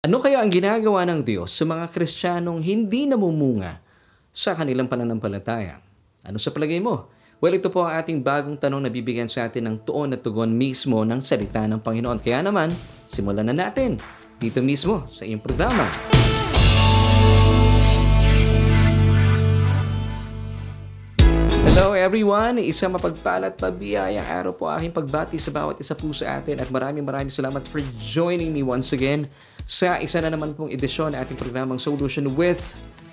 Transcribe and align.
Ano 0.00 0.16
kaya 0.16 0.40
ang 0.40 0.48
ginagawa 0.48 1.04
ng 1.04 1.20
Diyos 1.20 1.52
sa 1.52 1.68
mga 1.68 1.92
Kristiyanong 1.92 2.64
hindi 2.64 3.04
namumunga 3.04 3.84
sa 4.32 4.56
kanilang 4.56 4.88
pananampalataya? 4.88 5.76
Ano 6.24 6.40
sa 6.40 6.48
palagay 6.56 6.80
mo? 6.80 7.12
Well, 7.36 7.52
ito 7.52 7.68
po 7.68 7.84
ang 7.84 8.00
ating 8.00 8.24
bagong 8.24 8.56
tanong 8.56 8.80
na 8.80 8.88
bibigyan 8.88 9.28
sa 9.28 9.44
atin 9.44 9.68
ng 9.68 9.84
tuon 9.84 10.16
at 10.16 10.24
tugon 10.24 10.56
mismo 10.56 11.04
ng 11.04 11.20
salita 11.20 11.68
ng 11.68 11.84
Panginoon. 11.84 12.16
Kaya 12.16 12.40
naman, 12.40 12.72
simulan 13.04 13.44
na 13.44 13.52
natin 13.52 14.00
dito 14.40 14.64
mismo 14.64 15.04
sa 15.12 15.28
iyong 15.28 15.44
programa. 15.44 15.84
Hello 21.68 21.92
everyone! 21.92 22.56
Isang 22.56 22.96
mapagpalat 22.96 23.60
pabiyayang 23.60 24.24
araw 24.24 24.56
po 24.56 24.64
aking 24.72 24.96
pagbati 24.96 25.36
sa 25.36 25.52
bawat 25.52 25.76
isa 25.76 25.92
po 25.92 26.08
sa 26.16 26.40
atin 26.40 26.56
at 26.56 26.72
maraming 26.72 27.04
maraming 27.04 27.28
salamat 27.28 27.60
for 27.68 27.84
joining 28.00 28.48
me 28.48 28.64
once 28.64 28.96
again 28.96 29.28
sa 29.70 30.02
isa 30.02 30.18
na 30.18 30.34
naman 30.34 30.50
pong 30.58 30.74
edisyon 30.74 31.14
ng 31.14 31.22
ating 31.22 31.38
programang 31.38 31.78
Solution 31.78 32.34
with, 32.34 32.58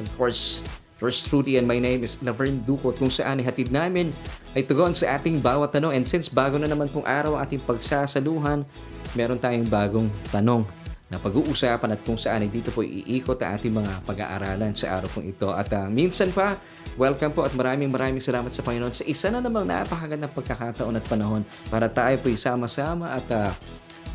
of 0.02 0.10
course, 0.18 0.58
yours 0.98 1.22
truly 1.22 1.62
and 1.62 1.70
my 1.70 1.78
name 1.78 2.02
is 2.02 2.18
Laverne 2.26 2.66
Ducot 2.66 2.98
kung 2.98 3.14
saan 3.14 3.38
ihatid 3.38 3.70
namin 3.70 4.10
ay 4.58 4.66
tugon 4.66 4.98
sa 4.98 5.22
ating 5.22 5.38
bawat 5.38 5.70
tanong 5.70 5.94
and 5.94 6.10
since 6.10 6.26
bago 6.26 6.58
na 6.58 6.66
naman 6.66 6.90
pong 6.90 7.06
araw 7.06 7.38
ang 7.38 7.46
ating 7.46 7.62
pagsasaluhan, 7.62 8.66
meron 9.14 9.38
tayong 9.38 9.70
bagong 9.70 10.10
tanong 10.34 10.66
na 11.14 11.22
pag-uusapan 11.22 11.94
at 11.94 12.02
kung 12.02 12.18
saan 12.18 12.42
ay 12.42 12.50
dito 12.50 12.74
po 12.74 12.82
iikot 12.82 13.38
ang 13.46 13.54
ating 13.54 13.78
mga 13.78 13.94
pag-aaralan 14.10 14.74
sa 14.74 14.98
araw 14.98 15.14
pong 15.14 15.30
ito. 15.30 15.54
At 15.54 15.70
uh, 15.78 15.88
minsan 15.94 16.34
pa, 16.34 16.58
welcome 16.98 17.38
po 17.38 17.46
at 17.46 17.54
maraming 17.54 17.94
maraming 17.94 18.20
salamat 18.20 18.50
sa 18.50 18.66
Panginoon 18.66 18.98
sa 18.98 19.06
isa 19.06 19.30
na 19.30 19.46
namang 19.46 19.70
napakagandang 19.70 20.34
pagkakataon 20.34 20.98
at 20.98 21.06
panahon 21.06 21.46
para 21.70 21.86
tayo 21.86 22.18
po 22.18 22.34
sama-sama 22.34 23.14
at 23.14 23.28
uh, 23.30 23.54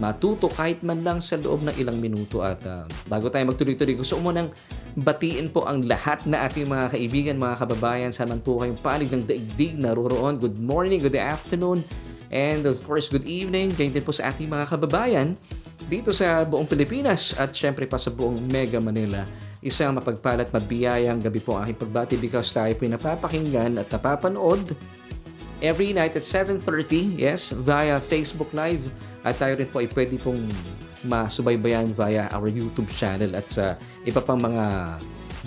matuto 0.00 0.48
kahit 0.48 0.80
man 0.80 1.04
lang 1.04 1.20
sa 1.20 1.36
loob 1.36 1.66
ng 1.68 1.74
ilang 1.76 1.98
minuto. 2.00 2.40
At 2.40 2.62
uh, 2.64 2.88
bago 3.10 3.28
tayo 3.28 3.44
magtuloy-tuloy, 3.52 3.98
gusto 3.98 4.16
ko 4.16 4.32
munang 4.32 4.48
batiin 4.96 5.52
po 5.52 5.68
ang 5.68 5.84
lahat 5.84 6.24
na 6.24 6.48
ating 6.48 6.68
mga 6.68 6.86
kaibigan, 6.96 7.36
mga 7.36 7.56
kababayan. 7.60 8.10
Saan 8.14 8.32
man 8.32 8.40
po 8.40 8.62
kayong 8.62 8.80
panig 8.80 9.12
ng 9.12 9.24
daigdig 9.28 9.76
naroroon. 9.76 10.40
Good 10.40 10.56
morning, 10.56 11.02
good 11.04 11.18
afternoon, 11.18 11.84
and 12.32 12.64
of 12.64 12.80
course, 12.86 13.12
good 13.12 13.26
evening. 13.28 13.74
Ganyan 13.76 14.00
din 14.00 14.04
po 14.04 14.14
sa 14.16 14.32
ating 14.32 14.48
mga 14.48 14.70
kababayan 14.70 15.36
dito 15.92 16.14
sa 16.14 16.46
buong 16.46 16.64
Pilipinas 16.64 17.36
at 17.36 17.52
syempre 17.52 17.84
pa 17.84 18.00
sa 18.00 18.08
buong 18.08 18.40
Mega 18.48 18.80
Manila. 18.80 19.28
Isang 19.62 19.94
mapagpalat 19.94 20.50
mabiyayang 20.50 21.22
gabi 21.22 21.38
po 21.38 21.54
ang 21.54 21.68
aking 21.68 21.78
pagbati 21.86 22.14
because 22.18 22.50
tayo 22.50 22.72
po 22.74 22.82
napapakinggan 22.88 23.78
at 23.78 23.86
napapanood 23.92 24.74
every 25.62 25.94
night 25.94 26.18
at 26.18 26.26
7.30, 26.26 27.22
yes, 27.22 27.54
via 27.54 28.02
Facebook 28.02 28.50
Live. 28.50 28.90
At 29.22 29.38
tayo 29.38 29.54
rin 29.58 29.68
po 29.70 29.82
ay 29.82 29.88
pwede 29.90 30.18
pong 30.18 30.42
masubaybayan 31.06 31.90
via 31.90 32.30
our 32.30 32.46
YouTube 32.46 32.90
channel 32.94 33.34
at 33.34 33.46
sa 33.50 33.74
iba 34.06 34.22
pang 34.22 34.38
mga 34.38 34.98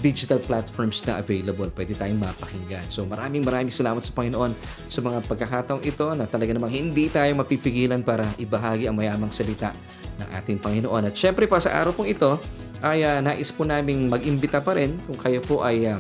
digital 0.04 0.40
platforms 0.44 1.00
na 1.08 1.24
available. 1.24 1.72
Pwede 1.72 1.96
tayong 1.96 2.20
mapakinggan. 2.20 2.84
So 2.92 3.08
maraming 3.08 3.48
maraming 3.48 3.72
salamat 3.72 4.04
sa 4.04 4.12
Panginoon 4.12 4.52
sa 4.92 5.00
mga 5.00 5.24
pagkakataong 5.24 5.84
ito 5.88 6.08
na 6.12 6.28
talaga 6.28 6.52
namang 6.52 6.76
hindi 6.76 7.08
tayo 7.08 7.32
mapipigilan 7.40 8.04
para 8.04 8.28
ibahagi 8.36 8.92
ang 8.92 8.96
mayamang 9.00 9.32
salita 9.32 9.72
ng 10.20 10.30
ating 10.36 10.60
Panginoon. 10.60 11.08
At 11.08 11.16
syempre 11.16 11.48
pa 11.48 11.64
sa 11.64 11.72
araw 11.72 11.96
pong 11.96 12.12
ito 12.12 12.36
ay 12.84 13.08
uh, 13.08 13.24
nais 13.24 13.48
po 13.56 13.64
naming 13.64 14.12
mag-imbita 14.12 14.60
pa 14.60 14.76
rin 14.76 15.00
kung 15.08 15.16
kayo 15.16 15.40
po 15.40 15.64
ay 15.64 15.88
uh, 15.88 16.00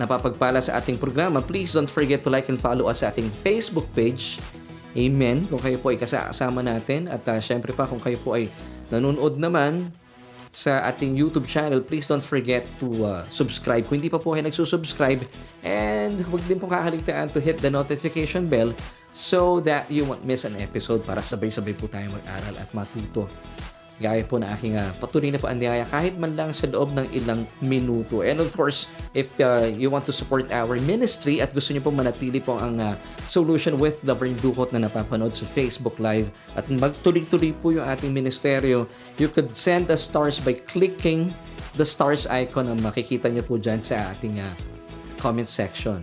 napapagpala 0.00 0.64
sa 0.64 0.80
ating 0.80 0.96
programa, 0.96 1.44
please 1.44 1.76
don't 1.76 1.92
forget 1.92 2.24
to 2.24 2.32
like 2.32 2.48
and 2.48 2.56
follow 2.56 2.88
us 2.88 3.04
sa 3.04 3.12
ating 3.12 3.28
Facebook 3.44 3.84
page. 3.92 4.40
Amen. 4.96 5.46
Kung 5.46 5.62
kayo 5.62 5.78
po 5.78 5.94
ay 5.94 5.98
kasama 6.02 6.60
natin 6.66 7.06
at 7.06 7.22
uh, 7.30 7.38
syempre 7.38 7.70
pa 7.70 7.86
kung 7.86 8.02
kayo 8.02 8.18
po 8.18 8.34
ay 8.34 8.50
nanonood 8.90 9.38
naman 9.38 9.94
sa 10.50 10.82
ating 10.82 11.14
YouTube 11.14 11.46
channel, 11.46 11.78
please 11.78 12.10
don't 12.10 12.26
forget 12.26 12.66
to 12.82 12.90
uh, 13.06 13.22
subscribe. 13.30 13.86
Kung 13.86 14.02
hindi 14.02 14.10
pa 14.10 14.18
po 14.18 14.34
kayo 14.34 14.42
nagsusubscribe, 14.42 15.22
and 15.62 16.18
huwag 16.26 16.42
din 16.50 16.58
pong 16.58 16.74
kakaligtaan 16.74 17.30
to 17.30 17.38
hit 17.38 17.62
the 17.62 17.70
notification 17.70 18.50
bell 18.50 18.74
so 19.14 19.62
that 19.62 19.86
you 19.86 20.02
won't 20.02 20.26
miss 20.26 20.42
an 20.42 20.58
episode 20.58 21.06
para 21.06 21.22
sabay-sabay 21.22 21.74
po 21.74 21.86
tayo 21.86 22.10
mag-aral 22.10 22.54
at 22.58 22.70
matuto 22.74 23.30
Gaya 24.00 24.24
po 24.24 24.40
na 24.40 24.56
aking 24.56 24.80
uh, 24.80 24.88
patuloy 24.96 25.28
na 25.28 25.36
po 25.36 25.44
andiyaya 25.44 25.84
kahit 25.84 26.16
man 26.16 26.32
lang 26.32 26.56
sa 26.56 26.64
loob 26.72 26.96
ng 26.96 27.04
ilang 27.12 27.44
minuto. 27.60 28.24
And 28.24 28.40
of 28.40 28.48
course, 28.56 28.88
if 29.12 29.28
uh, 29.44 29.68
you 29.68 29.92
want 29.92 30.08
to 30.08 30.14
support 30.16 30.48
our 30.48 30.80
ministry 30.80 31.44
at 31.44 31.52
gusto 31.52 31.76
niyo 31.76 31.84
po 31.84 31.92
manatili 31.92 32.40
po 32.40 32.56
ang 32.56 32.80
uh, 32.80 32.96
solution 33.28 33.76
with 33.76 34.00
the 34.00 34.16
Brain 34.16 34.40
Dukot 34.40 34.72
na 34.72 34.88
napapanood 34.88 35.36
sa 35.36 35.44
Facebook 35.44 36.00
Live 36.00 36.32
at 36.56 36.64
magtuloy-tuloy 36.72 37.52
po 37.60 37.76
yung 37.76 37.84
ating 37.84 38.08
ministeryo, 38.08 38.88
you 39.20 39.28
could 39.28 39.52
send 39.52 39.92
us 39.92 40.00
stars 40.00 40.40
by 40.40 40.56
clicking 40.56 41.28
the 41.76 41.84
stars 41.84 42.24
icon 42.32 42.72
na 42.72 42.74
makikita 42.80 43.28
niyo 43.28 43.44
po 43.44 43.60
dyan 43.60 43.84
sa 43.84 44.16
ating 44.16 44.40
uh, 44.40 44.52
comment 45.20 45.46
section. 45.46 46.00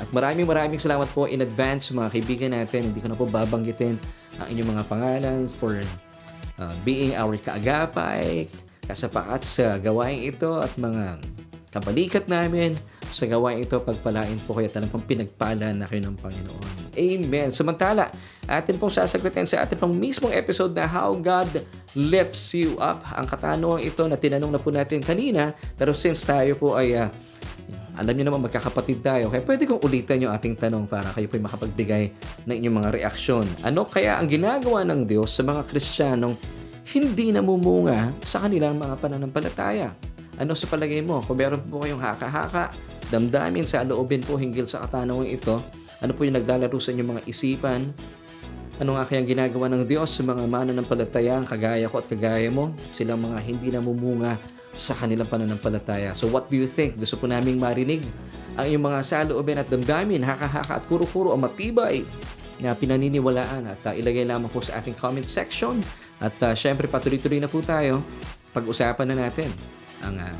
At 0.00 0.08
maraming 0.10 0.48
maraming 0.48 0.80
salamat 0.80 1.06
po 1.12 1.30
in 1.30 1.44
advance 1.44 1.92
mga 1.92 2.10
kaibigan 2.10 2.50
natin. 2.56 2.90
Hindi 2.90 2.98
ko 3.04 3.08
na 3.12 3.18
po 3.20 3.28
babanggitin 3.28 3.94
ang 4.42 4.46
inyong 4.50 4.70
mga 4.74 4.84
pangalan 4.90 5.38
for 5.46 5.78
uh, 6.58 6.74
being 6.86 7.16
our 7.16 7.34
kaagapay, 7.38 8.50
kasapakat 8.84 9.42
sa 9.42 9.66
gawain 9.80 10.26
ito 10.28 10.60
at 10.60 10.74
mga 10.76 11.18
kabalikat 11.74 12.30
namin 12.30 12.78
sa 13.14 13.30
gawain 13.30 13.62
ito, 13.62 13.78
pagpalain 13.78 14.42
po 14.42 14.58
kayo 14.58 14.66
talagang 14.66 15.06
pinagpala 15.06 15.70
na 15.70 15.86
kayo 15.86 16.02
ng 16.02 16.18
Panginoon. 16.18 16.98
Amen. 16.98 17.54
Samantala, 17.54 18.10
atin 18.50 18.74
pong 18.74 18.90
sasagutin 18.90 19.46
sa 19.46 19.62
atin 19.62 19.78
pong 19.78 19.94
mismong 19.94 20.34
episode 20.34 20.74
na 20.74 20.82
How 20.82 21.14
God 21.14 21.62
Lifts 21.94 22.58
You 22.58 22.74
Up. 22.82 23.06
Ang 23.14 23.30
katanungan 23.30 23.86
ito 23.86 24.02
na 24.10 24.18
tinanong 24.18 24.50
na 24.50 24.58
po 24.58 24.74
natin 24.74 24.98
kanina, 24.98 25.54
pero 25.78 25.94
since 25.94 26.26
tayo 26.26 26.58
po 26.58 26.74
ay 26.74 26.98
uh, 26.98 27.06
alam 27.94 28.10
niyo 28.18 28.26
naman 28.26 28.42
magkakapatid 28.42 29.06
tayo, 29.06 29.30
kaya 29.30 29.42
pwede 29.46 29.70
kong 29.70 29.78
ulitan 29.86 30.18
yung 30.18 30.34
ating 30.34 30.58
tanong 30.58 30.90
para 30.90 31.14
kayo 31.14 31.30
po'y 31.30 31.38
makapagbigay 31.38 32.04
ng 32.42 32.54
inyong 32.58 32.76
mga 32.82 32.90
reaksyon. 32.90 33.46
Ano 33.62 33.86
kaya 33.86 34.18
ang 34.18 34.26
ginagawa 34.26 34.82
ng 34.82 35.06
Diyos 35.06 35.30
sa 35.30 35.46
mga 35.46 35.62
Kristiyanong 35.62 36.34
hindi 36.90 37.30
namumunga 37.30 38.10
sa 38.26 38.42
kanilang 38.42 38.82
mga 38.82 38.98
pananampalataya? 38.98 39.94
Ano 40.42 40.58
sa 40.58 40.66
palagay 40.66 41.06
mo? 41.06 41.22
Kung 41.22 41.38
meron 41.38 41.62
po 41.62 41.86
kayong 41.86 42.02
haka-haka, 42.02 42.74
damdamin 43.14 43.62
sa 43.70 43.86
loobin 43.86 44.26
po 44.26 44.34
hinggil 44.34 44.66
sa 44.66 44.82
katanungan 44.82 45.30
ito, 45.30 45.62
ano 46.02 46.10
po 46.10 46.26
yung 46.26 46.34
naglalaro 46.34 46.74
sa 46.82 46.90
inyong 46.90 47.10
mga 47.14 47.22
isipan? 47.30 47.86
Ano 48.82 48.98
nga 48.98 49.06
kayang 49.06 49.30
ginagawa 49.30 49.70
ng 49.70 49.86
Diyos 49.86 50.10
sa 50.10 50.26
mga 50.26 50.50
mananampalataya 50.50 51.46
kagaya 51.46 51.86
ko 51.86 52.02
at 52.02 52.10
kagaya 52.10 52.50
mo? 52.50 52.74
Silang 52.90 53.22
mga 53.22 53.38
hindi 53.46 53.70
namumunga 53.70 54.34
sa 54.74 54.94
kanilang 54.98 55.30
pananampalataya. 55.30 56.12
So 56.18 56.26
what 56.30 56.50
do 56.50 56.58
you 56.58 56.66
think? 56.66 56.98
Gusto 56.98 57.18
po 57.18 57.30
naming 57.30 57.58
marinig 57.62 58.02
ang 58.54 58.66
iyong 58.70 58.84
mga 58.86 59.00
saloobin 59.02 59.58
at 59.58 59.66
damdamin, 59.66 60.22
haka-haka 60.22 60.78
at 60.78 60.84
kuro-kuro 60.86 61.34
ang 61.34 61.42
matibay 61.42 62.06
na 62.62 62.70
pinaniniwalaan 62.70 63.66
at 63.66 63.80
uh, 63.90 63.94
ilagay 63.94 64.22
lamang 64.22 64.46
po 64.46 64.62
sa 64.62 64.78
ating 64.78 64.94
comment 64.94 65.26
section. 65.26 65.82
At 66.22 66.34
uh, 66.42 66.54
syempre 66.54 66.86
patuloy-tuloy 66.86 67.42
na 67.42 67.50
po 67.50 67.58
tayo. 67.66 68.02
Pag-usapan 68.54 69.10
na 69.10 69.26
natin 69.26 69.50
ang, 70.06 70.14
uh, 70.22 70.36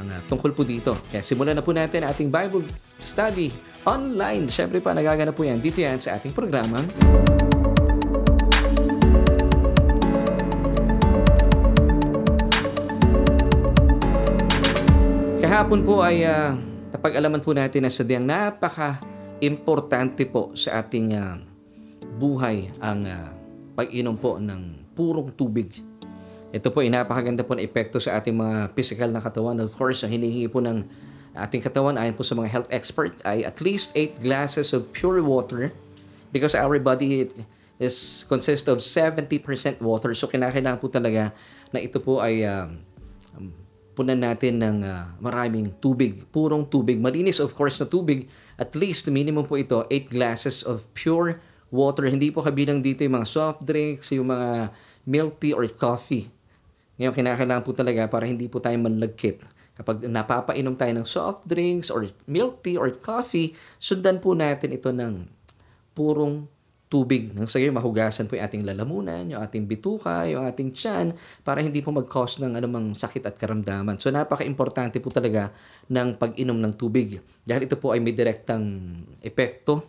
ang 0.00 0.08
uh, 0.08 0.20
tungkol 0.24 0.56
po 0.56 0.64
dito. 0.64 0.96
Kaya 1.12 1.20
simulan 1.20 1.52
na 1.52 1.64
po 1.64 1.76
natin 1.76 2.08
ating 2.08 2.32
Bible 2.32 2.64
study 2.96 3.52
online. 3.84 4.48
Syempre 4.48 4.80
pa 4.80 4.96
nagaganap 4.96 5.36
po 5.36 5.44
yan 5.44 5.60
dito 5.60 5.84
yan 5.84 6.00
sa 6.00 6.16
ating 6.16 6.32
programa. 6.32 6.80
Kahapon 15.50 15.82
po 15.82 15.98
ay 15.98 16.22
uh, 16.22 16.54
napag-alaman 16.94 17.42
po 17.42 17.50
natin 17.50 17.82
na 17.82 17.90
sadyang 17.90 18.22
napaka-importante 18.22 20.22
po 20.30 20.54
sa 20.54 20.78
ating 20.78 21.18
uh, 21.18 21.42
buhay 22.22 22.70
ang 22.78 23.02
uh, 23.02 23.34
pag-inom 23.74 24.14
po 24.14 24.38
ng 24.38 24.78
purong 24.94 25.34
tubig. 25.34 25.82
Ito 26.54 26.70
po 26.70 26.86
ay 26.86 26.94
napakaganda 26.94 27.42
po 27.42 27.58
na 27.58 27.66
epekto 27.66 27.98
sa 27.98 28.22
ating 28.22 28.38
mga 28.38 28.78
physical 28.78 29.10
na 29.10 29.18
katawan. 29.18 29.58
Of 29.58 29.74
course, 29.74 30.06
ang 30.06 30.14
hinihingi 30.14 30.46
po 30.46 30.62
ng 30.62 30.86
ating 31.34 31.66
katawan 31.66 31.98
ayon 31.98 32.14
po 32.14 32.22
sa 32.22 32.38
mga 32.38 32.46
health 32.46 32.70
expert 32.70 33.18
ay 33.26 33.42
at 33.42 33.58
least 33.58 33.90
8 33.98 34.22
glasses 34.22 34.70
of 34.70 34.94
pure 34.94 35.18
water 35.18 35.74
because 36.30 36.54
our 36.54 36.78
body 36.78 37.26
is 37.82 38.22
consist 38.30 38.70
of 38.70 38.86
70% 38.86 39.26
water. 39.82 40.14
So 40.14 40.30
kinakailangan 40.30 40.78
po 40.78 40.86
talaga 40.86 41.34
na 41.74 41.82
ito 41.82 41.98
po 41.98 42.22
ay 42.22 42.46
uh, 42.46 42.70
punan 43.94 44.22
natin 44.22 44.62
ng 44.62 44.76
uh, 44.86 45.14
maraming 45.18 45.74
tubig, 45.82 46.24
purong 46.30 46.66
tubig, 46.66 46.96
malinis 46.96 47.42
of 47.42 47.52
course 47.52 47.76
na 47.82 47.86
tubig, 47.86 48.30
at 48.56 48.72
least 48.78 49.08
minimum 49.10 49.44
po 49.44 49.58
ito 49.58 49.84
8 49.88 50.12
glasses 50.12 50.62
of 50.62 50.86
pure 50.94 51.42
water. 51.72 52.06
Hindi 52.06 52.30
po 52.30 52.42
kabilang 52.44 52.82
dito 52.82 53.02
yung 53.06 53.22
mga 53.22 53.28
soft 53.28 53.60
drinks, 53.64 54.10
yung 54.12 54.30
mga 54.30 54.74
milk 55.06 55.40
tea 55.40 55.56
or 55.56 55.64
coffee. 55.70 56.28
Ngayon, 57.00 57.16
kinakailangan 57.16 57.64
po 57.64 57.72
talaga 57.72 58.04
para 58.12 58.28
hindi 58.28 58.44
po 58.44 58.60
tayo 58.60 58.76
manlagkit. 58.76 59.40
Kapag 59.80 60.04
napapainom 60.04 60.76
tayo 60.76 60.92
ng 60.92 61.06
soft 61.08 61.48
drinks 61.48 61.88
or 61.88 62.04
milk 62.28 62.60
tea 62.60 62.76
or 62.76 62.92
coffee, 62.92 63.56
sundan 63.80 64.20
po 64.20 64.36
natin 64.36 64.76
ito 64.76 64.92
ng 64.92 65.24
purong 65.96 66.44
tubig. 66.90 67.30
Nang 67.30 67.46
sa 67.46 67.62
mahugasan 67.62 68.26
po 68.26 68.34
yung 68.34 68.44
ating 68.50 68.66
lalamunan, 68.66 69.22
yung 69.22 69.38
ating 69.38 69.70
bituka, 69.70 70.26
yung 70.26 70.42
ating 70.42 70.74
tiyan, 70.74 71.14
para 71.46 71.62
hindi 71.62 71.78
po 71.78 71.94
mag-cause 71.94 72.42
ng 72.42 72.58
anumang 72.58 72.98
sakit 72.98 73.30
at 73.30 73.38
karamdaman. 73.38 73.94
So 74.02 74.10
napaka-importante 74.10 74.98
po 74.98 75.14
talaga 75.14 75.54
ng 75.86 76.18
pag-inom 76.18 76.58
ng 76.58 76.74
tubig. 76.74 77.22
Dahil 77.46 77.70
ito 77.70 77.78
po 77.78 77.94
ay 77.94 78.02
may 78.02 78.10
direktang 78.10 78.66
epekto 79.22 79.86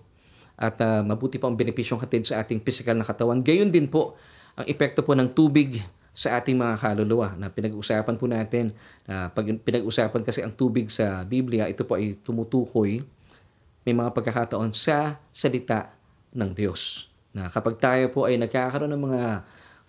at 0.61 0.77
uh, 0.77 1.01
mabuti 1.01 1.41
po 1.41 1.49
ang 1.49 1.57
benepisyong 1.57 1.97
hatid 2.05 2.29
sa 2.29 2.45
ating 2.45 2.61
physical 2.61 2.93
na 2.93 3.03
katawan. 3.03 3.41
Gayon 3.41 3.73
din 3.73 3.89
po 3.89 4.13
ang 4.53 4.69
epekto 4.69 5.01
po 5.01 5.17
ng 5.17 5.33
tubig 5.33 5.81
sa 6.13 6.37
ating 6.37 6.53
mga 6.53 6.77
kaluluwa 6.77 7.33
na 7.33 7.49
pinag-usapan 7.49 8.13
po 8.13 8.29
natin. 8.29 8.77
Uh, 9.09 9.25
pag 9.33 9.49
pinag-usapan 9.49 10.21
kasi 10.21 10.45
ang 10.45 10.53
tubig 10.53 10.93
sa 10.93 11.25
Biblia, 11.25 11.65
ito 11.65 11.81
po 11.81 11.97
ay 11.97 12.13
tumutukoy 12.21 13.01
may 13.81 13.97
mga 13.97 14.13
pagkakataon 14.13 14.77
sa 14.77 15.17
salita 15.33 15.89
ng 16.35 16.51
Diyos. 16.55 17.11
Na 17.31 17.47
kapag 17.47 17.79
tayo 17.79 18.11
po 18.11 18.27
ay 18.27 18.35
nagkakaroon 18.39 18.91
ng 18.91 19.03
mga 19.07 19.23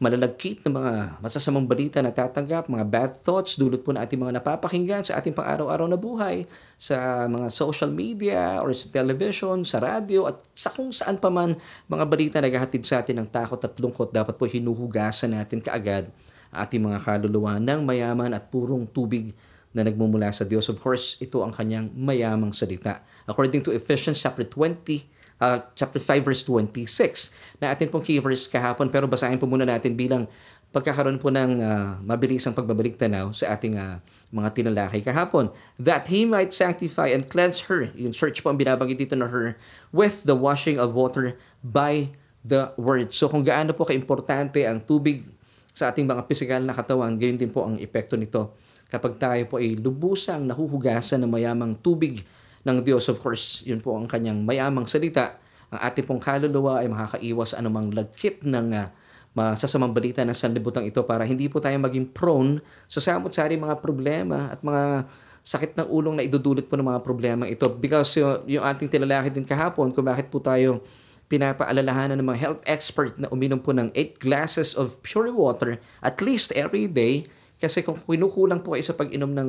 malalagkit 0.03 0.67
na 0.67 0.71
mga 0.75 0.93
masasamang 1.23 1.63
balita 1.63 2.03
na 2.03 2.11
tatanggap, 2.11 2.67
mga 2.67 2.87
bad 2.91 3.13
thoughts, 3.23 3.55
dulot 3.55 3.87
po 3.87 3.95
na 3.95 4.03
ating 4.03 4.19
mga 4.19 4.43
napapakinggan 4.43 5.07
sa 5.07 5.23
ating 5.23 5.31
pang-araw-araw 5.31 5.87
na 5.87 5.95
buhay, 5.95 6.43
sa 6.75 7.31
mga 7.31 7.47
social 7.55 7.87
media 7.95 8.59
or 8.59 8.75
sa 8.75 8.91
television, 8.91 9.63
sa 9.63 9.79
radio, 9.79 10.27
at 10.27 10.43
sa 10.59 10.75
kung 10.75 10.91
saan 10.91 11.23
pa 11.23 11.31
man 11.31 11.55
mga 11.87 12.05
balita 12.11 12.37
na 12.43 12.51
naghahatid 12.51 12.83
sa 12.83 12.99
atin 12.99 13.23
ng 13.23 13.29
takot 13.31 13.63
at 13.63 13.79
lungkot, 13.79 14.11
dapat 14.11 14.35
po 14.35 14.51
hinuhugasan 14.51 15.39
natin 15.39 15.63
kaagad 15.63 16.11
ating 16.51 16.83
mga 16.83 16.99
kaluluwa 16.99 17.63
ng 17.63 17.87
mayaman 17.87 18.35
at 18.35 18.51
purong 18.51 18.91
tubig 18.91 19.31
na 19.71 19.87
nagmumula 19.87 20.35
sa 20.35 20.43
Diyos. 20.43 20.67
Of 20.67 20.83
course, 20.83 21.17
ito 21.23 21.41
ang 21.47 21.55
kanyang 21.55 21.95
mayamang 21.95 22.51
salita. 22.53 23.07
According 23.25 23.65
to 23.65 23.71
Ephesians 23.71 24.19
chapter 24.19 24.45
20, 24.45 25.12
uh, 25.43 25.59
chapter 25.75 25.99
5 25.99 26.23
verse 26.23 26.43
26 26.47 27.35
na 27.59 27.75
atin 27.75 27.91
pong 27.91 28.07
key 28.07 28.23
verse 28.23 28.47
kahapon 28.47 28.87
pero 28.87 29.11
basahin 29.11 29.43
po 29.43 29.51
muna 29.51 29.67
natin 29.67 29.99
bilang 29.99 30.31
pagkakaroon 30.73 31.21
po 31.21 31.29
ng 31.29 31.61
uh, 31.61 32.01
mabilisang 32.01 32.57
pagbabalik 32.57 32.97
tanaw 32.97 33.29
sa 33.37 33.53
ating 33.53 33.77
uh, 33.77 34.01
mga 34.33 34.49
tinalakay 34.57 35.05
kahapon. 35.05 35.53
That 35.77 36.09
He 36.09 36.25
might 36.25 36.57
sanctify 36.57 37.13
and 37.13 37.29
cleanse 37.29 37.69
her. 37.69 37.93
Yung 37.93 38.17
search 38.17 38.41
po 38.41 38.49
ang 38.49 38.57
binabanggit 38.57 39.05
dito 39.05 39.13
na 39.13 39.29
her 39.29 39.61
with 39.93 40.25
the 40.25 40.33
washing 40.33 40.81
of 40.81 40.97
water 40.97 41.37
by 41.61 42.17
the 42.41 42.73
word. 42.81 43.13
So 43.13 43.29
kung 43.29 43.45
gaano 43.45 43.77
po 43.77 43.85
kaimportante 43.85 44.65
ang 44.65 44.81
tubig 44.81 45.29
sa 45.77 45.93
ating 45.93 46.09
mga 46.09 46.25
pisikal 46.25 46.63
na 46.65 46.73
katawan, 46.73 47.21
gayon 47.21 47.37
din 47.37 47.53
po 47.53 47.69
ang 47.69 47.77
epekto 47.77 48.17
nito 48.17 48.57
kapag 48.89 49.21
tayo 49.21 49.43
po 49.49 49.57
ay 49.61 49.77
lubusang 49.77 50.45
nahuhugasan 50.49 51.21
ng 51.25 51.31
mayamang 51.33 51.77
tubig 51.81 52.25
ng 52.63 52.79
Diyos. 52.83 53.11
Of 53.11 53.19
course, 53.23 53.63
yun 53.67 53.83
po 53.83 53.95
ang 53.95 54.07
kanyang 54.07 54.43
mayamang 54.43 54.87
salita. 54.87 55.39
Ang 55.73 55.81
ating 55.83 56.05
pong 56.07 56.23
kaluluwa 56.23 56.83
ay 56.83 56.89
makakaiwas 56.91 57.57
anumang 57.57 57.91
lagkit 57.91 58.45
ng 58.45 58.67
uh, 58.77 58.87
masasamang 59.33 59.97
balita 59.97 60.21
ng 60.21 60.37
sanlibutan 60.37 60.85
ito 60.85 61.01
para 61.09 61.25
hindi 61.25 61.49
po 61.49 61.57
tayo 61.59 61.77
maging 61.81 62.13
prone 62.13 62.61
sa 62.85 63.01
samot-sari 63.01 63.57
mga 63.57 63.81
problema 63.81 64.53
at 64.53 64.61
mga 64.61 65.09
sakit 65.43 65.75
ng 65.75 65.89
ulong 65.91 66.21
na 66.21 66.25
idudulot 66.25 66.69
po 66.69 66.79
ng 66.79 66.87
mga 66.87 67.01
problema 67.03 67.49
ito. 67.49 67.67
Because 67.67 68.15
yung, 68.15 68.45
yung 68.47 68.65
ating 68.65 68.93
tilalaki 68.93 69.33
din 69.33 69.43
kahapon 69.43 69.91
kung 69.91 70.07
bakit 70.07 70.29
po 70.29 70.39
tayo 70.39 70.85
pinapaalalahanan 71.33 72.21
ng 72.21 72.29
mga 72.29 72.41
health 72.45 72.63
expert 72.69 73.17
na 73.17 73.27
uminom 73.33 73.57
po 73.57 73.73
ng 73.73 73.89
8 73.97 74.21
glasses 74.21 74.77
of 74.77 75.01
pure 75.01 75.33
water 75.33 75.81
at 76.05 76.21
least 76.21 76.53
every 76.53 76.85
day 76.85 77.25
kasi 77.57 77.81
kung 77.81 77.97
kinukulang 78.05 78.61
po 78.61 78.77
kayo 78.77 78.85
sa 78.85 78.93
pag-inom 78.93 79.33
ng 79.33 79.49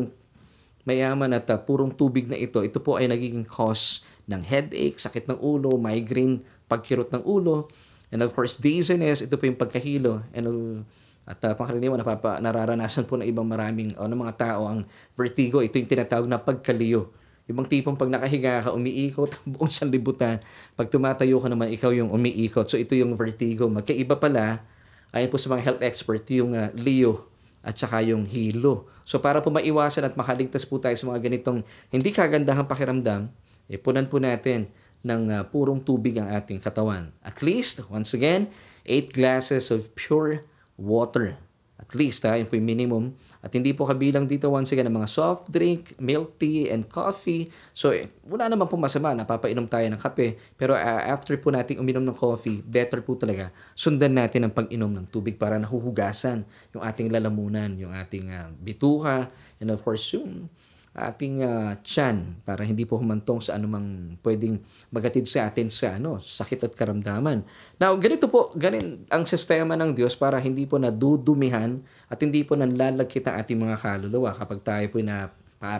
mayaman 0.83 1.31
at 1.35 1.47
uh, 1.51 1.59
purong 1.59 1.91
tubig 1.95 2.27
na 2.27 2.35
ito, 2.35 2.59
ito 2.63 2.79
po 2.83 2.99
ay 2.99 3.07
nagiging 3.07 3.47
cause 3.47 4.03
ng 4.27 4.43
headache, 4.43 4.99
sakit 4.99 5.27
ng 5.27 5.39
ulo, 5.39 5.75
migraine, 5.75 6.43
pagkirot 6.71 7.11
ng 7.11 7.23
ulo, 7.27 7.67
and 8.11 8.23
of 8.23 8.31
course, 8.31 8.55
dizziness, 8.59 9.23
ito 9.23 9.35
po 9.35 9.47
yung 9.47 9.59
pagkahilo, 9.59 10.23
and 10.31 10.45
uh, 10.47 10.79
at 11.23 11.39
uh, 11.47 11.55
pangkaraniwan, 11.55 12.03
napapa, 12.03 12.35
nararanasan 12.43 13.07
po 13.07 13.15
ng 13.15 13.23
ibang 13.23 13.47
maraming 13.47 13.95
o 13.95 14.07
ng 14.11 14.19
mga 14.27 14.35
tao 14.35 14.67
ang 14.67 14.83
vertigo. 15.15 15.63
Ito 15.63 15.79
yung 15.79 15.87
tinatawag 15.87 16.27
na 16.27 16.35
pagkaliyo. 16.35 17.15
Ibang 17.47 17.67
tipong 17.67 17.95
pag 17.95 18.11
nakahiga 18.11 18.59
ka, 18.59 18.69
umiikot 18.75 19.31
ang 19.31 19.47
buong 19.55 19.71
sanlibutan. 19.71 20.43
Pag 20.75 20.91
tumatayo 20.91 21.39
ka 21.39 21.47
naman, 21.47 21.71
ikaw 21.71 21.95
yung 21.95 22.11
umiikot. 22.11 22.67
So 22.67 22.75
ito 22.75 22.91
yung 22.95 23.15
vertigo. 23.15 23.71
Magkaiba 23.71 24.19
pala, 24.19 24.67
ayon 25.15 25.31
po 25.31 25.39
sa 25.39 25.47
mga 25.51 25.63
health 25.63 25.81
expert, 25.83 26.23
yung 26.27 26.55
uh, 26.55 26.71
Leo 26.75 27.32
at 27.63 27.79
saka 27.79 28.03
yung 28.03 28.27
hilo. 28.27 28.91
So 29.07 29.23
para 29.23 29.39
po 29.39 29.49
maiwasan 29.49 30.03
at 30.03 30.13
makaligtas 30.19 30.67
po 30.67 30.77
tayo 30.77 30.93
sa 30.99 31.07
mga 31.07 31.23
ganitong 31.23 31.63
hindi 31.89 32.11
kagandahang 32.11 32.67
pakiramdam, 32.67 33.31
eh 33.71 33.79
punan 33.79 34.05
po 34.11 34.19
natin 34.19 34.67
ng 35.03 35.21
uh, 35.31 35.43
purong 35.47 35.83
tubig 35.83 36.19
ang 36.19 36.31
ating 36.31 36.59
katawan. 36.59 37.11
At 37.23 37.43
least, 37.43 37.83
once 37.91 38.15
again, 38.15 38.51
8 38.87 39.15
glasses 39.15 39.71
of 39.71 39.91
pure 39.95 40.43
water. 40.79 41.39
At 41.79 41.91
least, 41.95 42.23
ha, 42.23 42.39
yun 42.39 42.47
po 42.47 42.55
yung 42.55 42.67
minimum 42.67 43.03
at 43.43 43.51
hindi 43.51 43.75
po 43.75 43.83
kabilang 43.83 44.23
dito 44.23 44.47
once 44.47 44.71
again 44.71 44.87
ang 44.87 45.03
mga 45.03 45.11
soft 45.11 45.51
drink, 45.51 45.99
milk 45.99 46.39
tea, 46.39 46.71
and 46.71 46.87
coffee. 46.87 47.51
So, 47.75 47.91
eh, 47.91 48.07
wala 48.23 48.47
naman 48.47 48.71
po 48.71 48.79
masama, 48.79 49.11
napapainom 49.11 49.67
tayo 49.67 49.83
ng 49.91 49.99
kape. 49.99 50.39
Pero 50.55 50.79
uh, 50.79 51.03
after 51.11 51.35
po 51.35 51.51
nating 51.51 51.83
uminom 51.83 52.07
ng 52.07 52.15
coffee, 52.15 52.63
better 52.63 53.03
po 53.03 53.19
talaga 53.19 53.51
sundan 53.75 54.15
natin 54.15 54.47
ang 54.47 54.53
pag-inom 54.55 54.87
ng 54.87 55.11
tubig 55.11 55.35
para 55.35 55.59
nahuhugasan 55.59 56.47
yung 56.71 56.83
ating 56.87 57.11
lalamunan, 57.11 57.75
yung 57.75 57.91
ating 57.91 58.31
uh, 58.31 58.47
bituka, 58.63 59.27
and 59.59 59.67
of 59.67 59.83
course, 59.83 60.07
yung 60.15 60.47
ating 60.93 61.41
uh, 61.41 61.73
tiyan 61.81 62.37
para 62.45 62.61
hindi 62.61 62.85
po 62.85 63.01
humantong 63.01 63.41
sa 63.41 63.57
anumang 63.57 64.13
pwedeng 64.21 64.61
magatid 64.93 65.25
sa 65.25 65.49
atin 65.49 65.65
sa 65.73 65.97
ano, 65.97 66.21
sakit 66.21 66.69
at 66.69 66.73
karamdaman. 66.77 67.41
Now, 67.81 67.97
ganito 67.97 68.29
po, 68.29 68.53
ganin 68.53 69.01
ang 69.09 69.25
sistema 69.25 69.73
ng 69.73 69.97
Diyos 69.97 70.13
para 70.13 70.37
hindi 70.37 70.69
po 70.69 70.77
nadudumihan 70.77 71.81
at 72.13 72.21
hindi 72.21 72.45
po 72.45 72.53
nanlalagkit 72.53 73.25
ang 73.25 73.41
ating 73.41 73.57
mga 73.57 73.75
kaluluwa 73.81 74.37
kapag 74.37 74.61
tayo 74.61 74.85
po 74.93 75.01
na 75.01 75.33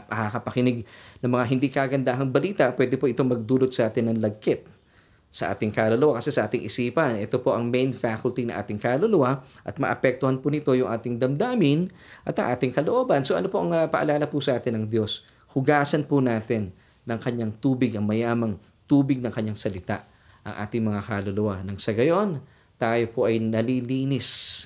nakakapakinig 0.10 0.88
ng 1.22 1.30
mga 1.30 1.46
hindi 1.46 1.68
kagandahang 1.70 2.34
balita, 2.34 2.74
pwede 2.74 2.98
po 2.98 3.06
itong 3.06 3.38
magdulot 3.38 3.70
sa 3.70 3.94
atin 3.94 4.10
ng 4.10 4.18
lagkit 4.18 4.83
sa 5.34 5.50
ating 5.50 5.74
kaluluwa 5.74 6.22
kasi 6.22 6.30
sa 6.30 6.46
ating 6.46 6.62
isipan. 6.62 7.18
Ito 7.18 7.42
po 7.42 7.58
ang 7.58 7.74
main 7.74 7.90
faculty 7.90 8.46
na 8.46 8.62
ating 8.62 8.78
kaluluwa 8.78 9.42
at 9.66 9.82
maapektuhan 9.82 10.38
po 10.38 10.54
nito 10.54 10.78
yung 10.78 10.94
ating 10.94 11.18
damdamin 11.18 11.90
at 12.22 12.38
ang 12.38 12.54
ating 12.54 12.70
kalooban. 12.70 13.26
So 13.26 13.34
ano 13.34 13.50
po 13.50 13.66
ang 13.66 13.74
uh, 13.74 13.90
paalala 13.90 14.30
po 14.30 14.38
sa 14.46 14.62
atin 14.62 14.78
ng 14.78 14.86
Diyos? 14.86 15.26
Hugasan 15.58 16.06
po 16.06 16.22
natin 16.22 16.70
ng 17.10 17.18
kanyang 17.18 17.50
tubig, 17.58 17.98
ang 17.98 18.06
mayamang 18.06 18.62
tubig 18.86 19.18
ng 19.26 19.34
kanyang 19.34 19.58
salita 19.58 20.06
ang 20.46 20.54
ating 20.70 20.86
mga 20.86 21.02
kaluluwa. 21.02 21.66
Nang 21.66 21.82
sa 21.82 21.98
gayon, 21.98 22.38
tayo 22.78 23.04
po 23.10 23.26
ay 23.26 23.42
nalilinis 23.42 24.62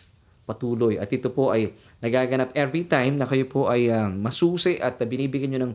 patuloy. 0.48 0.96
At 0.96 1.12
ito 1.12 1.32
po 1.32 1.52
ay 1.52 1.76
nagaganap 2.00 2.56
every 2.56 2.88
time 2.88 3.20
na 3.20 3.28
kayo 3.28 3.48
po 3.48 3.68
ay 3.68 3.92
uh, 3.92 4.08
masusi 4.08 4.80
at 4.80 5.00
uh, 5.00 5.04
binibigyan 5.04 5.56
nyo 5.56 5.62
ng 5.68 5.74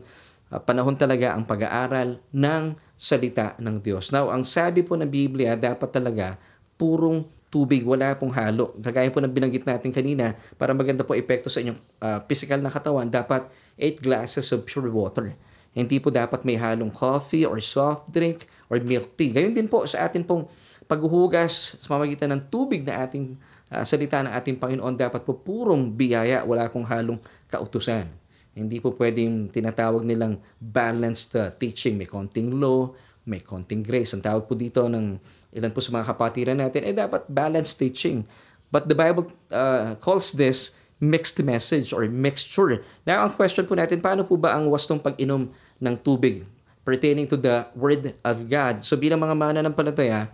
uh, 0.53 0.59
panahon 0.61 0.97
talaga 0.97 1.37
ang 1.37 1.45
pag-aaral 1.45 2.17
ng 2.33 2.63
salita 3.03 3.59
ng 3.59 3.83
Diyos. 3.83 4.15
Now, 4.15 4.31
ang 4.31 4.47
sabi 4.47 4.79
po 4.79 4.95
ng 4.95 5.11
Biblia, 5.11 5.59
dapat 5.59 5.91
talaga 5.91 6.39
purong 6.79 7.27
tubig, 7.51 7.83
wala 7.83 8.15
pong 8.15 8.31
halo. 8.31 8.71
Kagaya 8.79 9.11
po 9.11 9.19
ng 9.19 9.27
binanggit 9.27 9.67
natin 9.67 9.91
kanina, 9.91 10.39
para 10.55 10.71
maganda 10.71 11.03
po 11.03 11.11
epekto 11.11 11.51
sa 11.51 11.59
inyong 11.59 11.75
uh, 11.99 12.23
physical 12.31 12.63
na 12.63 12.71
katawan, 12.71 13.11
dapat 13.11 13.43
8 13.75 13.99
glasses 13.99 14.47
of 14.55 14.63
pure 14.63 14.87
water. 14.87 15.35
Hindi 15.75 15.99
po 15.99 16.15
dapat 16.15 16.47
may 16.47 16.55
halong 16.55 16.95
coffee 16.95 17.43
or 17.43 17.59
soft 17.59 18.07
drink 18.07 18.47
or 18.71 18.79
milk 18.79 19.19
tea. 19.19 19.35
Gayon 19.35 19.51
din 19.51 19.67
po 19.67 19.83
sa 19.83 20.07
atin 20.07 20.23
pong 20.23 20.47
paghuhugas 20.87 21.75
sa 21.83 21.99
mamagitan 21.99 22.31
ng 22.31 22.41
tubig 22.47 22.87
na 22.87 23.03
ating 23.03 23.35
uh, 23.67 23.83
salita 23.83 24.23
ng 24.23 24.31
ating 24.31 24.55
Panginoon, 24.55 24.95
dapat 24.95 25.27
po 25.27 25.35
purong 25.35 25.91
biyaya, 25.91 26.47
wala 26.47 26.71
pong 26.71 26.87
halong 26.87 27.19
kautusan. 27.51 28.22
Hindi 28.53 28.77
po 28.77 28.93
pwedeng 28.93 29.49
tinatawag 29.49 30.05
nilang 30.05 30.37
balanced 30.61 31.33
uh, 31.33 31.49
teaching. 31.57 31.97
May 31.97 32.05
konting 32.05 32.53
law, 32.53 32.93
may 33.25 33.41
konting 33.41 33.81
grace. 33.81 34.13
Ang 34.13 34.21
tawag 34.21 34.45
po 34.45 34.53
dito 34.53 34.85
ng 34.85 35.17
ilan 35.57 35.71
po 35.73 35.81
sa 35.81 35.89
mga 35.93 36.05
kapatiran 36.13 36.57
natin, 36.61 36.85
eh 36.85 36.93
dapat 36.93 37.25
balanced 37.25 37.81
teaching. 37.81 38.21
But 38.69 38.89
the 38.89 38.97
Bible 38.97 39.29
uh, 39.49 39.97
calls 39.97 40.33
this 40.33 40.73
mixed 41.01 41.41
message 41.43 41.91
or 41.91 42.05
mixture. 42.07 42.85
Now, 43.03 43.25
ang 43.27 43.33
question 43.35 43.65
po 43.67 43.75
natin, 43.75 43.99
paano 43.99 44.23
po 44.23 44.39
ba 44.39 44.55
ang 44.55 44.69
wastong 44.71 45.01
pag-inom 45.01 45.51
ng 45.81 45.95
tubig 45.99 46.47
pertaining 46.87 47.27
to 47.27 47.35
the 47.35 47.67
Word 47.75 48.15
of 48.23 48.47
God? 48.47 48.85
So 48.85 48.95
bilang 48.95 49.19
mga 49.19 49.35
mana 49.35 49.59
ng 49.65 49.75
panataya, 49.75 50.31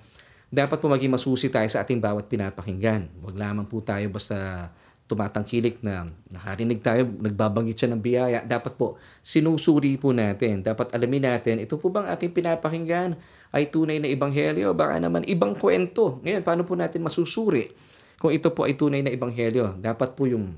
dapat 0.49 0.77
po 0.81 0.89
maging 0.89 1.13
masusi 1.13 1.49
tayo 1.49 1.65
sa 1.69 1.85
ating 1.85 2.01
bawat 2.01 2.25
pinapakinggan. 2.29 3.09
Huwag 3.21 3.38
lamang 3.38 3.69
po 3.69 3.81
tayo 3.85 4.09
basta 4.09 4.69
tumatangkilik 5.09 5.81
na 5.81 6.05
nakarinig 6.29 6.85
tayo, 6.85 7.01
nagbabanggit 7.09 7.81
siya 7.81 7.89
ng 7.89 8.01
biyaya, 8.01 8.39
dapat 8.45 8.77
po 8.77 9.01
sinusuri 9.25 9.97
po 9.97 10.13
natin. 10.13 10.61
Dapat 10.61 10.93
alamin 10.93 11.25
natin, 11.25 11.57
ito 11.57 11.81
po 11.81 11.89
bang 11.89 12.05
ating 12.13 12.29
pinapakinggan 12.29 13.17
ay 13.49 13.73
tunay 13.73 13.97
na 13.97 14.05
ebanghelyo? 14.05 14.77
Baka 14.77 15.01
naman 15.01 15.25
ibang 15.25 15.57
kwento. 15.57 16.21
Ngayon, 16.21 16.45
paano 16.45 16.61
po 16.61 16.77
natin 16.77 17.01
masusuri 17.01 17.73
kung 18.21 18.29
ito 18.29 18.53
po 18.53 18.69
ay 18.69 18.77
tunay 18.77 19.01
na 19.01 19.09
ebanghelyo? 19.09 19.81
Dapat 19.81 20.13
po 20.13 20.29
yung 20.29 20.53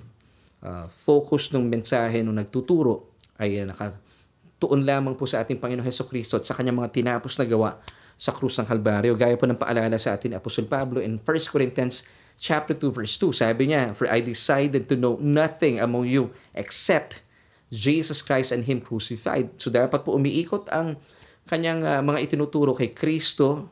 uh, 0.60 0.86
focus 0.92 1.56
ng 1.56 1.64
mensahe 1.64 2.20
nung 2.20 2.36
nagtuturo 2.36 3.08
ay 3.40 3.64
uh, 3.64 3.72
nakatuon 3.72 4.84
lamang 4.84 5.16
po 5.16 5.24
sa 5.32 5.48
ating 5.48 5.64
Panginoon 5.64 5.88
Heso 5.88 6.04
Kristo 6.12 6.36
at 6.36 6.44
sa 6.44 6.60
kanyang 6.60 6.84
mga 6.84 6.92
tinapos 6.92 7.40
na 7.40 7.48
gawa 7.48 7.80
sa 8.20 8.36
krus 8.36 8.60
ng 8.60 8.68
Kalbaryo. 8.68 9.16
Gaya 9.16 9.40
po 9.40 9.48
ng 9.48 9.56
paalala 9.56 9.96
sa 9.96 10.12
atin 10.12 10.36
Apostol 10.36 10.68
Pablo 10.68 11.00
in 11.00 11.18
1 11.18 11.26
Corinthians 11.48 12.04
chapter 12.40 12.76
2 12.76 12.92
verse 12.92 13.16
2. 13.18 13.32
Sabi 13.36 13.72
niya, 13.72 13.96
For 13.96 14.08
I 14.08 14.22
decided 14.22 14.88
to 14.92 14.96
know 14.96 15.18
nothing 15.20 15.82
among 15.82 16.08
you 16.08 16.32
except 16.56 17.26
Jesus 17.72 18.20
Christ 18.20 18.52
and 18.52 18.68
Him 18.68 18.84
crucified. 18.84 19.56
So 19.58 19.72
dapat 19.72 20.04
po 20.04 20.20
umiikot 20.20 20.68
ang 20.70 21.00
kanyang 21.48 21.82
uh, 21.88 22.02
mga 22.04 22.28
itinuturo 22.28 22.76
kay 22.76 22.92
Kristo. 22.92 23.72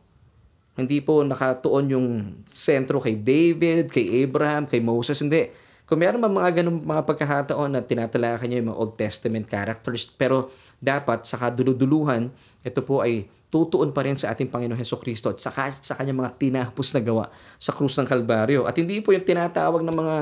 Hindi 0.79 1.03
po 1.03 1.19
nakatuon 1.21 1.85
yung 1.91 2.07
sentro 2.47 3.03
kay 3.03 3.19
David, 3.19 3.91
kay 3.91 4.23
Abraham, 4.23 4.63
kay 4.63 4.79
Moses. 4.79 5.19
Hindi. 5.19 5.51
Kung 5.83 5.99
meron 5.99 6.21
man 6.21 6.31
mga 6.31 6.63
ganung 6.63 6.85
mga 6.85 7.03
pagkakataon 7.03 7.75
na 7.75 7.81
tinatalakay 7.83 8.47
niya 8.47 8.63
yung 8.63 8.71
mga 8.71 8.79
Old 8.79 8.93
Testament 8.95 9.49
characters, 9.49 10.07
pero 10.07 10.53
dapat 10.79 11.27
sa 11.27 11.35
kaduluduluhan, 11.35 12.31
ito 12.63 12.79
po 12.85 13.03
ay 13.03 13.27
tutuon 13.49 13.89
pa 13.89 14.05
rin 14.05 14.13
sa 14.13 14.29
ating 14.33 14.49
Panginoon 14.49 14.77
Heso 14.77 15.01
Kristo 15.01 15.33
at 15.33 15.41
saka 15.41 15.73
sa 15.73 15.97
kanyang 15.97 16.21
mga 16.21 16.31
tinapos 16.37 16.93
na 16.93 17.01
gawa 17.01 17.25
sa 17.57 17.73
krus 17.73 17.97
ng 17.97 18.05
Kalbaryo. 18.05 18.69
At 18.69 18.77
hindi 18.77 19.01
po 19.01 19.09
yung 19.09 19.25
tinatawag 19.25 19.81
ng 19.81 19.95
mga 19.97 20.15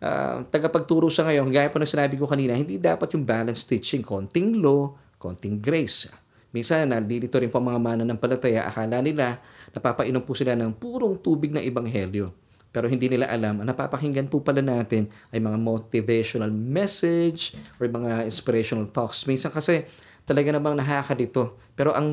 uh, 0.00 0.36
tagapagturo 0.48 1.12
sa 1.12 1.28
ngayon, 1.28 1.52
gaya 1.52 1.68
po 1.68 1.76
ng 1.76 1.88
sinabi 1.88 2.16
ko 2.16 2.24
kanina, 2.24 2.56
hindi 2.56 2.80
dapat 2.80 3.12
yung 3.12 3.28
balance 3.28 3.68
teaching, 3.68 4.00
konting 4.00 4.56
law, 4.60 4.96
konting 5.20 5.60
grace. 5.60 6.08
Minsan, 6.56 6.88
nalilito 6.88 7.36
rin 7.36 7.52
po 7.52 7.60
mga 7.60 7.76
mana 7.76 8.02
ng 8.08 8.16
palataya, 8.16 8.64
akala 8.64 9.04
nila 9.04 9.36
napapainom 9.76 10.24
po 10.24 10.32
sila 10.32 10.56
ng 10.56 10.72
purong 10.80 11.20
tubig 11.20 11.52
ng 11.52 11.60
ebanghelyo. 11.60 12.32
Pero 12.72 12.92
hindi 12.92 13.08
nila 13.08 13.28
alam, 13.28 13.60
ang 13.60 13.68
napapakinggan 13.68 14.28
po 14.28 14.44
pala 14.44 14.60
natin 14.60 15.08
ay 15.32 15.40
mga 15.40 15.56
motivational 15.60 16.52
message 16.52 17.56
or 17.80 17.88
mga 17.88 18.24
inspirational 18.28 18.88
talks. 18.92 19.24
Minsan 19.24 19.48
kasi 19.52 19.88
talaga 20.26 20.50
namang 20.50 20.74
nakakadito. 20.74 21.54
Pero 21.78 21.94
ang 21.94 22.10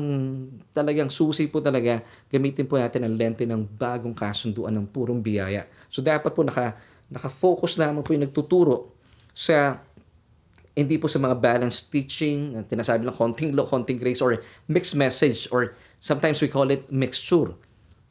talagang 0.70 1.10
susi 1.10 1.50
po 1.50 1.58
talaga, 1.58 1.98
gamitin 2.30 2.64
po 2.64 2.78
natin 2.78 3.04
ang 3.04 3.14
lente 3.18 3.42
ng 3.42 3.66
bagong 3.74 4.14
kasunduan 4.14 4.70
ng 4.70 4.86
purong 4.86 5.18
biyaya. 5.18 5.66
So 5.90 5.98
dapat 5.98 6.30
po 6.30 6.46
naka, 6.46 6.78
naka-focus 7.10 7.74
naman 7.76 8.06
po 8.06 8.14
yung 8.14 8.24
nagtuturo 8.24 8.94
sa 9.34 9.82
hindi 10.74 10.98
po 10.98 11.10
sa 11.10 11.18
mga 11.18 11.38
balanced 11.38 11.90
teaching, 11.90 12.54
tinasabi 12.66 13.06
lang 13.06 13.14
konting 13.14 13.54
law, 13.54 13.66
konting 13.66 13.98
grace, 13.98 14.22
or 14.22 14.42
mixed 14.66 14.98
message, 14.98 15.46
or 15.50 15.74
sometimes 16.02 16.42
we 16.42 16.50
call 16.50 16.66
it 16.70 16.86
mixture 16.90 17.54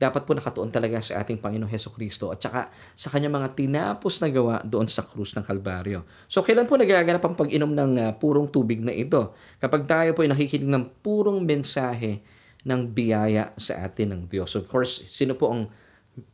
dapat 0.03 0.27
po 0.27 0.35
nakatuon 0.35 0.67
talaga 0.67 0.99
sa 0.99 1.23
ating 1.23 1.39
Panginoong 1.39 1.71
Heso 1.71 1.95
Kristo 1.95 2.35
at 2.35 2.43
saka 2.43 2.67
sa 2.91 3.07
kanyang 3.07 3.39
mga 3.39 3.55
tinapos 3.55 4.19
na 4.19 4.27
gawa 4.27 4.59
doon 4.67 4.91
sa 4.91 5.07
krus 5.07 5.31
ng 5.39 5.47
Kalbaryo. 5.47 6.03
So 6.27 6.43
kailan 6.43 6.67
po 6.67 6.75
nagaganap 6.75 7.23
ang 7.23 7.39
pag-inom 7.39 7.71
ng 7.71 7.91
uh, 7.99 8.11
purong 8.19 8.51
tubig 8.51 8.83
na 8.83 8.91
ito? 8.91 9.31
Kapag 9.63 9.87
tayo 9.87 10.11
po 10.11 10.27
ay 10.27 10.35
nakikinig 10.35 10.67
ng 10.67 10.83
purong 10.99 11.47
mensahe 11.47 12.19
ng 12.63 12.95
biyaya 12.95 13.51
sa 13.59 13.83
atin 13.83 14.15
ng 14.15 14.21
Diyos. 14.31 14.55
Of 14.55 14.71
course, 14.71 15.03
sino 15.11 15.35
po 15.35 15.51
ang 15.51 15.61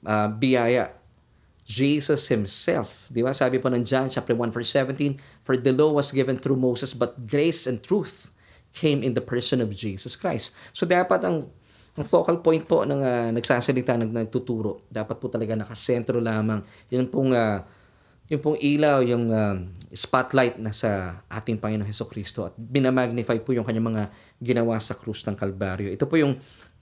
uh, 0.05 0.29
biyaya? 0.29 0.93
Jesus 1.69 2.33
Himself. 2.33 3.05
Di 3.13 3.21
ba? 3.21 3.29
Sabi 3.29 3.61
po 3.61 3.69
ng 3.69 3.85
John 3.85 4.09
chapter 4.09 4.33
1 4.33 4.49
verse 4.49 4.73
17, 4.73 5.21
For 5.45 5.53
the 5.53 5.69
law 5.69 5.93
was 5.93 6.09
given 6.09 6.33
through 6.33 6.57
Moses, 6.57 6.97
but 6.97 7.29
grace 7.29 7.69
and 7.69 7.77
truth 7.85 8.33
came 8.73 9.05
in 9.05 9.13
the 9.13 9.21
person 9.21 9.61
of 9.61 9.69
Jesus 9.69 10.17
Christ. 10.17 10.49
So 10.73 10.89
dapat 10.89 11.21
ang 11.21 11.53
ang 11.97 12.05
focal 12.05 12.39
point 12.43 12.63
po 12.63 12.85
ng 12.85 13.01
uh, 13.01 13.29
nagsasalita, 13.33 13.97
nag 13.97 14.11
nagtuturo, 14.13 14.85
dapat 14.87 15.17
po 15.17 15.31
talaga 15.31 15.57
nakasentro 15.57 16.21
lamang. 16.21 16.61
Yan 16.93 17.09
pong, 17.09 17.33
uh, 17.33 17.65
yung 18.29 18.41
pong 18.45 18.57
ilaw, 18.61 19.01
yung 19.01 19.33
uh, 19.33 19.57
spotlight 19.89 20.61
na 20.61 20.69
sa 20.69 21.21
ating 21.27 21.57
Panginoon 21.57 21.89
Heso 21.89 22.05
Kristo 22.05 22.45
at 22.45 22.53
binamagnify 22.55 23.41
po 23.41 23.57
yung 23.57 23.65
kanyang 23.65 23.89
mga 23.89 24.03
ginawa 24.37 24.77
sa 24.77 24.93
krus 24.93 25.25
ng 25.25 25.33
Kalbaryo. 25.33 25.89
Ito 25.89 26.05
po 26.05 26.21
yung 26.21 26.37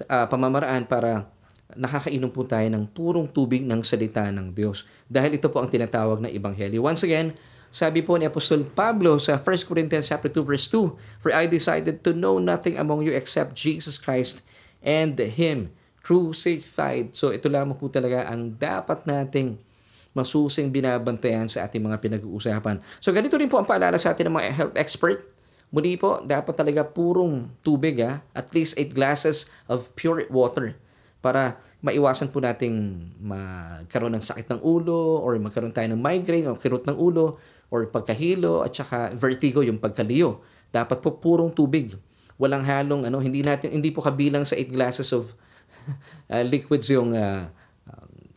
uh, 0.06 0.26
pamamaraan 0.28 0.86
para 0.86 1.32
nakakainom 1.76 2.32
po 2.32 2.48
tayo 2.48 2.68
ng 2.68 2.88
purong 2.92 3.28
tubig 3.28 3.64
ng 3.64 3.84
salita 3.84 4.28
ng 4.28 4.56
Diyos. 4.56 4.88
Dahil 5.08 5.36
ito 5.40 5.52
po 5.52 5.60
ang 5.60 5.68
tinatawag 5.68 6.24
na 6.24 6.32
Ebanghelyo. 6.32 6.80
Once 6.84 7.04
again, 7.04 7.36
sabi 7.68 8.00
po 8.00 8.16
ni 8.16 8.24
Apostol 8.24 8.64
Pablo 8.64 9.20
sa 9.20 9.36
1 9.40 9.68
Corinthians 9.68 10.08
chapter 10.08 10.32
2 10.32 10.40
verse 10.48 10.68
2, 10.72 11.20
For 11.20 11.36
I 11.36 11.48
decided 11.52 12.00
to 12.08 12.16
know 12.16 12.40
nothing 12.40 12.80
among 12.80 13.04
you 13.04 13.12
except 13.12 13.60
Jesus 13.60 14.00
Christ 14.00 14.44
and 14.82 15.18
Him 15.18 15.74
crucified. 16.08 17.12
So 17.12 17.36
ito 17.36 17.52
lamang 17.52 17.76
po 17.76 17.92
talaga 17.92 18.32
ang 18.32 18.56
dapat 18.56 19.04
nating 19.04 19.60
masusing 20.16 20.72
binabantayan 20.72 21.52
sa 21.52 21.68
ating 21.68 21.84
mga 21.84 22.00
pinag-uusapan. 22.00 22.80
So 23.04 23.12
ganito 23.12 23.36
rin 23.36 23.52
po 23.52 23.60
ang 23.60 23.68
paalala 23.68 24.00
sa 24.00 24.16
atin 24.16 24.32
ng 24.32 24.36
mga 24.40 24.50
health 24.56 24.76
expert. 24.80 25.28
Muli 25.68 26.00
po, 26.00 26.24
dapat 26.24 26.56
talaga 26.56 26.88
purong 26.88 27.52
tubig, 27.60 28.00
ha? 28.00 28.24
at 28.32 28.48
least 28.56 28.80
8 28.80 28.96
glasses 28.96 29.52
of 29.68 29.92
pure 30.00 30.24
water 30.32 30.80
para 31.20 31.60
maiwasan 31.84 32.32
po 32.32 32.40
nating 32.40 33.04
magkaroon 33.20 34.16
ng 34.16 34.24
sakit 34.24 34.48
ng 34.48 34.62
ulo 34.64 35.20
or 35.20 35.36
magkaroon 35.44 35.76
tayo 35.76 35.92
ng 35.92 36.00
migraine 36.00 36.48
o 36.48 36.56
kirot 36.56 36.88
ng 36.88 36.96
ulo 36.96 37.36
or 37.68 37.84
pagkahilo 37.92 38.64
at 38.64 38.72
saka 38.72 39.12
vertigo, 39.12 39.60
yung 39.60 39.76
pagkaliyo. 39.76 40.40
Dapat 40.72 41.04
po 41.04 41.20
purong 41.20 41.52
tubig 41.52 42.00
walang 42.38 42.63
halong 42.63 43.10
ano, 43.10 43.17
hindi 43.20 43.41
natin 43.41 43.74
hindi 43.74 43.89
po 43.89 44.01
kabilang 44.06 44.46
sa 44.46 44.56
8 44.56 44.70
glasses 44.74 45.10
of 45.13 45.34
uh, 46.34 46.46
liquids 46.46 46.88
yung 46.89 47.17
uh, 47.17 47.50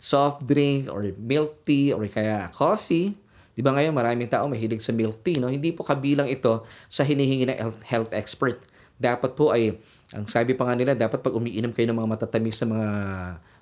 soft 0.00 0.48
drink 0.48 0.88
or 0.88 1.04
milk 1.20 1.60
tea 1.68 1.92
or 1.92 2.08
kaya 2.08 2.48
coffee. 2.56 3.12
'Di 3.52 3.60
ba 3.60 3.76
ngayon 3.76 3.92
maraming 3.92 4.32
tao 4.32 4.48
mahilig 4.48 4.80
sa 4.80 4.96
milk 4.96 5.20
tea, 5.20 5.36
no? 5.36 5.52
Hindi 5.52 5.76
po 5.76 5.84
kabilang 5.84 6.26
ito 6.32 6.64
sa 6.88 7.04
hinihingi 7.04 7.44
ng 7.52 7.58
health, 7.60 7.80
health 7.84 8.12
expert. 8.16 8.56
Dapat 8.96 9.36
po 9.36 9.52
ay 9.52 9.76
ang 10.16 10.24
sabi 10.24 10.56
pa 10.56 10.64
nga 10.66 10.74
nila, 10.74 10.96
dapat 10.96 11.20
pag 11.20 11.36
umiinom 11.36 11.70
kayo 11.76 11.92
ng 11.92 11.98
mga 12.00 12.10
matatamis 12.16 12.56
sa 12.56 12.66
mga 12.66 12.88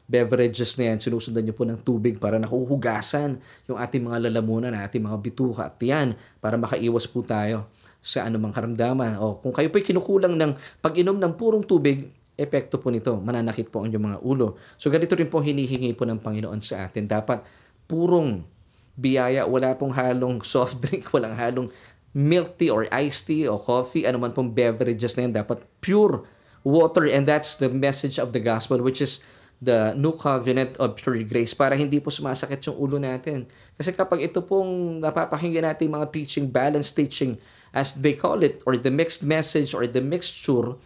beverages 0.08 0.80
na 0.80 0.94
yan, 0.94 0.98
sinusundan 1.02 1.44
nyo 1.44 1.52
po 1.52 1.68
ng 1.68 1.84
tubig 1.84 2.16
para 2.16 2.40
nakuhugasan 2.40 3.36
yung 3.68 3.76
ating 3.76 4.08
mga 4.08 4.30
lalamunan, 4.30 4.72
ating 4.72 5.04
mga 5.04 5.18
bituka 5.20 5.68
at 5.68 5.76
yan, 5.84 6.16
para 6.40 6.56
makaiwas 6.56 7.04
po 7.04 7.20
tayo 7.20 7.68
sa 7.98 8.24
anumang 8.24 8.54
karamdaman. 8.54 9.18
O 9.18 9.38
kung 9.38 9.52
kayo 9.52 9.68
po'y 9.68 9.82
kinukulang 9.82 10.38
ng 10.38 10.54
pag-inom 10.82 11.18
ng 11.18 11.32
purong 11.34 11.64
tubig, 11.66 12.08
epekto 12.38 12.78
po 12.78 12.94
nito, 12.94 13.18
mananakit 13.18 13.66
po 13.68 13.82
ang 13.82 13.90
inyong 13.90 14.06
mga 14.14 14.18
ulo. 14.22 14.54
So 14.78 14.88
ganito 14.88 15.18
rin 15.18 15.26
po 15.26 15.42
hinihingi 15.42 15.90
po 15.98 16.06
ng 16.06 16.22
Panginoon 16.22 16.62
sa 16.62 16.86
atin. 16.86 17.10
Dapat 17.10 17.42
purong 17.90 18.46
biyaya, 18.94 19.46
wala 19.46 19.74
pong 19.74 19.94
halong 19.94 20.42
soft 20.46 20.78
drink, 20.78 21.10
walang 21.10 21.34
halong 21.34 21.68
milk 22.14 22.56
tea 22.56 22.70
or 22.70 22.86
iced 22.94 23.26
tea 23.26 23.50
o 23.50 23.58
coffee, 23.58 24.06
anuman 24.06 24.30
pong 24.30 24.54
beverages 24.54 25.18
na 25.18 25.26
yan, 25.26 25.34
dapat 25.34 25.60
pure 25.82 26.22
water 26.62 27.06
and 27.06 27.26
that's 27.26 27.58
the 27.58 27.70
message 27.70 28.18
of 28.18 28.34
the 28.34 28.42
gospel 28.42 28.82
which 28.82 28.98
is 28.98 29.22
the 29.58 29.94
new 29.98 30.14
covenant 30.14 30.78
of 30.78 30.94
pure 30.94 31.18
grace 31.26 31.50
para 31.50 31.74
hindi 31.74 31.98
po 31.98 32.14
sumasakit 32.14 32.62
yung 32.70 32.78
ulo 32.78 32.96
natin. 33.02 33.46
Kasi 33.74 33.90
kapag 33.90 34.30
ito 34.30 34.38
pong 34.42 35.02
napapakinggan 35.02 35.66
natin 35.66 35.90
mga 35.90 36.14
teaching, 36.14 36.46
balanced 36.46 36.94
teaching, 36.94 37.34
as 37.72 37.98
they 38.00 38.16
call 38.16 38.40
it, 38.40 38.60
or 38.64 38.76
the 38.76 38.92
mixed 38.92 39.24
message, 39.24 39.72
or 39.76 39.84
the 39.84 40.00
mixture, 40.00 40.76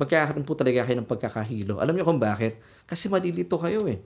magkakaroon 0.00 0.48
po 0.48 0.56
talaga 0.56 0.88
kayo 0.88 0.96
ng 1.00 1.08
pagkakahilo. 1.08 1.76
Alam 1.80 1.96
niyo 1.96 2.08
kung 2.08 2.20
bakit? 2.20 2.56
Kasi 2.88 3.12
malilito 3.12 3.60
kayo 3.60 3.84
eh. 3.84 4.00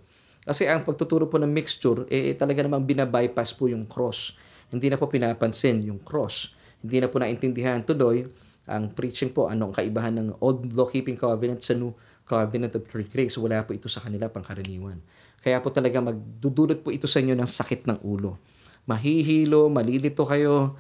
Kasi 0.45 0.69
ang 0.69 0.85
pagtuturo 0.85 1.31
po 1.31 1.41
ng 1.41 1.49
mixture, 1.49 2.05
eh 2.13 2.37
talaga 2.37 2.61
namang 2.67 2.85
binabypass 2.85 3.57
po 3.57 3.71
yung 3.71 3.89
cross. 3.89 4.37
Hindi 4.69 4.93
na 4.93 4.99
po 5.01 5.09
pinapansin 5.09 5.87
yung 5.87 6.03
cross. 6.03 6.53
Hindi 6.85 7.01
na 7.01 7.09
po 7.09 7.17
naintindihan 7.23 7.81
tuloy 7.81 8.29
ang 8.65 8.93
preaching 8.93 9.33
po, 9.33 9.49
anong 9.49 9.77
kaibahan 9.77 10.17
ng 10.21 10.29
Old 10.41 10.73
Law-Keeping 10.73 11.21
Covenant 11.21 11.61
sa 11.61 11.77
New 11.77 11.93
Covenant 12.25 12.73
of 12.77 12.85
Pure 12.89 13.09
Grace. 13.13 13.37
Wala 13.37 13.61
po 13.65 13.77
ito 13.77 13.89
sa 13.93 14.01
kanila 14.01 14.33
pangkaraniwan. 14.33 15.01
Kaya 15.45 15.61
po 15.61 15.69
talaga 15.69 16.01
magdudulot 16.01 16.81
po 16.81 16.89
ito 16.89 17.05
sa 17.05 17.21
inyo 17.21 17.37
ng 17.37 17.45
sakit 17.49 17.85
ng 17.85 17.99
ulo. 18.01 18.41
Mahihilo, 18.89 19.69
malilito 19.69 20.25
kayo, 20.25 20.77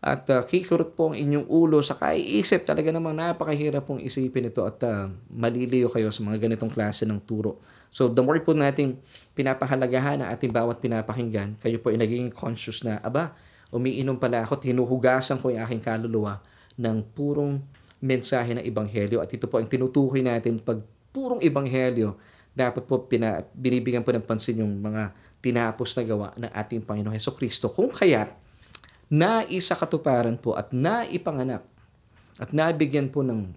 at 0.00 0.28
uh, 0.28 0.44
kikurot 0.44 0.92
po 0.92 1.12
ang 1.12 1.16
inyong 1.16 1.48
ulo 1.48 1.80
sa 1.80 1.96
kaiisip. 1.96 2.68
Talaga 2.68 2.92
namang 2.92 3.16
napakahirap 3.16 3.88
pong 3.88 4.04
isipin 4.04 4.52
ito 4.52 4.62
at 4.62 4.78
uh, 4.84 5.08
maliliyo 5.32 5.88
kayo 5.88 6.12
sa 6.12 6.20
mga 6.22 6.46
ganitong 6.46 6.68
klase 6.68 7.08
ng 7.08 7.18
turo. 7.24 7.58
So 7.88 8.12
the 8.12 8.20
more 8.20 8.36
po 8.44 8.52
nating 8.52 9.00
pinapahalagahan 9.32 10.20
ang 10.20 10.28
ating 10.28 10.52
bawat 10.52 10.84
pinapakinggan, 10.84 11.56
kayo 11.56 11.80
po 11.80 11.88
ay 11.88 11.96
naging 11.96 12.28
conscious 12.28 12.84
na, 12.84 13.00
aba, 13.00 13.32
umiinom 13.72 14.20
pala 14.20 14.44
ako, 14.44 14.60
hinuhugasan 14.62 15.40
ko 15.40 15.48
yung 15.50 15.64
aking 15.64 15.80
kaluluwa 15.80 16.44
ng 16.76 16.96
purong 17.16 17.64
mensahe 18.04 18.52
ng 18.52 18.62
Ebanghelyo. 18.62 19.24
At 19.24 19.32
ito 19.32 19.48
po 19.48 19.56
ang 19.56 19.66
tinutukoy 19.66 20.20
natin 20.20 20.60
pag 20.60 20.84
purong 21.10 21.40
Ebanghelyo, 21.40 22.20
dapat 22.52 22.84
po 22.84 23.04
pina, 23.04 23.40
binibigyan 23.52 24.04
po 24.04 24.12
ng 24.12 24.24
pansin 24.24 24.60
yung 24.60 24.80
mga 24.80 25.12
tinapos 25.40 25.96
na 25.96 26.02
gawa 26.04 26.28
ng 26.36 26.52
ating 26.52 26.84
Panginoon 26.84 27.16
Heso 27.16 27.32
Kristo. 27.32 27.72
Kung 27.72 27.92
kaya't 27.92 28.45
na 29.06 29.46
isa 29.46 29.78
katuparan 29.78 30.34
po 30.34 30.58
at 30.58 30.74
naipanganak 30.74 31.62
at 32.36 32.50
nabigyan 32.50 33.08
po 33.08 33.22
ng 33.22 33.54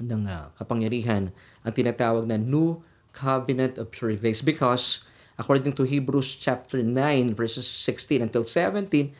ng 0.00 0.22
uh, 0.24 0.48
kapangyarihan 0.56 1.28
ang 1.60 1.72
tinatawag 1.76 2.24
na 2.24 2.40
New 2.40 2.80
Covenant 3.12 3.76
of 3.76 3.92
Pure 3.92 4.16
Grace 4.16 4.40
because 4.40 5.04
according 5.36 5.76
to 5.76 5.84
Hebrews 5.84 6.40
chapter 6.40 6.80
9 6.80 7.36
verses 7.36 7.68
16 7.68 8.24
until 8.24 8.48
17 8.48 9.12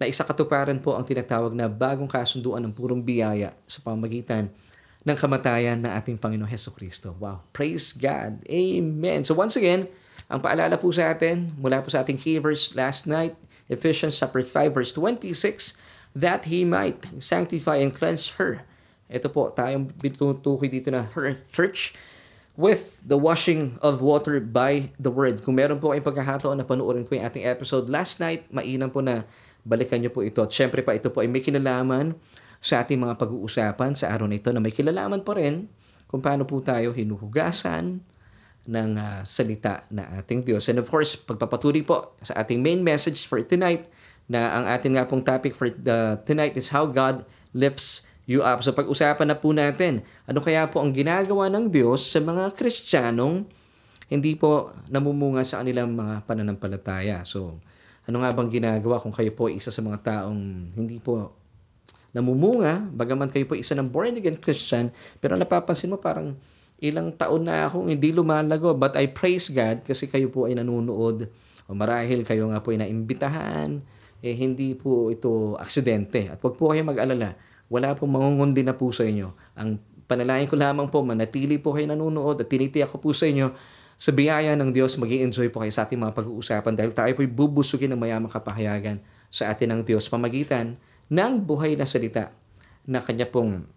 na 0.00 0.08
isa 0.08 0.24
katuparan 0.24 0.80
po 0.80 0.96
ang 0.96 1.04
tinatawag 1.04 1.52
na 1.52 1.68
bagong 1.68 2.08
kasunduan 2.08 2.64
ng 2.64 2.72
purong 2.72 3.04
biyaya 3.04 3.52
sa 3.68 3.84
pamagitan 3.84 4.48
ng 5.02 5.16
kamatayan 5.18 5.78
ng 5.82 5.92
ating 5.98 6.16
Panginoon 6.16 6.48
Heso 6.48 6.70
Kristo. 6.70 7.14
Wow. 7.18 7.42
Praise 7.50 7.90
God. 7.92 8.42
Amen. 8.46 9.26
So 9.26 9.34
once 9.34 9.58
again, 9.58 9.90
ang 10.30 10.40
paalala 10.40 10.78
po 10.78 10.88
sa 10.94 11.10
atin, 11.12 11.52
mula 11.58 11.82
po 11.82 11.90
sa 11.90 12.06
ating 12.06 12.16
key 12.16 12.38
verse 12.38 12.72
last 12.72 13.10
night, 13.10 13.34
Ephesians 13.68 14.18
chapter 14.18 14.42
5 14.42 14.74
verse 14.74 14.92
26, 14.94 15.76
that 16.16 16.48
He 16.48 16.64
might 16.66 17.02
sanctify 17.22 17.78
and 17.78 17.92
cleanse 17.94 18.40
her. 18.40 18.66
Ito 19.12 19.28
po, 19.28 19.52
tayong 19.52 19.92
bitutukoy 20.00 20.72
dito 20.72 20.88
na 20.88 21.04
her 21.12 21.36
church 21.52 21.92
with 22.56 23.00
the 23.00 23.16
washing 23.16 23.80
of 23.80 24.04
water 24.04 24.40
by 24.40 24.92
the 25.00 25.08
word. 25.12 25.40
Kung 25.44 25.56
meron 25.56 25.80
po 25.80 25.92
kayong 25.92 26.04
pagkakataon 26.04 26.56
na 26.60 26.66
panoorin 26.68 27.04
po 27.04 27.16
yung 27.16 27.24
ating 27.24 27.44
episode 27.44 27.88
last 27.88 28.20
night, 28.20 28.48
mainam 28.52 28.92
po 28.92 29.00
na 29.00 29.24
balikan 29.64 30.00
nyo 30.00 30.12
po 30.12 30.20
ito. 30.20 30.44
At 30.44 30.52
syempre 30.52 30.84
pa, 30.84 30.92
ito 30.96 31.08
po 31.08 31.24
ay 31.24 31.28
may 31.28 31.40
kinalaman 31.40 32.16
sa 32.62 32.84
ating 32.84 33.00
mga 33.00 33.18
pag-uusapan 33.18 33.96
sa 33.98 34.12
araw 34.12 34.28
na 34.28 34.38
ito 34.38 34.52
na 34.52 34.62
may 34.62 34.70
kilalaman 34.70 35.24
pa 35.24 35.34
rin 35.34 35.66
kung 36.06 36.20
paano 36.20 36.44
po 36.44 36.60
tayo 36.60 36.92
hinuhugasan 36.92 38.04
ng 38.66 38.94
uh, 38.94 39.20
salita 39.26 39.82
na 39.90 40.06
ating 40.22 40.46
Diyos. 40.46 40.70
And 40.70 40.78
of 40.78 40.86
course, 40.86 41.18
pagpapatuloy 41.18 41.82
po 41.82 42.14
sa 42.22 42.38
ating 42.42 42.62
main 42.62 42.80
message 42.82 43.26
for 43.26 43.42
tonight 43.42 43.90
na 44.30 44.62
ang 44.62 44.64
ating 44.70 44.94
nga 44.94 45.06
pong 45.06 45.26
topic 45.26 45.58
for 45.58 45.66
the, 45.68 46.18
tonight 46.22 46.54
is 46.54 46.70
how 46.70 46.86
God 46.86 47.26
lifts 47.50 48.06
you 48.24 48.40
up. 48.46 48.62
So 48.62 48.70
pag-usapan 48.70 49.34
na 49.34 49.36
po 49.36 49.50
natin, 49.50 50.06
ano 50.30 50.38
kaya 50.38 50.70
po 50.70 50.78
ang 50.78 50.94
ginagawa 50.94 51.50
ng 51.50 51.74
Diyos 51.74 52.06
sa 52.06 52.22
mga 52.22 52.54
Kristiyanong 52.54 53.50
hindi 54.12 54.36
po 54.36 54.68
namumunga 54.92 55.40
sa 55.40 55.64
kanilang 55.64 55.96
mga 55.96 56.28
pananampalataya. 56.28 57.24
So, 57.24 57.56
ano 58.04 58.16
nga 58.20 58.30
bang 58.36 58.52
ginagawa 58.52 59.00
kung 59.00 59.14
kayo 59.14 59.32
po 59.32 59.48
isa 59.48 59.72
sa 59.72 59.80
mga 59.80 60.04
taong 60.04 60.76
hindi 60.76 61.00
po 61.00 61.32
namumunga, 62.12 62.92
bagaman 62.92 63.32
kayo 63.32 63.48
po 63.48 63.56
isa 63.56 63.72
ng 63.72 63.88
born 63.88 64.20
again 64.20 64.36
Christian, 64.36 64.92
pero 65.16 65.32
napapansin 65.32 65.88
mo 65.88 65.96
parang 65.96 66.36
ilang 66.82 67.14
taon 67.14 67.46
na 67.46 67.70
akong 67.70 67.86
hindi 67.86 68.10
lumalago, 68.10 68.74
but 68.74 68.98
I 68.98 69.06
praise 69.06 69.46
God 69.54 69.86
kasi 69.86 70.10
kayo 70.10 70.26
po 70.34 70.50
ay 70.50 70.58
nanonood 70.58 71.30
o 71.64 71.70
marahil 71.70 72.26
kayo 72.26 72.50
nga 72.50 72.58
po 72.58 72.74
ay 72.74 72.82
naimbitahan, 72.82 73.78
eh 74.18 74.34
hindi 74.34 74.74
po 74.74 75.14
ito 75.14 75.54
aksidente. 75.62 76.26
At 76.26 76.42
wag 76.42 76.58
po 76.58 76.74
kayo 76.74 76.82
mag-alala, 76.82 77.38
wala 77.70 77.94
pong 77.94 78.18
mangungundi 78.18 78.66
na 78.66 78.74
po 78.74 78.90
sa 78.90 79.06
inyo. 79.06 79.30
Ang 79.54 79.78
panalangin 80.10 80.50
ko 80.50 80.58
lamang 80.58 80.90
po, 80.90 81.06
manatili 81.06 81.62
po 81.62 81.70
kayo 81.70 81.86
nanonood 81.86 82.42
at 82.42 82.50
tinitiyak 82.50 82.90
ko 82.90 82.98
po 82.98 83.14
sa 83.14 83.30
inyo 83.30 83.54
sa 83.94 84.10
biyaya 84.10 84.58
ng 84.58 84.74
Diyos, 84.74 84.98
mag 84.98 85.06
enjoy 85.14 85.46
po 85.54 85.62
kayo 85.62 85.70
sa 85.70 85.86
ating 85.86 86.02
mga 86.02 86.18
pag-uusapan 86.18 86.74
dahil 86.74 86.90
tayo 86.90 87.14
po'y 87.14 87.30
bubusugin 87.30 87.94
ng 87.94 88.00
mayamang 88.02 88.34
kapahayagan 88.34 88.98
sa 89.30 89.54
atin 89.54 89.78
ng 89.78 89.80
Diyos 89.86 90.10
pamagitan 90.10 90.74
ng 91.06 91.32
buhay 91.46 91.78
na 91.78 91.86
salita 91.86 92.34
na 92.82 92.98
kanya 92.98 93.30
pong 93.30 93.70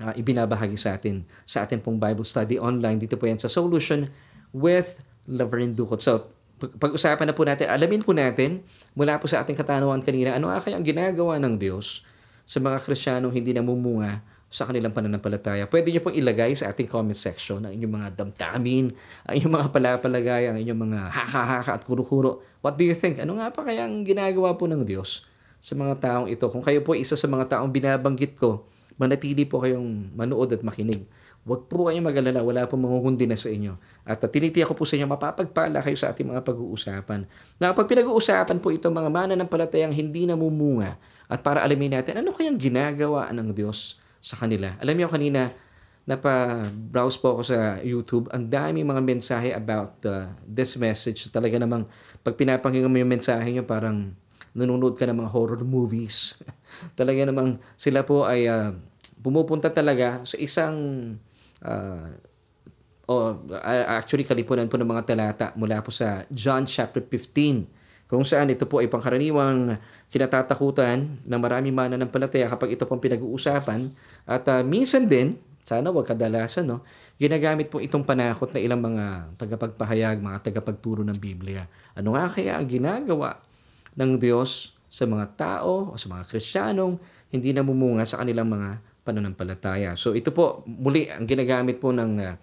uh, 0.00 0.12
ibinabahagi 0.16 0.76
sa 0.76 0.96
atin 0.96 1.24
sa 1.44 1.64
atin 1.64 1.80
pong 1.80 1.96
Bible 2.00 2.24
study 2.24 2.60
online. 2.60 3.00
Dito 3.00 3.16
po 3.16 3.28
yan 3.28 3.40
sa 3.40 3.48
Solution 3.48 4.08
with 4.52 5.00
Laverne 5.28 5.74
Ducot. 5.74 6.00
So, 6.00 6.30
pag-usapan 6.56 7.28
na 7.28 7.34
po 7.36 7.44
natin, 7.44 7.68
alamin 7.68 8.00
po 8.00 8.16
natin 8.16 8.64
mula 8.96 9.20
po 9.20 9.28
sa 9.28 9.44
ating 9.44 9.56
katanungan 9.56 10.00
kanina, 10.00 10.32
ano 10.32 10.48
nga 10.48 10.64
kaya 10.64 10.80
ang 10.80 10.86
ginagawa 10.86 11.36
ng 11.36 11.60
Diyos 11.60 12.00
sa 12.48 12.62
mga 12.62 12.80
Kristiyanong 12.80 13.34
hindi 13.34 13.52
namumunga 13.52 14.24
sa 14.46 14.64
kanilang 14.64 14.94
pananampalataya. 14.94 15.66
Pwede 15.66 15.90
niyo 15.90 16.00
pong 16.00 16.16
ilagay 16.16 16.54
sa 16.54 16.70
ating 16.70 16.86
comment 16.86 17.18
section 17.18 17.66
ang 17.66 17.74
inyong 17.74 17.92
mga 17.92 18.08
damdamin, 18.14 18.94
ang 19.26 19.34
inyong 19.36 19.54
mga 19.58 19.68
palapalagay, 19.74 20.42
ang 20.48 20.56
inyong 20.56 20.80
mga 20.86 21.00
haka-haka 21.12 21.70
at 21.76 21.82
kuro-kuro. 21.84 22.40
What 22.62 22.78
do 22.78 22.86
you 22.86 22.94
think? 22.94 23.18
Ano 23.18 23.36
nga 23.36 23.50
pa 23.50 23.66
kaya 23.66 23.84
ang 23.84 24.06
ginagawa 24.06 24.54
po 24.54 24.70
ng 24.70 24.86
Diyos 24.86 25.26
sa 25.58 25.74
mga 25.74 25.98
taong 25.98 26.30
ito. 26.30 26.46
Kung 26.48 26.62
kayo 26.62 26.80
po 26.80 26.94
isa 26.94 27.18
sa 27.18 27.26
mga 27.26 27.58
taong 27.58 27.74
binabanggit 27.74 28.38
ko, 28.38 28.64
manatili 28.96 29.44
po 29.44 29.60
kayong 29.60 30.12
manood 30.16 30.52
at 30.52 30.60
makinig. 30.64 31.04
Huwag 31.46 31.70
po 31.70 31.86
kayong 31.86 32.02
mag-alala, 32.02 32.42
wala 32.42 32.66
pong 32.66 32.84
mangungundi 32.84 33.28
na 33.28 33.38
sa 33.38 33.46
inyo. 33.46 33.78
At 34.02 34.18
tinitiyak 34.18 34.66
ko 34.66 34.74
po 34.74 34.82
sa 34.82 34.98
inyo, 34.98 35.06
mapapagpala 35.06 35.78
kayo 35.78 35.94
sa 35.94 36.10
ating 36.10 36.26
mga 36.26 36.42
pag-uusapan. 36.42 37.22
Na 37.62 37.70
pag 37.70 37.86
pinag-uusapan 37.86 38.58
po 38.58 38.74
itong 38.74 38.90
mga 38.90 39.10
mana 39.12 39.32
ng 39.38 39.46
palatayang 39.46 39.94
hindi 39.94 40.26
namumunga 40.26 40.98
at 41.26 41.42
para 41.42 41.62
alamin 41.62 41.98
natin, 41.98 42.22
ano 42.22 42.30
kayang 42.34 42.58
ginagawa 42.58 43.30
ng 43.34 43.50
Diyos 43.50 43.98
sa 44.22 44.38
kanila. 44.38 44.74
Alam 44.78 44.94
niyo 44.98 45.08
kanina, 45.10 45.50
napa-browse 46.06 47.18
po 47.18 47.38
ako 47.38 47.42
sa 47.42 47.58
YouTube, 47.82 48.30
ang 48.30 48.46
dami 48.46 48.86
mga 48.86 49.02
mensahe 49.02 49.50
about 49.50 49.98
uh, 50.06 50.30
this 50.46 50.78
message. 50.78 51.26
Talaga 51.34 51.58
namang, 51.58 51.86
pag 52.22 52.38
pinapakinggan 52.38 52.90
mo 52.90 52.98
yung 53.02 53.10
mensahe 53.10 53.46
nyo, 53.50 53.66
parang 53.66 54.14
nanonood 54.56 54.96
ka 54.96 55.04
ng 55.04 55.20
mga 55.20 55.30
horror 55.36 55.62
movies. 55.62 56.40
talaga 56.98 57.28
namang 57.28 57.60
sila 57.76 58.02
po 58.02 58.24
ay 58.24 58.48
uh, 58.48 58.72
pumupunta 59.20 59.68
talaga 59.68 60.24
sa 60.24 60.36
isang 60.40 60.76
uh, 61.60 62.08
oh, 63.10 63.38
actually 63.90 64.26
kalipunan 64.26 64.66
po 64.66 64.80
ng 64.80 64.88
mga 64.88 65.02
talata 65.06 65.46
mula 65.54 65.80
po 65.84 65.92
sa 65.92 66.24
John 66.32 66.66
chapter 66.66 67.04
15 67.04 68.06
kung 68.06 68.22
saan 68.22 68.54
ito 68.54 68.70
po 68.70 68.78
ay 68.78 68.86
pangkaraniwang 68.86 69.82
kinatatakutan 70.14 71.26
ng 71.26 71.40
marami 71.42 71.74
mana 71.74 71.98
ng 71.98 72.06
palataya 72.06 72.46
kapag 72.46 72.78
ito 72.78 72.86
pong 72.86 73.02
pinag-uusapan 73.02 73.90
at 74.26 74.46
uh, 74.46 74.62
minsan 74.62 75.10
din 75.10 75.34
sana 75.66 75.90
wag 75.90 76.06
kadalasan 76.06 76.70
no 76.70 76.86
ginagamit 77.18 77.66
po 77.66 77.82
itong 77.82 78.06
panakot 78.06 78.54
na 78.54 78.62
ilang 78.62 78.78
mga 78.78 79.34
tagapagpahayag 79.34 80.22
mga 80.22 80.38
tagapagturo 80.46 81.02
ng 81.02 81.18
Biblia 81.18 81.66
ano 81.98 82.14
nga 82.14 82.30
kaya 82.30 82.54
ang 82.54 82.70
ginagawa 82.70 83.42
ng 83.96 84.20
Diyos 84.20 84.76
sa 84.86 85.04
mga 85.08 85.26
tao 85.34 85.90
o 85.90 85.94
sa 85.98 86.06
mga 86.12 86.24
Kristiyanong 86.28 86.96
hindi 87.32 87.50
namumunga 87.50 88.06
sa 88.06 88.22
kanilang 88.22 88.48
mga 88.48 88.68
pananampalataya. 89.02 89.98
So 89.98 90.14
ito 90.14 90.30
po 90.30 90.62
muli 90.64 91.10
ang 91.10 91.26
ginagamit 91.26 91.82
po 91.82 91.90
ng 91.90 92.12
uh, 92.22 92.34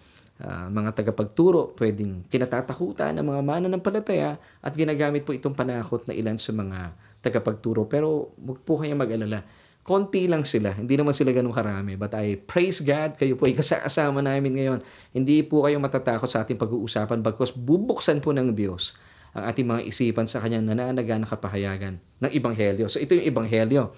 uh, 0.43 0.67
mga 0.69 0.89
tagapagturo, 0.97 1.75
pwedeng 1.77 2.25
kinatatakutan 2.27 3.15
ng 3.19 3.25
mga 3.25 3.41
mananampalataya 3.41 4.39
at 4.63 4.71
ginagamit 4.73 5.23
po 5.23 5.31
itong 5.35 5.55
panakot 5.55 6.03
na 6.09 6.13
ilan 6.15 6.35
sa 6.39 6.51
mga 6.55 6.95
tagapagturo. 7.23 7.87
Pero 7.87 8.33
wag 8.41 8.59
po 8.63 8.79
kayong 8.79 8.99
mag-alala. 8.99 9.43
Konti 9.83 10.31
lang 10.31 10.47
sila. 10.47 10.71
Hindi 10.79 10.95
naman 10.95 11.11
sila 11.11 11.35
ganun 11.35 11.51
karami. 11.51 11.99
But 11.99 12.15
I 12.15 12.39
praise 12.39 12.79
God. 12.79 13.19
Kayo 13.19 13.35
po 13.35 13.51
ay 13.51 13.55
kasama 13.59 14.23
namin 14.23 14.55
ngayon. 14.55 14.79
Hindi 15.11 15.43
po 15.43 15.67
kayo 15.67 15.75
matatakot 15.83 16.31
sa 16.31 16.47
ating 16.47 16.55
pag-uusapan 16.55 17.19
because 17.19 17.51
bubuksan 17.51 18.23
po 18.23 18.31
ng 18.31 18.55
Diyos 18.55 18.95
ang 19.33 19.43
ating 19.49 19.65
mga 19.65 19.81
isipan 19.89 20.29
sa 20.29 20.37
kanyang 20.39 20.69
nananaga 20.69 21.17
na 21.17 21.25
kapahayagan 21.25 21.97
ng 22.21 22.31
Ibanghelyo. 22.31 22.85
So 22.85 23.01
ito 23.01 23.17
yung 23.17 23.25
Ibanghelyo. 23.33 23.89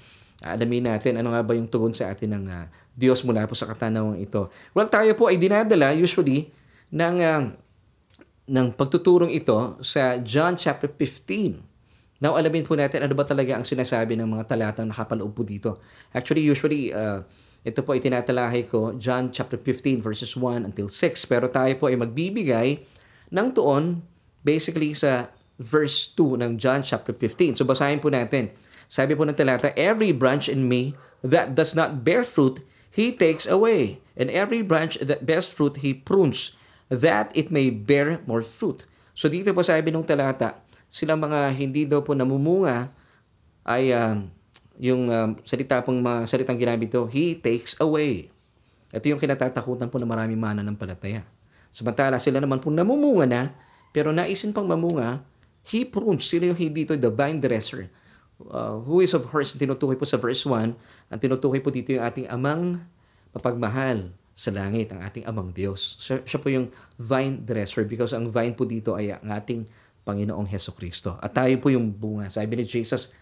Alamin 0.43 0.87
natin 0.91 1.19
ano 1.19 1.31
nga 1.31 1.43
ba 1.43 1.55
yung 1.55 1.67
tugon 1.67 1.95
sa 1.95 2.11
atin 2.11 2.39
ng 2.39 2.45
uh, 2.47 2.65
Diyos 2.95 3.23
mula 3.27 3.47
po 3.47 3.55
sa 3.55 3.67
katanawang 3.67 4.19
ito. 4.19 4.51
Well, 4.71 4.87
tayo 4.87 5.11
po 5.15 5.27
ay 5.27 5.39
dinadala 5.39 5.91
usually 5.95 6.51
ng, 6.91 7.15
uh, 7.19 7.51
ng 8.47 8.67
pagtuturong 8.75 9.31
ito 9.31 9.79
sa 9.83 10.19
John 10.23 10.55
chapter 10.55 10.87
15. 10.87 11.59
Now, 12.23 12.39
alamin 12.39 12.63
po 12.63 12.79
natin 12.79 13.03
ano 13.03 13.11
ba 13.11 13.27
talaga 13.27 13.59
ang 13.59 13.67
sinasabi 13.67 14.15
ng 14.15 14.27
mga 14.27 14.43
talatang 14.47 14.87
nakapaloob 14.87 15.35
po 15.35 15.43
dito. 15.43 15.83
Actually, 16.15 16.47
usually, 16.47 16.95
uh, 16.95 17.23
ito 17.65 17.83
po 17.83 17.91
ay 17.91 17.99
tinatalahay 17.99 18.71
ko, 18.71 18.95
John 18.95 19.35
chapter 19.35 19.59
15 19.59 19.99
verses 19.99 20.31
1 20.37 20.63
until 20.63 20.87
6. 20.87 20.95
Pero 21.27 21.51
tayo 21.51 21.73
po 21.75 21.91
ay 21.91 21.99
magbibigay 21.99 22.79
ng 23.35 23.47
tuon 23.51 23.99
basically 24.45 24.93
sa 24.93 25.33
verse 25.57 26.13
2 26.13 26.39
ng 26.45 26.51
John 26.61 26.85
chapter 26.85 27.11
15. 27.11 27.57
So 27.57 27.65
basahin 27.65 27.99
po 27.99 28.13
natin. 28.13 28.53
Sabi 28.85 29.17
po 29.17 29.25
ng 29.25 29.33
talata, 29.33 29.73
Every 29.73 30.13
branch 30.13 30.45
in 30.45 30.69
me 30.69 30.93
that 31.25 31.57
does 31.57 31.73
not 31.73 32.05
bear 32.05 32.21
fruit, 32.21 32.61
he 32.93 33.09
takes 33.09 33.49
away. 33.49 33.97
And 34.13 34.29
every 34.29 34.61
branch 34.61 35.01
that 35.01 35.25
bears 35.25 35.49
fruit, 35.49 35.81
he 35.81 35.91
prunes, 35.91 36.53
that 36.87 37.33
it 37.33 37.49
may 37.49 37.73
bear 37.73 38.21
more 38.29 38.45
fruit. 38.45 38.85
So 39.17 39.27
dito 39.27 39.51
po 39.51 39.65
sabi 39.65 39.89
ng 39.89 40.05
talata, 40.05 40.61
sila 40.87 41.17
mga 41.17 41.51
hindi 41.57 41.83
daw 41.83 42.05
po 42.05 42.13
namumunga 42.13 42.93
ay 43.65 43.91
um, 43.91 44.29
yung 44.79 45.09
um, 45.09 45.29
salita 45.43 45.81
pong 45.81 45.99
mga 45.99 46.29
salitang 46.29 46.59
ginamit 46.59 46.93
ito, 46.93 47.03
he 47.09 47.35
takes 47.35 47.75
away. 47.81 48.29
Ito 48.95 49.11
yung 49.11 49.19
kinatatakutan 49.19 49.91
po 49.91 49.99
ng 49.99 50.07
maraming 50.07 50.39
mana 50.39 50.61
ng 50.63 50.77
palataya. 50.77 51.25
Samantala, 51.73 52.21
sila 52.21 52.39
naman 52.39 52.63
po 52.63 52.71
namumunga 52.71 53.25
na, 53.27 53.41
pero 53.95 54.11
naisin 54.11 54.51
pang 54.51 54.67
mamunga, 54.67 55.23
he 55.71 55.87
prunes. 55.87 56.27
Sila 56.27 56.51
yung 56.51 56.59
dito, 56.59 56.91
the 56.99 57.07
vine 57.07 57.39
dresser. 57.39 57.87
Uh, 58.35 58.83
who 58.83 58.99
is 58.99 59.15
of 59.15 59.23
course, 59.23 59.55
tinutukoy 59.55 59.95
po 59.95 60.03
sa 60.03 60.19
verse 60.19 60.43
1, 60.43 60.75
ang 61.07 61.19
tinutukoy 61.23 61.63
po 61.63 61.71
dito 61.71 61.95
yung 61.95 62.03
ating 62.03 62.27
amang 62.27 62.83
mapagmahal 63.31 64.11
sa 64.35 64.51
langit, 64.51 64.91
ang 64.91 64.99
ating 64.99 65.23
amang 65.23 65.55
Diyos. 65.55 65.95
Siya, 66.03 66.19
siya 66.27 66.43
po 66.43 66.51
yung 66.51 66.67
vine 66.99 67.39
dresser 67.39 67.87
because 67.87 68.11
ang 68.11 68.27
vine 68.27 68.51
po 68.51 68.67
dito 68.67 68.99
ay 68.99 69.15
ang 69.15 69.31
ating 69.31 69.63
Panginoong 70.03 70.51
Heso 70.51 70.75
Kristo. 70.75 71.15
At 71.23 71.31
tayo 71.31 71.55
po 71.63 71.71
yung 71.71 71.95
bunga. 71.95 72.27
Sabi 72.27 72.59
ni 72.59 72.67
Jesus, 72.67 73.15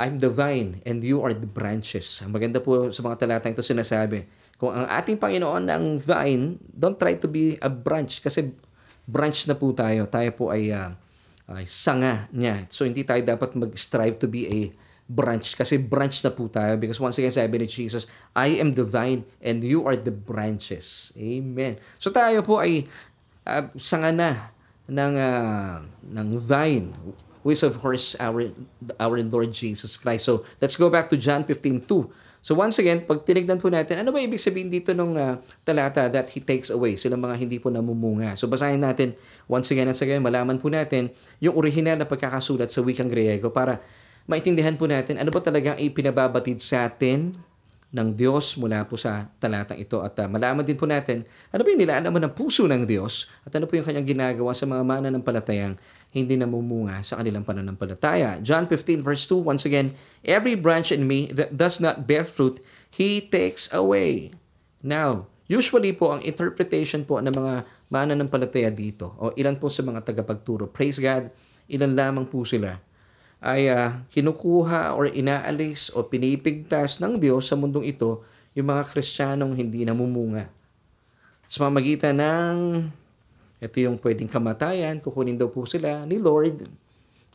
I'm 0.00 0.16
the 0.24 0.32
vine 0.32 0.80
and 0.88 1.04
you 1.04 1.20
are 1.20 1.36
the 1.36 1.44
branches. 1.44 2.24
Ang 2.24 2.32
maganda 2.32 2.64
po 2.64 2.88
sa 2.88 3.04
mga 3.04 3.28
talatang 3.28 3.52
ito 3.52 3.60
sinasabi, 3.60 4.24
kung 4.56 4.72
ang 4.72 4.88
ating 4.88 5.20
Panginoon 5.20 5.68
ang 5.68 6.00
vine, 6.00 6.56
don't 6.72 6.96
try 6.96 7.12
to 7.20 7.28
be 7.28 7.60
a 7.60 7.68
branch 7.68 8.24
kasi 8.24 8.56
branch 9.06 9.46
na 9.50 9.54
po 9.58 9.74
tayo. 9.74 10.06
Tayo 10.06 10.30
po 10.34 10.50
ay 10.50 10.70
uh, 10.70 10.94
ay 11.50 11.66
sanga 11.66 12.30
niya. 12.30 12.66
So 12.70 12.86
hindi 12.86 13.02
tayo 13.02 13.20
dapat 13.22 13.54
mag-strive 13.58 14.16
to 14.22 14.28
be 14.30 14.48
a 14.48 14.60
branch 15.12 15.58
kasi 15.58 15.76
branch 15.76 16.24
na 16.24 16.32
po 16.32 16.48
tayo 16.48 16.78
because 16.80 16.96
once 16.96 17.20
again 17.20 17.34
sabi 17.34 17.60
ni 17.60 17.68
Jesus, 17.68 18.08
I 18.32 18.56
am 18.62 18.72
the 18.72 18.86
vine 18.86 19.28
and 19.42 19.60
you 19.60 19.84
are 19.84 19.98
the 19.98 20.14
branches. 20.14 21.12
Amen. 21.18 21.76
So 22.00 22.08
tayo 22.08 22.40
po 22.40 22.62
ay 22.62 22.88
uh, 23.44 23.68
sanga 23.76 24.14
na 24.14 24.30
ng 24.88 25.14
uh, 25.18 25.84
ng 26.06 26.28
vine 26.38 26.90
who 27.42 27.50
is 27.50 27.62
of 27.62 27.78
course 27.82 28.14
our 28.22 28.50
our 28.98 29.18
Lord 29.22 29.50
Jesus 29.50 29.98
Christ. 29.98 30.26
So 30.26 30.46
let's 30.62 30.78
go 30.78 30.88
back 30.88 31.10
to 31.10 31.16
John 31.18 31.42
15:2. 31.44 31.86
So 32.42 32.58
once 32.58 32.82
again, 32.82 33.06
pag 33.06 33.22
tinignan 33.22 33.62
po 33.62 33.70
natin, 33.70 34.02
ano 34.02 34.10
ba 34.10 34.18
ibig 34.18 34.42
sabihin 34.42 34.66
dito 34.66 34.90
nung 34.90 35.14
uh, 35.14 35.38
talata 35.62 36.10
that 36.10 36.26
He 36.34 36.42
takes 36.42 36.74
away, 36.74 36.98
sila 36.98 37.14
mga 37.14 37.38
hindi 37.38 37.62
po 37.62 37.70
namumunga. 37.70 38.34
So 38.34 38.50
basahin 38.50 38.82
natin 38.82 39.14
once 39.46 39.70
again 39.70 39.86
at 39.86 39.98
again, 40.02 40.18
malaman 40.18 40.58
po 40.58 40.66
natin 40.66 41.14
yung 41.38 41.54
original 41.54 41.94
na 41.94 42.06
pagkakasulat 42.06 42.74
sa 42.74 42.82
wikang 42.82 43.06
Griego 43.06 43.54
para 43.54 43.78
maintindihan 44.26 44.74
po 44.74 44.90
natin 44.90 45.22
ano 45.22 45.30
ba 45.30 45.38
talaga 45.38 45.74
ang 45.74 45.80
ipinababatid 45.82 46.58
sa 46.58 46.90
atin 46.90 47.34
ng 47.92 48.08
Diyos 48.16 48.56
mula 48.56 48.88
po 48.88 48.96
sa 48.96 49.28
talatang 49.36 49.76
ito 49.76 50.00
at 50.00 50.16
uh, 50.16 50.24
malaman 50.24 50.64
din 50.64 50.80
po 50.80 50.88
natin 50.88 51.28
ano 51.52 51.60
ba 51.60 51.68
yung 51.68 51.82
nilalaman 51.84 52.24
ng 52.24 52.32
puso 52.32 52.64
ng 52.64 52.88
Diyos 52.88 53.28
at 53.44 53.52
ano 53.52 53.68
po 53.68 53.76
yung 53.76 53.84
kanyang 53.84 54.08
ginagawa 54.16 54.56
sa 54.56 54.64
mga 54.64 54.80
mana 54.80 55.08
ng 55.12 55.20
palatayang 55.20 55.76
hindi 56.12 56.36
namumunga 56.36 57.00
sa 57.00 57.18
kanilang 57.18 57.42
pananampalataya. 57.42 58.36
John 58.44 58.68
15 58.68 59.00
verse 59.00 59.24
2, 59.24 59.48
once 59.48 59.64
again, 59.64 59.96
Every 60.22 60.54
branch 60.54 60.92
in 60.92 61.08
me 61.08 61.32
that 61.32 61.56
does 61.56 61.80
not 61.80 62.04
bear 62.04 62.28
fruit, 62.28 62.60
He 62.92 63.24
takes 63.24 63.72
away. 63.72 64.36
Now, 64.84 65.32
usually 65.48 65.96
po, 65.96 66.12
ang 66.12 66.20
interpretation 66.20 67.08
po 67.08 67.16
ng 67.24 67.32
mga 67.32 67.64
mananampalataya 67.88 68.68
dito, 68.68 69.16
o 69.16 69.32
ilan 69.32 69.56
po 69.56 69.72
sa 69.72 69.80
mga 69.80 70.04
tagapagturo, 70.04 70.68
praise 70.68 71.00
God, 71.00 71.32
ilan 71.72 71.96
lamang 71.96 72.28
po 72.28 72.44
sila, 72.44 72.76
ay 73.42 73.68
uh, 73.74 74.06
kinukuha 74.14 74.94
or 74.94 75.10
inaalis 75.10 75.90
o 75.92 76.06
pinipigtas 76.06 77.02
ng 77.02 77.18
Diyos 77.18 77.50
sa 77.50 77.58
mundong 77.58 77.90
ito 77.90 78.22
yung 78.54 78.70
mga 78.70 78.86
Kristiyanong 78.86 79.58
hindi 79.58 79.82
namumunga. 79.82 80.46
Sa 81.50 81.66
mamagitan 81.66 82.16
ng 82.16 82.86
ito 83.58 83.76
yung 83.82 83.98
pwedeng 83.98 84.30
kamatayan, 84.30 85.02
kukunin 85.02 85.34
daw 85.34 85.50
po 85.50 85.66
sila 85.66 86.06
ni 86.06 86.22
Lord 86.22 86.66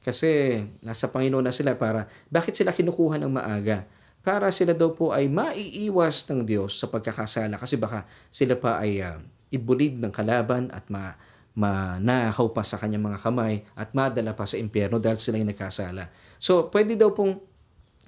kasi 0.07 0.63
nasa 0.79 1.11
Panginoon 1.11 1.43
na 1.43 1.51
sila 1.51 1.75
para, 1.75 2.07
bakit 2.31 2.55
sila 2.55 2.71
kinukuha 2.71 3.19
ng 3.19 3.27
maaga? 3.27 3.83
Para 4.23 4.47
sila 4.55 4.71
daw 4.71 4.95
po 4.95 5.11
ay 5.11 5.27
maiiwas 5.27 6.23
ng 6.31 6.47
Diyos 6.47 6.79
sa 6.79 6.87
pagkakasala 6.87 7.59
kasi 7.59 7.75
baka 7.75 8.07
sila 8.31 8.55
pa 8.55 8.79
ay 8.79 9.03
uh, 9.03 9.19
ibulid 9.51 9.99
ng 9.99 10.11
kalaban 10.11 10.71
at 10.71 10.87
ma 10.87 11.19
manakaw 11.57 12.53
pa 12.53 12.61
sa 12.61 12.77
kanyang 12.77 13.09
mga 13.09 13.19
kamay 13.25 13.65
at 13.73 13.89
madala 13.97 14.37
pa 14.37 14.45
sa 14.45 14.61
impyerno 14.61 15.01
dahil 15.01 15.17
sila 15.17 15.41
ay 15.41 15.45
nagkasala. 15.49 16.05
So, 16.37 16.69
pwede 16.69 16.93
daw 16.93 17.09
pong 17.09 17.41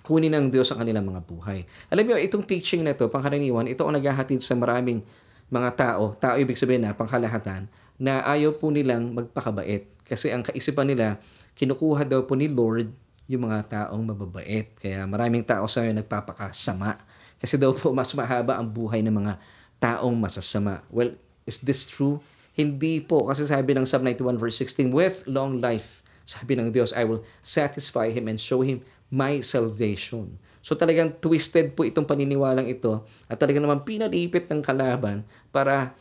kunin 0.05 0.29
ng 0.37 0.53
Diyos 0.53 0.69
ang 0.69 0.85
kanilang 0.85 1.09
mga 1.09 1.25
buhay. 1.25 1.65
Alam 1.89 2.05
niyo, 2.05 2.17
itong 2.21 2.45
teaching 2.45 2.85
na 2.85 2.93
to, 2.93 3.09
pangkaraniwan, 3.09 3.65
ito 3.65 3.81
ang 3.81 3.97
naghahatid 3.97 4.45
sa 4.45 4.53
maraming 4.53 5.01
mga 5.49 5.69
tao, 5.73 6.13
tao 6.13 6.37
ibig 6.37 6.61
sabihin 6.61 6.85
na 6.85 6.93
pangkalahatan, 6.93 7.65
na 7.97 8.21
ayaw 8.21 8.53
po 8.53 8.69
nilang 8.69 9.17
magpakabait. 9.17 9.89
Kasi 10.05 10.29
ang 10.29 10.45
kaisipan 10.45 10.85
nila, 10.85 11.17
kinukuha 11.57 12.05
daw 12.05 12.21
po 12.29 12.37
ni 12.37 12.45
Lord 12.45 12.93
yung 13.25 13.49
mga 13.49 13.89
taong 13.89 14.01
mababait. 14.01 14.69
Kaya 14.77 15.09
maraming 15.09 15.41
tao 15.41 15.65
sa 15.65 15.81
ngayon 15.81 16.05
nagpapakasama. 16.05 17.01
Kasi 17.41 17.57
daw 17.57 17.73
po 17.73 17.89
mas 17.93 18.13
mahaba 18.13 18.61
ang 18.61 18.69
buhay 18.69 19.01
ng 19.01 19.13
mga 19.13 19.33
taong 19.81 20.13
masasama. 20.17 20.85
Well, 20.93 21.17
is 21.49 21.61
this 21.61 21.89
true? 21.89 22.21
Hindi 22.59 22.99
po. 22.99 23.23
Kasi 23.23 23.47
sabi 23.47 23.71
ng 23.71 23.87
Psalm 23.87 24.03
91 24.03 24.35
verse 24.35 24.59
16, 24.59 24.91
With 24.91 25.23
long 25.31 25.63
life, 25.63 26.03
sabi 26.27 26.59
ng 26.59 26.75
Diyos, 26.75 26.91
I 26.91 27.07
will 27.07 27.23
satisfy 27.39 28.11
him 28.11 28.27
and 28.27 28.35
show 28.35 28.59
him 28.59 28.83
my 29.07 29.39
salvation. 29.39 30.35
So 30.59 30.75
talagang 30.75 31.23
twisted 31.23 31.71
po 31.71 31.87
itong 31.87 32.03
paniniwalang 32.03 32.67
ito 32.67 33.07
at 33.31 33.39
talagang 33.39 33.63
naman 33.63 33.87
pinalipit 33.87 34.51
ng 34.51 34.59
kalaban 34.59 35.23
para 35.55 35.95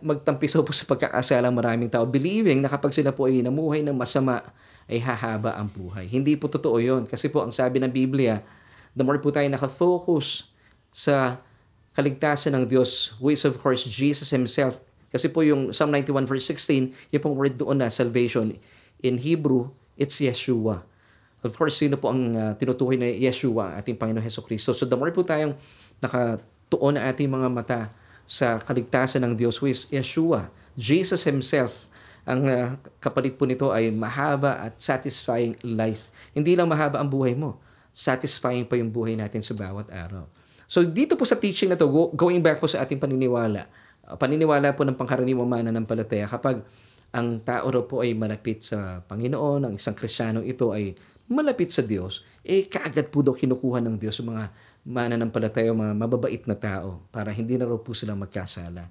magtampiso 0.00 0.64
po 0.64 0.72
sa 0.72 0.88
pagkakasalang 0.88 1.52
maraming 1.52 1.92
tao, 1.92 2.08
believing 2.08 2.64
na 2.64 2.72
kapag 2.72 2.96
sila 2.96 3.12
po 3.12 3.28
ay 3.28 3.44
namuhay 3.44 3.84
ng 3.84 3.94
masama, 3.94 4.40
ay 4.88 5.00
hahaba 5.04 5.60
ang 5.60 5.68
buhay. 5.68 6.08
Hindi 6.08 6.34
po 6.40 6.48
totoo 6.48 6.80
yon 6.80 7.04
Kasi 7.04 7.28
po 7.28 7.44
ang 7.44 7.52
sabi 7.52 7.76
ng 7.80 7.92
Biblia, 7.92 8.40
the 8.96 9.04
more 9.04 9.20
po 9.20 9.28
tayo 9.28 9.44
nakafocus 9.52 10.48
sa 10.88 11.44
kaligtasan 11.92 12.56
ng 12.56 12.64
Diyos, 12.64 13.12
is 13.20 13.44
of 13.44 13.60
course 13.60 13.84
Jesus 13.84 14.32
Himself. 14.32 14.80
Kasi 15.08 15.32
po 15.32 15.40
yung 15.40 15.72
Psalm 15.72 15.92
91 15.92 16.28
verse 16.28 16.46
16, 16.52 16.92
yung 17.12 17.22
pong 17.22 17.36
word 17.36 17.56
doon 17.56 17.80
na 17.80 17.88
salvation. 17.88 18.52
In 19.00 19.16
Hebrew, 19.16 19.72
it's 19.96 20.20
Yeshua. 20.20 20.84
Of 21.40 21.54
course, 21.54 21.78
sino 21.78 21.96
po 21.96 22.10
ang 22.10 22.34
uh, 22.34 22.52
tinutukoy 22.58 22.98
na 22.98 23.08
Yeshua, 23.08 23.78
ating 23.78 23.94
Panginoon 23.94 24.24
Heso 24.24 24.42
Kristo. 24.42 24.74
So 24.74 24.84
the 24.84 24.98
more 24.98 25.14
po 25.14 25.22
tayong 25.22 25.54
nakatuon 26.02 26.98
na 26.98 27.06
ating 27.08 27.30
mga 27.30 27.48
mata 27.48 27.80
sa 28.28 28.60
kaligtasan 28.60 29.24
ng 29.24 29.32
Diyos, 29.38 29.56
who 29.62 29.70
is 29.70 29.88
Yeshua. 29.88 30.50
Jesus 30.74 31.24
Himself, 31.24 31.88
ang 32.28 32.44
uh, 32.44 32.76
kapalit 33.00 33.40
po 33.40 33.48
nito 33.48 33.72
ay 33.72 33.88
mahaba 33.88 34.60
at 34.60 34.76
satisfying 34.76 35.56
life. 35.64 36.12
Hindi 36.36 36.52
lang 36.52 36.68
mahaba 36.68 37.00
ang 37.00 37.08
buhay 37.08 37.32
mo, 37.32 37.56
satisfying 37.94 38.68
pa 38.68 38.76
yung 38.76 38.92
buhay 38.92 39.16
natin 39.16 39.40
sa 39.40 39.56
bawat 39.56 39.88
araw. 39.88 40.28
So 40.68 40.84
dito 40.84 41.16
po 41.16 41.24
sa 41.24 41.40
teaching 41.40 41.72
na 41.72 41.80
to, 41.80 41.88
going 42.12 42.44
back 42.44 42.60
po 42.60 42.68
sa 42.68 42.84
ating 42.84 43.00
paniniwala, 43.00 43.64
paniniwala 44.16 44.72
po 44.72 44.86
ng 44.88 44.96
pangkaraniwang 44.96 45.48
mananampalataya 45.48 46.24
kapag 46.24 46.64
ang 47.12 47.40
tao 47.40 47.66
raw 47.72 47.84
po 47.84 48.04
ay 48.04 48.12
malapit 48.12 48.64
sa 48.64 49.00
Panginoon, 49.04 49.64
ang 49.64 49.74
isang 49.76 49.96
Krisyano 49.96 50.44
ito 50.44 50.72
ay 50.72 50.92
malapit 51.28 51.72
sa 51.72 51.84
Diyos, 51.84 52.24
eh 52.44 52.68
kaagad 52.68 53.12
po 53.12 53.20
daw 53.20 53.36
kinukuha 53.36 53.80
ng 53.84 53.96
Diyos 54.00 54.20
yung 54.20 54.36
mga 54.36 54.52
mananampalataya, 54.88 55.72
mga 55.72 55.94
mababait 55.96 56.42
na 56.48 56.56
tao 56.56 57.04
para 57.12 57.32
hindi 57.32 57.60
na 57.60 57.68
raw 57.68 57.76
po 57.76 57.92
silang 57.92 58.20
magkasala. 58.20 58.88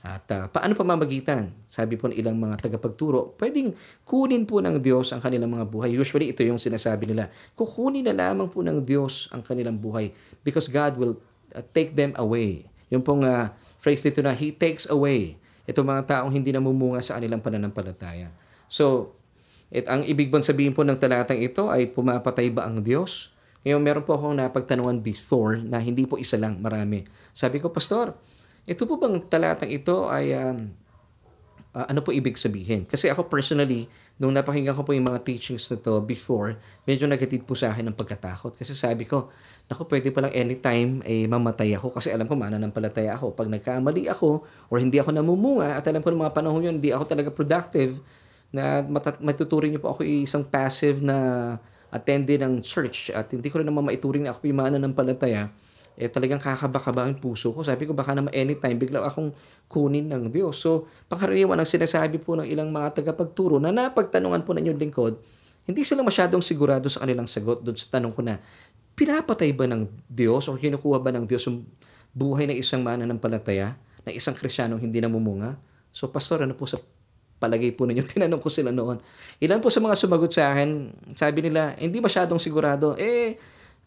At 0.00 0.24
uh, 0.32 0.48
paano 0.48 0.72
pamamagitan? 0.72 1.52
Sabi 1.68 2.00
po 2.00 2.08
ng 2.08 2.16
ilang 2.16 2.32
mga 2.40 2.56
tagapagturo, 2.64 3.36
pwedeng 3.36 3.76
kunin 4.08 4.48
po 4.48 4.64
ng 4.64 4.80
Diyos 4.80 5.12
ang 5.12 5.20
kanilang 5.20 5.52
mga 5.52 5.68
buhay. 5.68 5.92
Usually 5.92 6.32
ito 6.32 6.40
yung 6.40 6.56
sinasabi 6.56 7.04
nila. 7.04 7.28
Kukunin 7.52 8.08
na 8.08 8.16
lamang 8.16 8.48
po 8.48 8.64
ng 8.64 8.80
Diyos 8.80 9.28
ang 9.28 9.44
kanilang 9.44 9.76
buhay 9.76 10.08
because 10.40 10.72
God 10.72 10.96
will 10.96 11.14
uh, 11.52 11.60
take 11.76 11.92
them 11.92 12.16
away. 12.16 12.64
Yung 12.88 13.04
pong 13.04 13.28
uh, 13.28 13.52
phrase 13.80 14.12
dito 14.12 14.20
na, 14.20 14.36
He 14.36 14.52
takes 14.52 14.86
away. 14.86 15.40
Itong 15.64 15.88
mga 15.88 16.06
taong 16.06 16.30
hindi 16.30 16.52
namumunga 16.52 17.00
sa 17.00 17.16
kanilang 17.16 17.40
pananampalataya. 17.40 18.28
So, 18.70 19.16
it, 19.72 19.88
ang 19.88 20.04
ibig 20.04 20.28
bang 20.28 20.44
sabihin 20.44 20.76
po 20.76 20.84
ng 20.84 21.00
talatang 21.00 21.40
ito 21.40 21.72
ay 21.72 21.90
pumapatay 21.90 22.52
ba 22.52 22.68
ang 22.68 22.84
Diyos? 22.84 23.32
Ngayon, 23.64 23.80
meron 23.80 24.04
po 24.04 24.16
akong 24.16 24.36
napagtanungan 24.36 25.04
before 25.04 25.60
na 25.60 25.80
hindi 25.80 26.08
po 26.08 26.16
isa 26.16 26.40
lang, 26.40 26.60
marami. 26.60 27.04
Sabi 27.36 27.60
ko, 27.60 27.68
Pastor, 27.68 28.16
ito 28.64 28.84
po 28.88 28.96
bang 28.96 29.20
talatang 29.28 29.68
ito 29.68 30.08
ay 30.08 30.32
um, 30.36 30.72
uh, 31.74 31.86
ano 31.88 32.00
po 32.00 32.10
ibig 32.10 32.36
sabihin? 32.36 32.86
Kasi 32.88 33.08
ako 33.12 33.28
personally, 33.28 33.86
nung 34.20 34.36
napakinggan 34.36 34.76
ko 34.76 34.84
po 34.84 34.92
yung 34.92 35.08
mga 35.08 35.24
teachings 35.24 35.64
na 35.72 35.80
to 35.80 36.04
before, 36.04 36.60
medyo 36.84 37.08
negative 37.08 37.40
po 37.48 37.56
sa 37.56 37.72
akin 37.72 37.88
ng 37.88 37.96
pagkatakot. 37.96 38.52
Kasi 38.52 38.76
sabi 38.76 39.08
ko, 39.08 39.32
naku, 39.66 39.88
pwede 39.88 40.12
palang 40.12 40.36
anytime 40.36 41.00
eh, 41.08 41.24
mamatay 41.24 41.72
ako 41.80 41.96
kasi 41.96 42.12
alam 42.12 42.28
ko 42.28 42.36
mananampalataya 42.36 43.16
ako. 43.16 43.32
Pag 43.32 43.48
nagkamali 43.48 44.12
ako 44.12 44.44
or 44.68 44.76
hindi 44.76 45.00
ako 45.00 45.16
namumunga 45.16 45.80
at 45.80 45.88
alam 45.88 46.04
ko 46.04 46.12
ng 46.12 46.20
mga 46.20 46.36
panahon 46.36 46.68
yun, 46.68 46.76
hindi 46.76 46.92
ako 46.92 47.04
talaga 47.08 47.32
productive, 47.32 47.96
na 48.50 48.82
matat- 48.82 49.22
matuturing 49.22 49.70
niyo 49.74 49.80
po 49.82 49.94
ako 49.94 50.02
isang 50.02 50.42
passive 50.42 50.98
na 50.98 51.56
attendee 51.90 52.38
ng 52.38 52.62
church 52.62 53.10
at 53.14 53.30
hindi 53.30 53.46
ko 53.50 53.62
rin 53.62 53.66
naman 53.66 53.86
maituring 53.86 54.26
na 54.26 54.34
ako 54.34 54.46
yung 54.46 54.58
mananampalataya, 54.62 55.50
eh 56.00 56.08
talagang 56.08 56.40
kakaba-kaba 56.40 57.04
ang 57.04 57.20
puso 57.20 57.52
ko. 57.52 57.60
Sabi 57.60 57.84
ko 57.84 57.92
baka 57.92 58.16
naman 58.16 58.32
anytime 58.32 58.80
bigla 58.80 59.04
akong 59.04 59.36
kunin 59.68 60.08
ng 60.08 60.32
Diyos. 60.32 60.56
So, 60.56 60.88
pangkaraniwan 61.12 61.60
ang 61.60 61.68
sinasabi 61.68 62.16
po 62.16 62.40
ng 62.40 62.48
ilang 62.48 62.72
mga 62.72 62.96
tagapagturo 63.04 63.60
na 63.60 63.68
napagtanungan 63.68 64.40
po 64.48 64.56
ng 64.56 64.64
inyong 64.64 64.80
lingkod, 64.80 65.20
hindi 65.68 65.84
sila 65.84 66.00
masyadong 66.00 66.40
sigurado 66.40 66.88
sa 66.88 67.04
kanilang 67.04 67.28
sagot 67.28 67.60
doon 67.60 67.76
sa 67.76 68.00
tanong 68.00 68.16
ko 68.16 68.24
na, 68.24 68.40
pinapatay 68.96 69.52
ba 69.52 69.68
ng 69.68 69.86
Diyos 70.08 70.48
o 70.48 70.56
kinukuha 70.56 71.04
ba 71.04 71.12
ng 71.12 71.28
Diyos 71.28 71.44
yung 71.46 71.68
buhay 72.16 72.48
ng 72.48 72.56
isang 72.56 72.80
mananampalataya, 72.80 73.76
ng 74.08 74.14
isang 74.16 74.32
kristyanong 74.32 74.80
hindi 74.80 75.04
namumunga? 75.04 75.60
So, 75.92 76.08
pastor, 76.08 76.48
ano 76.48 76.56
po 76.56 76.64
sa 76.64 76.80
palagay 77.40 77.76
po 77.76 77.84
ninyo, 77.88 78.04
tinanong 78.12 78.40
ko 78.40 78.48
sila 78.48 78.72
noon. 78.72 79.00
Ilan 79.36 79.60
po 79.60 79.68
sa 79.68 79.84
mga 79.84 79.96
sumagot 80.00 80.32
sa 80.32 80.56
akin, 80.56 80.96
sabi 81.12 81.44
nila, 81.44 81.76
hindi 81.76 82.00
masyadong 82.00 82.40
sigurado. 82.40 82.96
Eh, 82.96 83.36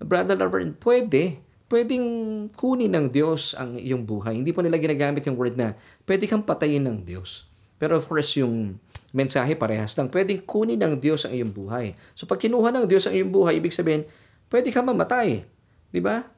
Brother 0.01 0.37
Laverne, 0.37 0.77
pwede. 0.81 1.52
Pwedeng 1.73 2.05
kunin 2.53 2.93
ng 2.93 3.09
Diyos 3.09 3.57
ang 3.57 3.81
iyong 3.81 4.05
buhay. 4.05 4.37
Hindi 4.37 4.53
po 4.53 4.61
nila 4.61 4.77
ginagamit 4.77 5.25
yung 5.25 5.33
word 5.33 5.57
na 5.57 5.73
pwede 6.05 6.29
kang 6.29 6.45
patayin 6.45 6.85
ng 6.85 7.01
Diyos. 7.01 7.49
Pero 7.81 7.97
of 7.97 8.05
course, 8.05 8.37
yung 8.37 8.77
mensahe 9.09 9.57
parehas 9.57 9.97
lang. 9.97 10.05
Pwedeng 10.05 10.45
kunin 10.45 10.77
ng 10.77 11.01
Diyos 11.01 11.25
ang 11.25 11.33
iyong 11.33 11.49
buhay. 11.49 11.97
So 12.13 12.29
pag 12.29 12.37
kinuha 12.37 12.69
ng 12.69 12.85
Diyos 12.85 13.09
ang 13.09 13.17
iyong 13.17 13.33
buhay, 13.33 13.57
ibig 13.57 13.73
sabihin, 13.73 14.05
pwede 14.53 14.69
ka 14.69 14.85
mamatay. 14.85 15.49
Di 15.89 15.97
ba? 15.97 16.29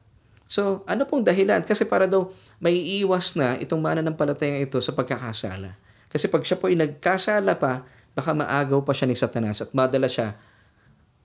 So, 0.48 0.86
ano 0.88 1.04
pong 1.04 1.26
dahilan? 1.26 1.66
Kasi 1.66 1.84
para 1.84 2.08
daw 2.08 2.32
may 2.62 2.78
iwas 3.04 3.36
na 3.36 3.60
itong 3.60 3.82
mananampalataya 3.82 4.62
ito 4.62 4.80
sa 4.80 4.96
pagkakasala. 4.96 5.76
Kasi 6.08 6.32
pag 6.32 6.46
siya 6.48 6.56
po 6.56 6.72
ay 6.72 6.80
nagkasala 6.80 7.60
pa, 7.60 7.84
baka 8.16 8.32
maagaw 8.32 8.80
pa 8.80 8.96
siya 8.96 9.10
ni 9.10 9.18
Satanas 9.18 9.60
at 9.60 9.74
madala 9.76 10.08
siya 10.08 10.32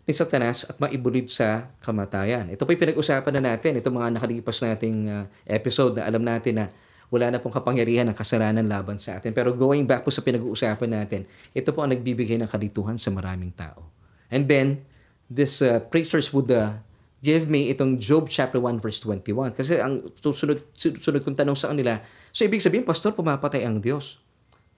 ni 0.05 0.13
Satanas 0.13 0.65
at 0.65 0.81
maibulid 0.81 1.29
sa 1.29 1.69
kamatayan. 1.81 2.49
Ito 2.49 2.65
po 2.65 2.73
yung 2.73 2.81
pinag-usapan 2.81 3.33
na 3.37 3.53
natin, 3.53 3.77
itong 3.77 3.95
mga 4.01 4.09
nakalipas 4.17 4.57
nating 4.61 4.97
uh, 5.07 5.23
episode 5.45 6.01
na 6.01 6.09
alam 6.09 6.23
natin 6.25 6.53
na 6.57 6.65
wala 7.11 7.27
na 7.27 7.37
pong 7.43 7.51
kapangyarihan 7.51 8.07
ng 8.07 8.15
kasalanan 8.15 8.65
laban 8.65 8.95
sa 8.95 9.19
atin. 9.19 9.35
Pero 9.35 9.51
going 9.51 9.83
back 9.83 10.07
po 10.07 10.09
sa 10.09 10.23
pinag-uusapan 10.23 10.89
natin, 10.89 11.27
ito 11.51 11.69
po 11.75 11.83
ang 11.83 11.91
nagbibigay 11.91 12.39
ng 12.39 12.47
kalituhan 12.47 12.95
sa 12.95 13.11
maraming 13.11 13.51
tao. 13.51 13.83
And 14.31 14.47
then, 14.47 14.87
this 15.27 15.59
uh, 15.59 15.83
preachers 15.91 16.31
would 16.31 16.47
uh, 16.49 16.79
give 17.19 17.51
me 17.51 17.67
itong 17.67 17.99
Job 17.99 18.31
chapter 18.31 18.63
1 18.63 18.79
verse 18.79 19.03
21. 19.03 19.51
Kasi 19.53 19.77
ang 19.83 20.07
susunod, 20.23 20.63
susunod 20.71 21.21
kong 21.21 21.35
tanong 21.35 21.59
sa 21.59 21.69
kanila, 21.69 21.99
so 22.31 22.47
ibig 22.47 22.63
sabihin, 22.63 22.87
Pastor, 22.87 23.11
pumapatay 23.11 23.67
ang 23.67 23.83
Diyos. 23.83 24.23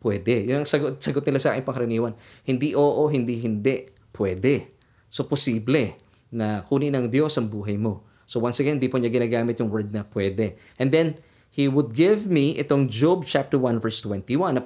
Pwede. 0.02 0.44
Yung 0.50 0.68
sagot, 0.68 1.00
sagot 1.00 1.24
nila 1.24 1.40
sa 1.40 1.56
akin 1.56 1.64
pangkaraniwan. 1.64 2.12
Hindi 2.44 2.76
oo, 2.76 3.08
hindi 3.08 3.40
hindi. 3.40 3.88
Pwede. 4.12 4.73
So, 5.14 5.22
posible 5.30 5.94
na 6.34 6.66
kunin 6.66 6.98
ng 6.98 7.06
Diyos 7.06 7.38
ang 7.38 7.46
buhay 7.46 7.78
mo. 7.78 8.02
So, 8.26 8.42
once 8.42 8.58
again, 8.58 8.82
hindi 8.82 8.90
po 8.90 8.98
niya 8.98 9.14
ginagamit 9.14 9.62
yung 9.62 9.70
word 9.70 9.94
na 9.94 10.02
pwede. 10.10 10.58
And 10.82 10.90
then, 10.90 11.22
He 11.54 11.70
would 11.70 11.94
give 11.94 12.26
me 12.26 12.58
itong 12.58 12.90
Job 12.90 13.30
chapter 13.30 13.62
1 13.62 13.78
verse 13.78 14.02
21. 14.02 14.58
Na 14.58 14.66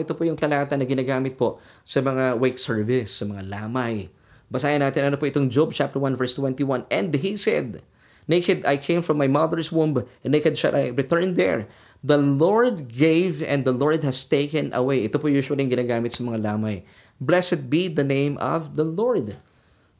ito 0.00 0.16
po 0.16 0.24
yung 0.24 0.40
talata 0.40 0.72
na 0.80 0.88
ginagamit 0.88 1.36
po 1.36 1.60
sa 1.84 2.00
mga 2.00 2.40
wake 2.40 2.56
service, 2.56 3.20
sa 3.20 3.28
mga 3.28 3.52
lamay. 3.52 4.08
Basahin 4.48 4.80
natin 4.80 5.12
ano 5.12 5.20
po 5.20 5.28
itong 5.28 5.52
Job 5.52 5.76
chapter 5.76 6.00
1 6.00 6.16
verse 6.16 6.32
21. 6.40 6.88
And 6.88 7.12
he 7.20 7.36
said, 7.36 7.84
Naked 8.24 8.64
I 8.64 8.80
came 8.80 9.04
from 9.04 9.20
my 9.20 9.28
mother's 9.28 9.68
womb, 9.68 10.08
and 10.24 10.32
naked 10.32 10.56
shall 10.56 10.72
I 10.72 10.88
return 10.88 11.36
there. 11.36 11.68
The 12.00 12.16
Lord 12.16 12.88
gave, 12.88 13.44
and 13.44 13.68
the 13.68 13.76
Lord 13.76 14.00
has 14.00 14.24
taken 14.24 14.72
away. 14.72 15.04
Ito 15.04 15.20
po 15.20 15.28
usually 15.28 15.60
yung 15.60 15.74
ginagamit 15.76 16.16
sa 16.16 16.24
mga 16.24 16.48
lamay. 16.48 16.80
Blessed 17.20 17.68
be 17.68 17.92
the 17.92 18.08
name 18.08 18.40
of 18.40 18.80
the 18.80 18.88
Lord. 18.88 19.36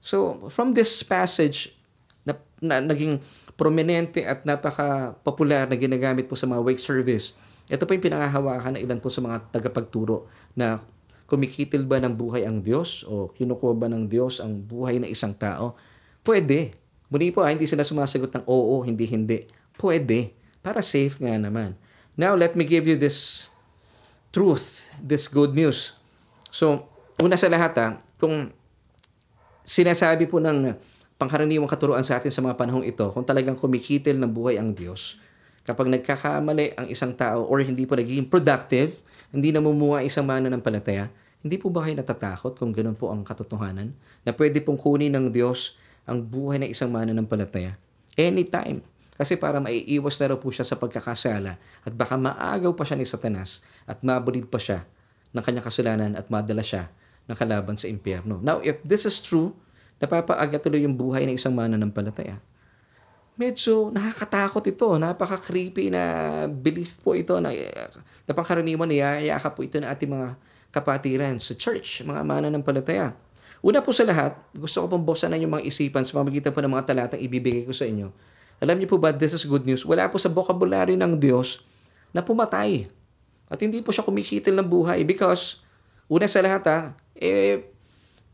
So, 0.03 0.51
from 0.51 0.75
this 0.75 1.01
passage, 1.07 1.73
na, 2.27 2.35
na 2.59 2.83
naging 2.83 3.23
prominente 3.55 4.27
at 4.27 4.43
napaka-popular 4.43 5.71
na 5.71 5.77
ginagamit 5.79 6.27
po 6.27 6.35
sa 6.35 6.51
mga 6.51 6.63
wake 6.67 6.83
service. 6.83 7.39
Ito 7.71 7.87
po 7.87 7.95
yung 7.95 8.03
pinangahawakan 8.03 8.79
ng 8.79 8.83
ilan 8.83 8.99
po 8.99 9.09
sa 9.09 9.23
mga 9.23 9.55
tagapagturo 9.55 10.27
na 10.59 10.83
kumikitil 11.31 11.87
ba 11.87 12.03
ng 12.03 12.13
buhay 12.13 12.45
ang 12.45 12.61
Diyos 12.61 13.07
o 13.07 13.31
kinukuha 13.33 13.73
ba 13.79 13.87
ng 13.89 14.11
Diyos 14.11 14.43
ang 14.43 14.59
buhay 14.59 14.99
ng 14.99 15.09
isang 15.09 15.33
tao? 15.33 15.79
Pwede. 16.27 16.75
Muli 17.07 17.31
po, 17.31 17.45
ah, 17.45 17.53
hindi 17.53 17.69
sila 17.69 17.87
sumasagot 17.87 18.35
ng 18.35 18.45
oo, 18.49 18.83
hindi, 18.83 19.07
hindi. 19.07 19.47
Pwede. 19.79 20.35
Para 20.65 20.83
safe 20.83 21.19
nga 21.23 21.39
naman. 21.39 21.79
Now, 22.19 22.37
let 22.37 22.59
me 22.59 22.67
give 22.67 22.85
you 22.85 22.99
this 22.99 23.49
truth, 24.35 24.93
this 25.01 25.29
good 25.29 25.57
news. 25.57 25.97
So, 26.53 26.89
una 27.21 27.37
sa 27.37 27.49
lahat 27.49 27.73
ha, 27.79 27.87
ah, 27.87 27.93
kung 28.17 28.53
sinasabi 29.63 30.27
po 30.27 30.43
ng 30.43 30.75
pangkaraniwang 31.17 31.71
katuruan 31.71 32.03
sa 32.03 32.19
atin 32.19 32.35
sa 32.35 32.43
mga 32.43 32.59
panahong 32.59 32.83
ito, 32.83 33.07
kung 33.15 33.23
talagang 33.23 33.55
kumikitil 33.55 34.19
ng 34.19 34.31
buhay 34.31 34.59
ang 34.59 34.75
Diyos, 34.75 35.23
kapag 35.63 35.87
nagkakamali 35.87 36.75
ang 36.75 36.87
isang 36.91 37.15
tao 37.15 37.47
or 37.47 37.63
hindi 37.63 37.87
po 37.87 37.95
nagiging 37.95 38.27
productive, 38.27 38.99
hindi 39.31 39.55
namumuha 39.55 40.03
isang 40.03 40.27
mananampalataya, 40.27 41.09
hindi 41.43 41.59
po 41.59 41.71
ba 41.75 41.83
kayo 41.83 41.99
natatakot 41.99 42.55
kung 42.55 42.71
ganun 42.71 42.95
po 42.95 43.11
ang 43.11 43.27
katotohanan? 43.27 43.91
Na 44.23 44.31
pwede 44.31 44.63
pong 44.63 44.79
kunin 44.79 45.11
ng 45.11 45.35
Diyos 45.35 45.75
ang 46.07 46.23
buhay 46.23 46.63
ng 46.63 46.71
isang 46.71 46.91
mananampalataya? 46.95 47.75
Anytime. 48.15 48.83
Kasi 49.19 49.39
para 49.39 49.59
maiiwas 49.59 50.19
na 50.19 50.35
raw 50.35 50.39
po 50.39 50.51
siya 50.55 50.67
sa 50.67 50.79
pagkakasala 50.79 51.59
at 51.59 51.93
baka 51.95 52.19
maagaw 52.19 52.75
pa 52.75 52.83
siya 52.87 52.99
ni 52.99 53.07
Satanas 53.07 53.63
at 53.87 54.03
mabulid 54.03 54.51
pa 54.51 54.59
siya 54.59 54.87
ng 55.35 55.43
kanyang 55.43 55.67
kasalanan 55.67 56.13
at 56.19 56.27
madala 56.31 56.63
siya 56.65 56.91
ng 57.33 57.39
kalaban 57.41 57.81
sa 57.81 57.89
impyerno. 57.89 58.37
Now, 58.45 58.61
if 58.61 58.85
this 58.85 59.09
is 59.09 59.17
true, 59.25 59.57
napapaaga 59.97 60.61
tuloy 60.61 60.85
yung 60.85 60.93
buhay 60.93 61.25
ng 61.25 61.41
isang 61.41 61.57
mananampalataya. 61.57 62.37
Medyo 63.41 63.89
nakakatakot 63.89 64.61
ito. 64.69 64.93
Napaka-creepy 65.01 65.89
na 65.89 66.03
belief 66.53 67.01
po 67.01 67.17
ito 67.17 67.41
na, 67.41 67.49
na 68.29 68.33
pangkaraniwan 68.37 68.85
niyayaka 68.85 69.49
po 69.57 69.65
ito 69.65 69.81
ng 69.81 69.89
ating 69.89 70.13
mga 70.13 70.29
kapatiran 70.69 71.41
sa 71.41 71.57
church, 71.57 72.05
mga 72.05 72.21
mananampalataya. 72.21 73.17
Una 73.63 73.79
po 73.81 73.95
sa 73.95 74.03
lahat, 74.03 74.37
gusto 74.53 74.83
ko 74.85 74.87
pong 74.91 75.07
buksan 75.07 75.33
yung 75.39 75.55
mga 75.55 75.65
isipan 75.65 76.03
sa 76.03 76.19
pamagitan 76.19 76.51
po 76.51 76.61
ng 76.61 76.73
mga 76.77 76.85
talatang 76.93 77.23
ibibigay 77.23 77.63
ko 77.63 77.73
sa 77.73 77.87
inyo. 77.87 78.11
Alam 78.59 78.79
niyo 78.79 78.91
po 78.91 78.99
ba, 78.99 79.15
this 79.15 79.33
is 79.35 79.47
good 79.47 79.63
news. 79.63 79.87
Wala 79.87 80.11
po 80.11 80.19
sa 80.19 80.27
vocabulary 80.27 80.99
ng 80.99 81.15
Diyos 81.19 81.63
na 82.11 82.21
pumatay. 82.27 82.91
At 83.47 83.59
hindi 83.63 83.79
po 83.81 83.95
siya 83.95 84.03
kumikitil 84.03 84.55
ng 84.59 84.67
buhay 84.67 85.07
because, 85.07 85.63
una 86.11 86.27
sa 86.27 86.43
lahat 86.43 86.63
ha, 86.67 86.79
eh, 87.23 87.71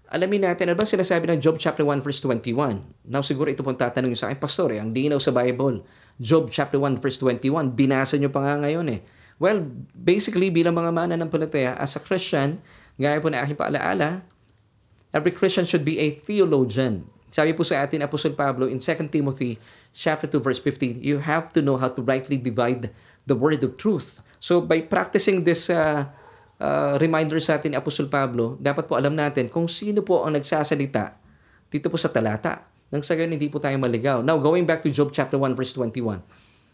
alamin 0.09 0.49
natin, 0.49 0.73
ano 0.73 0.81
ba 0.81 0.89
sinasabi 0.89 1.29
ng 1.29 1.39
Job 1.45 1.61
chapter 1.61 1.85
1 1.85 2.01
verse 2.01 2.25
21? 2.25 2.81
Now 3.05 3.21
siguro 3.21 3.53
ito 3.53 3.61
pong 3.61 3.77
tatanungin 3.77 4.17
sa 4.17 4.33
akin, 4.33 4.41
Pastor, 4.41 4.73
eh, 4.73 4.81
ang 4.81 4.97
dinaw 4.97 5.21
sa 5.21 5.29
Bible. 5.31 5.85
Job 6.17 6.49
chapter 6.49 6.81
1 6.81 6.99
verse 7.05 7.21
21, 7.21 7.77
binasa 7.77 8.17
nyo 8.17 8.33
pa 8.33 8.41
nga 8.41 8.65
ngayon 8.65 8.89
eh. 8.89 9.01
Well, 9.39 9.63
basically 9.95 10.51
bilang 10.51 10.75
mga 10.75 10.91
mana 10.91 11.15
ng 11.15 11.31
palataya, 11.31 11.79
as 11.79 11.95
a 11.95 12.03
Christian, 12.03 12.59
gaya 12.99 13.23
po 13.23 13.31
na 13.31 13.45
aking 13.45 13.55
paalaala, 13.55 14.27
every 15.15 15.31
Christian 15.31 15.63
should 15.63 15.87
be 15.87 16.01
a 16.03 16.19
theologian. 16.25 17.07
Sabi 17.29 17.53
po 17.53 17.63
sa 17.63 17.85
atin, 17.85 18.03
Apostle 18.03 18.35
Pablo, 18.35 18.67
in 18.67 18.81
2 18.81 19.13
Timothy 19.13 19.61
chapter 19.93 20.27
2 20.27 20.41
verse 20.41 20.59
15, 20.65 21.05
you 21.05 21.23
have 21.23 21.53
to 21.53 21.61
know 21.61 21.77
how 21.77 21.93
to 21.93 22.01
rightly 22.01 22.41
divide 22.41 22.91
the 23.29 23.37
word 23.37 23.61
of 23.63 23.77
truth. 23.77 24.25
So 24.41 24.65
by 24.65 24.83
practicing 24.83 25.45
this 25.45 25.69
uh, 25.69 26.09
uh, 26.59 26.95
reminder 26.99 27.39
sa 27.39 27.59
atin 27.59 27.75
ni 27.75 27.77
Apostol 27.79 28.11
Pablo, 28.11 28.59
dapat 28.59 28.87
po 28.87 28.99
alam 28.99 29.15
natin 29.15 29.51
kung 29.51 29.67
sino 29.67 30.03
po 30.03 30.27
ang 30.27 30.35
nagsasalita 30.35 31.19
dito 31.71 31.87
po 31.89 31.97
sa 31.97 32.11
talata. 32.11 32.67
Nang 32.89 33.05
sa 33.05 33.13
ganun, 33.15 33.37
hindi 33.37 33.53
po 33.53 33.61
tayo 33.61 33.77
maligaw. 33.77 34.25
Now, 34.25 34.41
going 34.41 34.65
back 34.65 34.81
to 34.85 34.91
Job 34.91 35.13
chapter 35.13 35.37
1 35.37 35.53
verse 35.53 35.77
21. 35.77 36.25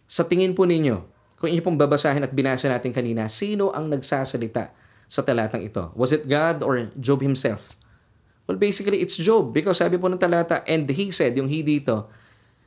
Sa 0.06 0.22
tingin 0.22 0.54
po 0.54 0.62
ninyo, 0.62 1.02
kung 1.42 1.50
inyo 1.50 1.60
pong 1.60 1.76
babasahin 1.76 2.22
at 2.22 2.30
binasa 2.30 2.70
natin 2.70 2.94
kanina, 2.94 3.26
sino 3.26 3.74
ang 3.74 3.90
nagsasalita 3.90 4.70
sa 5.10 5.20
talatang 5.26 5.66
ito? 5.66 5.90
Was 5.98 6.14
it 6.14 6.30
God 6.30 6.62
or 6.62 6.88
Job 6.94 7.20
himself? 7.20 7.74
Well, 8.46 8.60
basically, 8.60 9.02
it's 9.02 9.18
Job. 9.18 9.50
Because 9.50 9.82
sabi 9.82 9.98
po 9.98 10.06
ng 10.06 10.20
talata, 10.20 10.62
and 10.68 10.86
he 10.86 11.10
said, 11.10 11.34
yung 11.34 11.50
he 11.50 11.64
dito, 11.66 12.06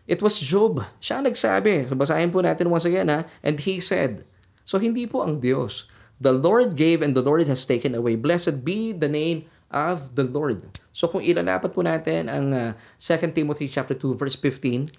it 0.09 0.19
was 0.19 0.41
Job. 0.41 0.83
Siya 0.99 1.21
ang 1.21 1.25
nagsabi. 1.29 1.87
So, 1.87 1.95
basahin 1.95 2.33
po 2.33 2.43
natin 2.43 2.67
once 2.67 2.83
again, 2.83 3.07
ha? 3.07 3.23
And 3.45 3.61
he 3.61 3.79
said. 3.79 4.27
So, 4.67 4.81
hindi 4.81 5.07
po 5.07 5.23
ang 5.23 5.39
Diyos. 5.39 5.87
The 6.17 6.33
Lord 6.33 6.73
gave 6.73 7.05
and 7.05 7.13
the 7.13 7.21
Lord 7.21 7.45
has 7.45 7.61
taken 7.65 7.93
away. 7.93 8.17
Blessed 8.17 8.65
be 8.65 8.89
the 8.89 9.09
name 9.09 9.45
of 9.69 10.17
the 10.17 10.25
Lord. 10.25 10.65
So 10.89 11.05
kung 11.05 11.21
ilalapat 11.21 11.77
po 11.77 11.85
natin 11.85 12.25
ang 12.25 12.47
uh, 12.55 12.71
2 12.97 13.37
Timothy 13.37 13.69
chapter 13.69 13.93
2 13.93 14.17
verse 14.17 14.33
15, 14.33 14.89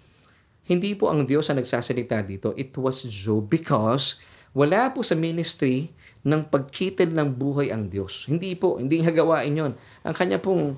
hindi 0.68 0.92
po 0.94 1.10
ang 1.10 1.26
Diyos 1.26 1.50
ang 1.50 1.58
nagsasalita 1.58 2.22
dito. 2.22 2.54
It 2.54 2.76
was 2.78 3.02
Job 3.02 3.50
because 3.50 4.20
wala 4.54 4.92
po 4.94 5.02
sa 5.02 5.18
ministry 5.18 5.90
ng 6.22 6.46
pagkitil 6.46 7.10
ng 7.10 7.34
buhay 7.34 7.72
ang 7.72 7.88
Diyos. 7.88 8.28
Hindi 8.28 8.54
po, 8.54 8.78
hindi 8.78 9.00
hagawain 9.00 9.54
yon. 9.54 9.72
Ang 10.04 10.14
kanya 10.14 10.38
pong 10.38 10.76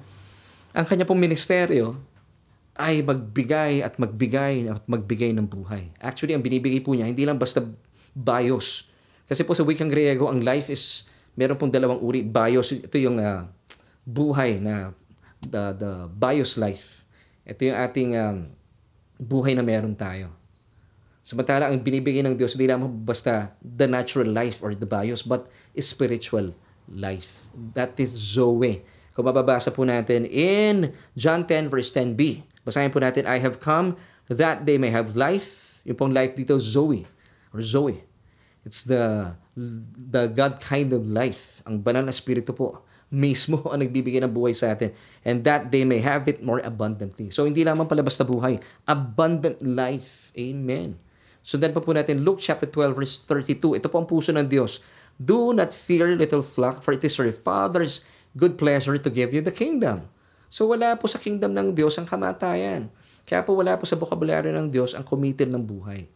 ang 0.70 0.86
kanya 0.86 1.02
pong 1.02 1.18
ministeryo 1.18 1.98
ay 2.78 3.02
magbigay 3.02 3.82
at 3.82 3.98
magbigay 3.98 4.70
at 4.70 4.86
magbigay 4.86 5.34
ng 5.34 5.44
buhay. 5.44 5.90
Actually, 5.98 6.32
ang 6.32 6.40
binibigay 6.40 6.80
po 6.80 6.94
niya, 6.94 7.10
hindi 7.10 7.26
lang 7.26 7.36
basta 7.36 7.60
bios 8.14 8.89
kasi 9.30 9.46
po 9.46 9.54
sa 9.54 9.62
wikang 9.62 9.86
Griego, 9.86 10.26
ang 10.26 10.42
life 10.42 10.66
is, 10.74 11.06
meron 11.38 11.54
pong 11.54 11.70
dalawang 11.70 12.02
uri. 12.02 12.26
Bios, 12.26 12.74
ito 12.74 12.98
yung 12.98 13.22
uh, 13.22 13.46
buhay 14.02 14.58
na, 14.58 14.90
the, 15.38 15.70
the 15.78 15.92
bios 16.10 16.58
life. 16.58 17.06
Ito 17.46 17.70
yung 17.70 17.78
ating 17.78 18.10
um, 18.18 18.50
buhay 19.22 19.54
na 19.54 19.62
meron 19.62 19.94
tayo. 19.94 20.34
Samantala, 21.22 21.70
ang 21.70 21.78
binibigay 21.78 22.26
ng 22.26 22.34
Diyos, 22.34 22.58
hindi 22.58 22.66
lamang 22.66 22.90
basta 23.06 23.54
the 23.62 23.86
natural 23.86 24.26
life 24.26 24.66
or 24.66 24.74
the 24.74 24.88
bios, 24.88 25.22
but 25.22 25.46
spiritual 25.78 26.50
life. 26.90 27.46
That 27.54 27.94
is 28.02 28.10
Zoe. 28.10 28.82
Kung 29.14 29.30
mababasa 29.30 29.70
po 29.70 29.86
natin 29.86 30.26
in 30.26 30.90
John 31.14 31.46
10 31.46 31.70
verse 31.70 31.94
10b, 31.94 32.42
basahin 32.66 32.90
po 32.90 32.98
natin, 32.98 33.30
I 33.30 33.38
have 33.38 33.62
come 33.62 33.94
that 34.26 34.66
they 34.66 34.74
may 34.74 34.90
have 34.90 35.14
life. 35.14 35.78
Yung 35.86 35.94
pong 35.94 36.10
life 36.10 36.34
dito, 36.34 36.58
Zoe 36.58 37.06
or 37.54 37.62
Zoe. 37.62 38.09
It's 38.64 38.84
the 38.84 39.34
the 40.04 40.28
God 40.28 40.60
kind 40.60 40.92
of 40.92 41.08
life. 41.08 41.64
Ang 41.64 41.80
banal 41.80 42.04
na 42.04 42.12
spirito 42.12 42.52
po 42.52 42.84
mismo 43.10 43.60
ang 43.74 43.82
nagbibigay 43.82 44.22
ng 44.22 44.32
buhay 44.32 44.54
sa 44.54 44.72
atin. 44.72 44.94
And 45.26 45.42
that 45.44 45.68
they 45.74 45.82
may 45.84 46.00
have 46.00 46.30
it 46.30 46.40
more 46.40 46.62
abundantly. 46.62 47.28
So, 47.34 47.44
hindi 47.44 47.66
lamang 47.66 47.90
palabas 47.90 48.16
na 48.16 48.24
buhay. 48.24 48.62
Abundant 48.86 49.58
life. 49.60 50.30
Amen. 50.38 50.96
So, 51.42 51.58
then 51.58 51.74
pa 51.74 51.82
po 51.82 51.92
natin 51.92 52.22
Luke 52.22 52.40
chapter 52.40 52.64
12 52.64 52.96
verse 52.96 53.14
32. 53.26 53.82
Ito 53.82 53.90
po 53.90 54.00
ang 54.00 54.08
puso 54.08 54.30
ng 54.32 54.46
Diyos. 54.46 54.80
Do 55.20 55.52
not 55.52 55.76
fear, 55.76 56.16
little 56.16 56.40
flock, 56.40 56.80
for 56.80 56.96
it 56.96 57.04
is 57.04 57.12
your 57.20 57.28
Father's 57.34 58.08
good 58.32 58.56
pleasure 58.56 58.96
to 58.96 59.10
give 59.12 59.36
you 59.36 59.44
the 59.44 59.52
kingdom. 59.52 60.08
So, 60.48 60.70
wala 60.70 60.96
po 60.96 61.10
sa 61.10 61.20
kingdom 61.20 61.52
ng 61.52 61.76
Diyos 61.76 62.00
ang 62.00 62.08
kamatayan. 62.08 62.88
Kaya 63.28 63.44
po 63.44 63.52
wala 63.52 63.76
po 63.76 63.84
sa 63.84 64.00
vocabulary 64.00 64.50
ng 64.50 64.72
Diyos 64.72 64.96
ang 64.96 65.04
kumitil 65.04 65.52
ng 65.52 65.62
buhay. 65.62 66.08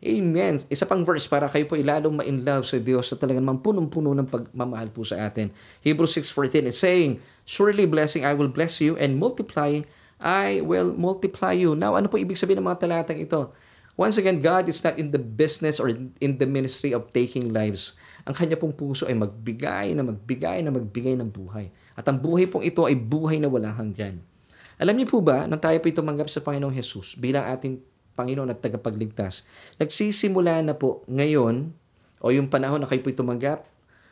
Amen. 0.00 0.64
Isa 0.72 0.88
pang 0.88 1.04
verse 1.04 1.28
para 1.28 1.44
kayo 1.44 1.68
po 1.68 1.76
ilalong 1.76 2.24
ma-in 2.24 2.40
love 2.40 2.64
sa 2.64 2.80
Diyos 2.80 3.12
sa 3.12 3.20
talagang 3.20 3.44
punong-puno 3.60 4.16
ng 4.16 4.32
pagmamahal 4.32 4.88
po 4.88 5.04
sa 5.04 5.28
atin. 5.28 5.52
Hebrews 5.84 6.16
6.14 6.16 6.72
is 6.72 6.80
saying, 6.80 7.20
Surely 7.44 7.84
blessing, 7.84 8.24
I 8.24 8.32
will 8.32 8.48
bless 8.48 8.80
you, 8.80 8.96
and 8.96 9.20
multiply, 9.20 9.84
I 10.16 10.64
will 10.64 10.96
multiply 10.96 11.52
you. 11.52 11.76
Now, 11.76 12.00
ano 12.00 12.08
po 12.08 12.16
ibig 12.16 12.40
sabihin 12.40 12.64
ng 12.64 12.68
mga 12.72 12.88
talatang 12.88 13.20
ito? 13.20 13.52
Once 14.00 14.16
again, 14.16 14.40
God 14.40 14.72
is 14.72 14.80
not 14.80 14.96
in 14.96 15.12
the 15.12 15.20
business 15.20 15.76
or 15.76 15.92
in 15.92 16.40
the 16.40 16.48
ministry 16.48 16.96
of 16.96 17.12
taking 17.12 17.52
lives. 17.52 17.92
Ang 18.24 18.32
kanya 18.32 18.56
pong 18.56 18.72
puso 18.72 19.04
ay 19.04 19.12
magbigay 19.12 19.92
na 19.92 20.00
magbigay 20.00 20.64
na 20.64 20.72
magbigay 20.72 21.12
ng 21.20 21.28
buhay. 21.28 21.68
At 21.92 22.08
ang 22.08 22.16
buhay 22.16 22.48
pong 22.48 22.64
ito 22.64 22.88
ay 22.88 22.96
buhay 22.96 23.36
na 23.36 23.52
walang 23.52 23.76
hanggan. 23.76 24.24
Alam 24.80 24.96
niyo 24.96 25.12
po 25.12 25.20
ba, 25.20 25.44
nang 25.44 25.60
tayo 25.60 25.76
po 25.76 25.92
tumanggap 25.92 26.32
sa 26.32 26.40
Panginoong 26.40 26.72
Jesus 26.72 27.12
bilang 27.20 27.44
ating 27.52 27.84
Panginoon 28.20 28.52
at 28.52 28.60
tagapagligtas, 28.60 29.48
nagsisimula 29.80 30.60
na 30.60 30.76
po 30.76 31.00
ngayon, 31.08 31.72
o 32.20 32.28
yung 32.28 32.52
panahon 32.52 32.84
na 32.84 32.88
kayo 32.88 33.00
po 33.00 33.08
tumanggap 33.16 33.64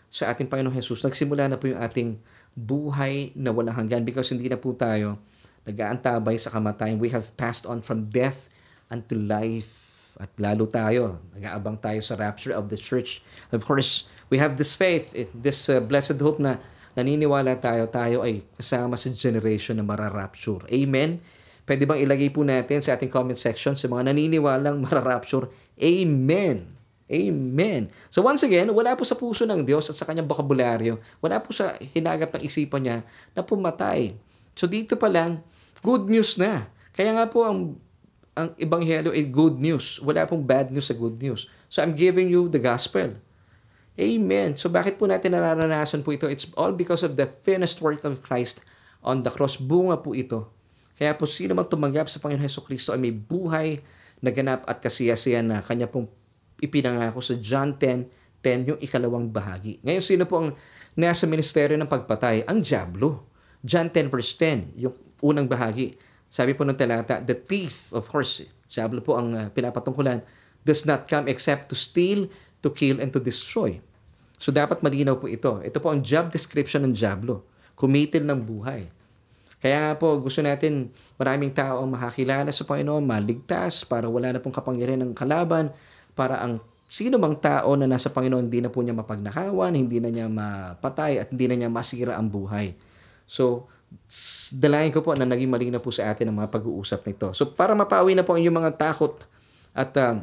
sa 0.09 0.33
ating 0.33 0.49
Panginoong 0.49 0.73
Jesus, 0.73 1.05
nagsimula 1.05 1.53
na 1.53 1.61
po 1.61 1.69
yung 1.69 1.85
ating 1.85 2.17
buhay 2.57 3.37
na 3.37 3.53
walang 3.53 3.77
hanggan 3.77 4.09
because 4.09 4.33
hindi 4.33 4.49
na 4.49 4.57
po 4.57 4.73
tayo 4.73 5.21
nag-aantabay 5.69 6.41
sa 6.41 6.49
kamatayan. 6.49 6.97
We 6.97 7.13
have 7.13 7.29
passed 7.37 7.69
on 7.69 7.85
from 7.85 8.09
death 8.09 8.49
unto 8.89 9.13
life. 9.13 10.17
At 10.19 10.33
lalo 10.41 10.65
tayo, 10.67 11.23
nag-aabang 11.37 11.79
tayo 11.79 12.01
sa 12.01 12.17
rapture 12.17 12.57
of 12.57 12.73
the 12.73 12.81
church. 12.81 13.23
Of 13.53 13.69
course, 13.69 14.09
we 14.33 14.41
have 14.41 14.57
this 14.57 14.75
faith, 14.75 15.13
this 15.37 15.69
uh, 15.69 15.79
blessed 15.79 16.19
hope 16.19 16.41
na 16.43 16.59
naniniwala 16.99 17.55
tayo, 17.63 17.87
tayo 17.87 18.27
ay 18.27 18.43
kasama 18.59 18.99
sa 18.99 19.13
generation 19.15 19.79
na 19.79 19.87
mararapture. 19.87 20.67
Amen? 20.75 21.23
Pwede 21.69 21.85
bang 21.85 22.01
ilagay 22.01 22.33
po 22.33 22.49
natin 22.49 22.81
sa 22.81 22.97
ating 22.97 23.13
comment 23.13 23.37
section 23.37 23.77
sa 23.77 23.85
mga 23.93 24.09
naniniwalang 24.09 24.81
mararapture? 24.89 25.53
Amen! 25.77 26.81
Amen. 27.09 27.89
So 28.13 28.21
once 28.21 28.45
again, 28.45 28.69
wala 28.73 28.93
po 28.93 29.05
sa 29.05 29.17
puso 29.17 29.49
ng 29.49 29.65
Diyos 29.65 29.89
at 29.89 29.97
sa 29.97 30.05
kanyang 30.05 30.29
bokabularyo, 30.29 31.01
wala 31.25 31.41
po 31.41 31.57
sa 31.57 31.77
hinagap 31.97 32.37
ng 32.37 32.45
isipan 32.45 32.85
niya 32.85 32.99
na 33.33 33.41
pumatay. 33.41 34.13
So 34.53 34.69
dito 34.69 34.97
pa 34.97 35.09
lang, 35.09 35.41
good 35.81 36.05
news 36.05 36.37
na. 36.37 36.69
Kaya 36.93 37.17
nga 37.17 37.25
po 37.29 37.49
ang 37.49 37.81
ang 38.37 38.55
ebanghelyo 38.61 39.11
ay 39.11 39.25
good 39.25 39.57
news. 39.57 39.99
Wala 40.05 40.29
pong 40.29 40.45
bad 40.45 40.69
news 40.69 40.93
sa 40.93 40.95
good 40.95 41.17
news. 41.19 41.49
So 41.73 41.81
I'm 41.81 41.97
giving 41.97 42.29
you 42.29 42.47
the 42.47 42.61
gospel. 42.61 43.17
Amen. 43.99 44.55
So 44.55 44.71
bakit 44.71 45.01
po 45.01 45.11
natin 45.11 45.35
nararanasan 45.35 46.07
po 46.07 46.15
ito? 46.15 46.31
It's 46.31 46.47
all 46.55 46.71
because 46.77 47.03
of 47.03 47.19
the 47.19 47.27
finished 47.27 47.83
work 47.83 48.07
of 48.07 48.23
Christ 48.23 48.63
on 49.03 49.27
the 49.27 49.33
cross. 49.33 49.59
Bunga 49.59 49.99
po 49.99 50.15
ito. 50.15 50.58
Kaya 50.99 51.15
po 51.15 51.31
sino 51.31 51.55
man 51.55 51.71
tumanggap 51.71 52.11
sa 52.11 52.19
Panginoon 52.19 52.43
Heso 52.43 52.59
Kristo 52.67 52.91
ay 52.91 52.99
may 52.99 53.15
buhay 53.15 53.79
na 54.19 54.35
ganap 54.35 54.67
at 54.67 54.83
kasiyasiyan 54.83 55.47
na 55.47 55.63
kanya 55.63 55.87
pong 55.87 56.11
ipinangako 56.59 57.23
sa 57.23 57.39
John 57.39 57.79
10, 57.79 58.11
10 58.43 58.71
yung 58.75 58.81
ikalawang 58.83 59.31
bahagi. 59.31 59.79
Ngayon, 59.87 60.03
sino 60.03 60.27
po 60.27 60.43
ang 60.43 60.59
nasa 60.99 61.23
ministeryo 61.31 61.79
ng 61.79 61.87
pagpatay? 61.87 62.43
Ang 62.51 62.67
Diablo. 62.67 63.31
John 63.63 63.91
10 63.95 64.11
verse 64.11 64.35
10, 64.35 64.75
yung 64.75 64.95
unang 65.23 65.47
bahagi. 65.47 65.95
Sabi 66.27 66.59
po 66.59 66.67
ng 66.67 66.75
talata, 66.75 67.23
the 67.23 67.35
thief, 67.35 67.95
of 67.95 68.11
course, 68.11 68.43
Diablo 68.67 68.99
po 68.99 69.15
ang 69.15 69.35
uh, 69.35 69.47
pinapatungkulan, 69.55 70.23
does 70.67 70.83
not 70.83 71.07
come 71.07 71.31
except 71.31 71.71
to 71.71 71.79
steal, 71.79 72.27
to 72.61 72.75
kill, 72.75 72.99
and 72.99 73.15
to 73.15 73.23
destroy. 73.23 73.79
So 74.39 74.51
dapat 74.51 74.83
malinaw 74.83 75.19
po 75.19 75.31
ito. 75.31 75.63
Ito 75.63 75.79
po 75.79 75.95
ang 75.95 76.03
job 76.03 76.31
description 76.31 76.87
ng 76.87 76.95
Diablo. 76.95 77.47
Kumitil 77.79 78.27
ng 78.27 78.39
buhay. 78.43 78.91
Kaya 79.59 79.77
nga 79.91 79.93
po, 79.99 80.19
gusto 80.23 80.39
natin 80.39 80.95
maraming 81.19 81.51
tao 81.51 81.83
ang 81.83 81.91
makakilala 81.91 82.51
sa 82.55 82.63
Panginoon, 82.63 83.03
maligtas, 83.03 83.83
para 83.83 84.07
wala 84.07 84.35
na 84.35 84.39
pong 84.39 84.55
kapangyarihan 84.55 85.03
ng 85.03 85.13
kalaban, 85.19 85.75
para 86.15 86.39
ang 86.39 86.63
sino 86.87 87.19
mang 87.19 87.37
tao 87.37 87.75
na 87.75 87.91
nasa 87.91 88.09
Panginoon, 88.11 88.47
hindi 88.47 88.63
na 88.63 88.71
po 88.71 88.81
niya 88.81 88.95
mapagnakawan, 88.95 89.75
hindi 89.75 89.99
na 89.99 90.09
niya 90.15 90.27
mapatay, 90.31 91.19
at 91.21 91.35
hindi 91.35 91.51
na 91.51 91.55
niya 91.59 91.71
masira 91.71 92.15
ang 92.15 92.31
buhay. 92.31 92.79
So, 93.27 93.67
dalangin 94.53 94.93
ko 94.93 95.01
po 95.05 95.13
na 95.17 95.29
naging 95.29 95.49
malinaw 95.49 95.81
po 95.81 95.93
sa 95.93 96.13
atin 96.13 96.29
ang 96.29 96.37
mga 96.45 96.53
pag-uusap 96.53 97.05
nito. 97.09 97.33
So 97.33 97.49
para 97.49 97.73
mapawi 97.73 98.17
na 98.17 98.25
po 98.25 98.37
ang 98.37 98.41
inyong 98.41 98.59
mga 98.65 98.73
takot 98.77 99.21
at 99.73 99.93
uh, 99.97 100.21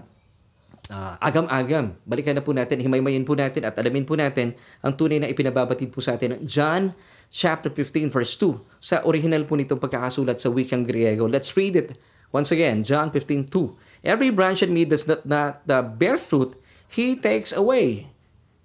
uh, 0.89 1.13
agam-agam, 1.21 1.93
balikan 2.05 2.37
na 2.37 2.43
po 2.45 2.53
natin, 2.53 2.81
himaymayin 2.81 3.25
po 3.25 3.33
natin 3.37 3.65
at 3.65 3.73
alamin 3.77 4.05
po 4.05 4.17
natin 4.17 4.53
ang 4.81 4.93
tunay 4.93 5.21
na 5.21 5.29
ipinababatid 5.29 5.89
po 5.93 6.01
sa 6.01 6.17
atin 6.17 6.37
ng 6.37 6.41
John 6.45 6.93
chapter 7.31 7.69
15 7.69 8.09
verse 8.11 8.33
2 8.37 8.59
sa 8.81 9.01
original 9.05 9.43
po 9.43 9.57
nitong 9.57 9.81
pagkakasulat 9.81 10.37
sa 10.37 10.51
wikang 10.51 10.85
Griego. 10.85 11.25
Let's 11.25 11.53
read 11.53 11.75
it 11.75 11.97
once 12.35 12.51
again, 12.51 12.83
John 12.83 13.09
15:2. 13.09 13.75
Every 14.05 14.29
branch 14.29 14.61
in 14.61 14.69
me 14.69 14.85
does 14.85 15.09
not, 15.09 15.25
not 15.25 15.65
uh, 15.65 15.81
bear 15.81 16.19
fruit, 16.21 16.53
he 16.91 17.17
takes 17.17 17.49
away. 17.49 18.11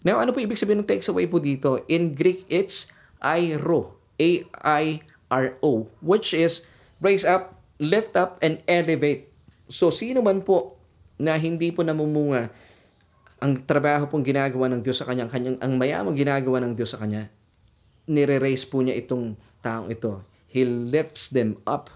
Now, 0.04 0.20
ano 0.20 0.32
po 0.32 0.40
ibig 0.40 0.56
sabihin 0.56 0.84
ng 0.84 0.88
takes 0.88 1.08
away 1.08 1.28
po 1.28 1.40
dito? 1.40 1.80
In 1.88 2.12
Greek, 2.12 2.44
it's 2.48 2.88
airo. 3.20 4.00
A-I-R-O, 4.20 5.88
which 6.04 6.36
is 6.36 6.64
raise 7.00 7.24
up, 7.24 7.56
lift 7.80 8.16
up, 8.16 8.36
and 8.44 8.60
elevate. 8.68 9.32
So, 9.72 9.88
sino 9.88 10.20
man 10.20 10.44
po 10.44 10.76
na 11.16 11.40
hindi 11.40 11.72
po 11.72 11.80
namumunga 11.80 12.52
ang 13.40 13.64
trabaho 13.64 14.04
pong 14.04 14.20
ginagawa 14.20 14.68
ng 14.68 14.84
Diyos 14.84 15.00
sa 15.00 15.08
kanya, 15.08 15.24
kanyang, 15.24 15.56
ang 15.64 15.80
mayamang 15.80 16.12
ginagawa 16.12 16.60
ng 16.60 16.76
Diyos 16.76 16.92
sa 16.92 17.00
kanya, 17.00 17.32
nire-raise 18.10 18.66
po 18.66 18.82
niya 18.82 18.98
itong 18.98 19.38
taong 19.62 19.86
ito. 19.86 20.26
He 20.50 20.66
lifts 20.66 21.30
them 21.30 21.62
up. 21.62 21.88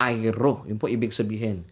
Airo. 0.00 0.64
Yun 0.64 0.80
po 0.80 0.88
ibig 0.88 1.12
sabihin. 1.12 1.68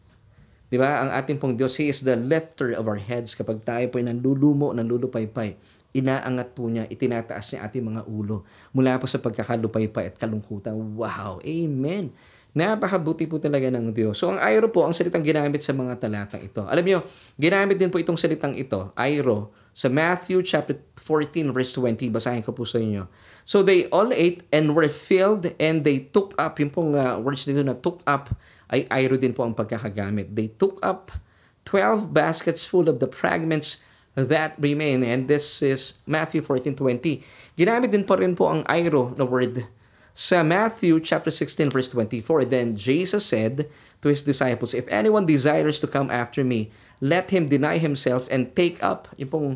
Di 0.69 0.77
ba? 0.77 1.01
Ang 1.01 1.11
ating 1.17 1.41
pong 1.41 1.57
Diyos, 1.57 1.81
He 1.81 1.89
is 1.89 2.05
the 2.05 2.13
lifter 2.13 2.77
of 2.77 2.85
our 2.85 3.01
heads. 3.01 3.33
Kapag 3.33 3.65
tayo 3.65 3.89
po 3.89 3.97
ay 3.97 4.13
nanlulumo, 4.13 4.77
nanlulupaypay, 4.77 5.57
inaangat 5.97 6.53
po 6.53 6.69
niya, 6.69 6.85
itinataas 6.85 7.57
niya 7.57 7.65
ating 7.65 7.89
mga 7.89 8.05
ulo 8.05 8.45
mula 8.77 9.01
po 9.01 9.09
sa 9.09 9.17
pagkakalupaypay 9.25 10.13
at 10.13 10.17
kalungkutan. 10.21 10.77
Wow! 10.77 11.41
Amen! 11.41 12.13
Napakabuti 12.53 13.25
po 13.25 13.41
talaga 13.41 13.69
ng 13.73 13.93
Diyos. 13.93 14.21
So, 14.21 14.33
ang 14.33 14.41
airo 14.41 14.69
po, 14.73 14.85
ang 14.85 14.97
salitang 14.97 15.25
ginamit 15.25 15.65
sa 15.65 15.77
mga 15.77 16.01
talatang 16.01 16.43
ito. 16.45 16.65
Alam 16.65 16.85
niyo, 16.85 16.99
ginamit 17.37 17.77
din 17.77 17.93
po 17.93 18.01
itong 18.01 18.17
salitang 18.17 18.57
ito, 18.57 18.93
airo, 18.97 19.53
sa 19.71 19.87
Matthew 19.87 20.43
chapter 20.43 20.75
14 20.97 21.55
verse 21.55 21.71
20. 21.77 22.11
Basahin 22.11 22.43
ko 22.43 22.51
po 22.51 22.67
sa 22.67 22.83
inyo. 22.83 23.07
So, 23.49 23.65
they 23.65 23.89
all 23.89 24.13
ate 24.13 24.45
and 24.53 24.77
were 24.77 24.93
filled 24.93 25.57
and 25.57 25.81
they 25.81 26.05
took 26.05 26.37
up, 26.37 26.61
yung 26.61 26.69
pong 26.69 26.93
uh, 27.01 27.17
words 27.17 27.49
dito 27.49 27.65
na 27.65 27.73
took 27.73 28.05
up, 28.05 28.37
ay 28.69 28.85
airo 28.93 29.17
din 29.17 29.33
po 29.33 29.41
ang 29.41 29.57
pagkakagamit. 29.57 30.37
They 30.37 30.53
took 30.53 30.77
up 30.85 31.17
12 31.65 32.13
baskets 32.13 32.69
full 32.69 32.93
of 32.93 33.01
the 33.01 33.09
fragments 33.09 33.81
that 34.13 34.53
remain. 34.61 35.01
And 35.01 35.33
this 35.33 35.65
is 35.65 35.97
Matthew 36.05 36.45
14.20. 36.45 37.25
Ginamit 37.57 37.89
din 37.89 38.05
pa 38.05 38.21
rin 38.21 38.37
po 38.37 38.53
ang 38.53 38.69
airo 38.69 39.17
na 39.17 39.25
word 39.25 39.65
sa 40.13 40.45
Matthew 40.45 41.01
chapter 41.01 41.33
16 41.33 41.73
verse 41.73 41.89
24. 41.89 42.45
Then 42.45 42.77
Jesus 42.77 43.25
said 43.25 43.65
to 44.05 44.13
his 44.13 44.21
disciples, 44.21 44.77
If 44.77 44.85
anyone 44.93 45.25
desires 45.25 45.81
to 45.81 45.89
come 45.89 46.13
after 46.13 46.45
me, 46.45 46.69
let 47.01 47.33
him 47.33 47.49
deny 47.49 47.81
himself 47.81 48.29
and 48.29 48.53
take 48.53 48.77
up. 48.85 49.09
Yung 49.17 49.33
pong 49.33 49.53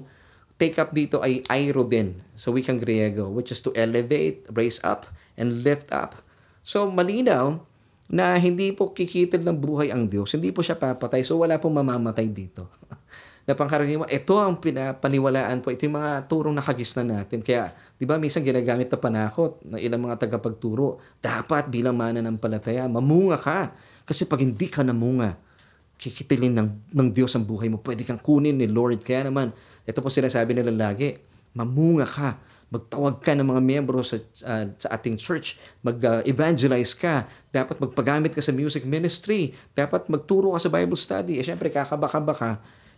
take 0.63 0.79
up 0.79 0.95
dito 0.95 1.19
ay 1.19 1.43
airo 1.51 1.83
din 1.83 2.15
sa 2.39 2.55
wikang 2.55 2.79
Griego, 2.79 3.27
which 3.27 3.51
is 3.51 3.59
to 3.59 3.75
elevate, 3.75 4.47
raise 4.55 4.79
up, 4.87 5.11
and 5.35 5.67
lift 5.67 5.91
up. 5.91 6.23
So 6.63 6.87
malinaw 6.87 7.59
na 8.07 8.39
hindi 8.39 8.71
po 8.71 8.95
kikitil 8.95 9.43
ng 9.43 9.59
buhay 9.59 9.91
ang 9.91 10.07
Diyos. 10.07 10.31
Hindi 10.31 10.55
po 10.55 10.63
siya 10.63 10.79
papatay. 10.79 11.27
So 11.27 11.43
wala 11.43 11.59
pong 11.59 11.83
mamamatay 11.83 12.31
dito. 12.31 12.71
na 13.49 13.59
pangkaraniwan, 13.59 14.07
ito 14.07 14.39
ang 14.39 14.63
pinapaniwalaan 14.63 15.67
po, 15.67 15.75
ito 15.75 15.83
yung 15.83 15.99
mga 15.99 16.31
turong 16.31 16.55
nakagisnan 16.55 17.11
natin. 17.11 17.43
Kaya, 17.43 17.75
di 17.99 18.07
ba, 18.07 18.15
minsan 18.15 18.47
ginagamit 18.47 18.87
na 18.87 18.99
panakot 19.03 19.59
ng 19.67 19.83
ilang 19.83 20.07
mga 20.07 20.15
tagapagturo. 20.23 21.03
Dapat 21.19 21.67
bilang 21.67 21.99
mananampalataya, 21.99 22.87
mamunga 22.87 23.43
ka. 23.43 23.75
Kasi 24.07 24.31
pag 24.31 24.47
hindi 24.47 24.71
ka 24.71 24.87
namunga, 24.87 25.35
kikitilin 25.99 26.55
ng, 26.55 26.69
ng 26.95 27.09
Diyos 27.11 27.35
ang 27.35 27.43
buhay 27.43 27.67
mo. 27.67 27.83
Pwede 27.83 28.07
kang 28.07 28.23
kunin 28.23 28.59
ni 28.59 28.71
Lord. 28.71 29.03
Kaya 29.03 29.27
naman, 29.27 29.51
ito 29.87 29.99
po 29.99 30.09
sinasabi 30.09 30.55
nila 30.55 30.71
lagi, 30.71 31.19
mamunga 31.53 32.07
ka. 32.07 32.31
Magtawag 32.73 33.21
ka 33.21 33.37
ng 33.37 33.45
mga 33.45 33.61
miyembro 33.61 34.01
sa, 34.01 34.17
uh, 34.49 34.65
sa 34.81 34.89
ating 34.97 35.21
church. 35.21 35.61
Mag-evangelize 35.85 36.97
uh, 36.97 37.01
ka. 37.01 37.15
Dapat 37.53 37.77
magpagamit 37.85 38.33
ka 38.33 38.41
sa 38.41 38.49
music 38.49 38.89
ministry. 38.89 39.53
Dapat 39.77 40.09
magturo 40.09 40.57
ka 40.57 40.61
sa 40.65 40.73
Bible 40.73 40.97
study. 40.97 41.37
Eh, 41.37 41.45
syempre, 41.45 41.69
kakaba-kaba 41.69 42.33
ka 42.33 42.51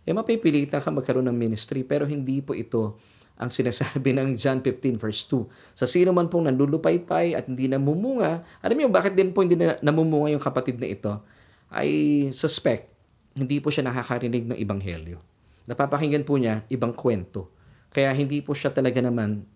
eh 0.04 0.12
mapipilitan 0.12 0.80
ka 0.84 0.92
magkaroon 0.92 1.26
ng 1.32 1.36
ministry. 1.36 1.82
Pero 1.82 2.04
hindi 2.04 2.44
po 2.44 2.52
ito 2.52 3.00
ang 3.34 3.50
sinasabi 3.50 4.14
ng 4.14 4.38
John 4.38 4.60
15 4.62 5.00
verse 5.00 5.26
2. 5.26 5.74
Sa 5.74 5.88
sino 5.88 6.14
man 6.14 6.30
pong 6.30 6.46
nanlulupaypay 6.52 7.34
at 7.34 7.50
hindi 7.50 7.66
namumunga, 7.66 8.44
alam 8.62 8.76
niyo 8.76 8.92
bakit 8.92 9.16
din 9.16 9.34
po 9.34 9.42
hindi 9.42 9.58
na, 9.58 9.80
namumunga 9.82 10.30
yung 10.36 10.44
kapatid 10.44 10.78
na 10.78 10.86
ito? 10.86 11.12
I 11.74 12.30
suspect, 12.30 12.92
hindi 13.34 13.58
po 13.58 13.72
siya 13.72 13.90
nakakarinig 13.90 14.46
ng 14.46 14.58
ibanghelyo. 14.62 15.18
Napapakinggan 15.64 16.24
po 16.28 16.36
niya 16.36 16.64
ibang 16.68 16.92
kwento. 16.92 17.48
Kaya 17.94 18.12
hindi 18.12 18.42
po 18.44 18.52
siya 18.52 18.74
talaga 18.74 19.00
naman 19.00 19.46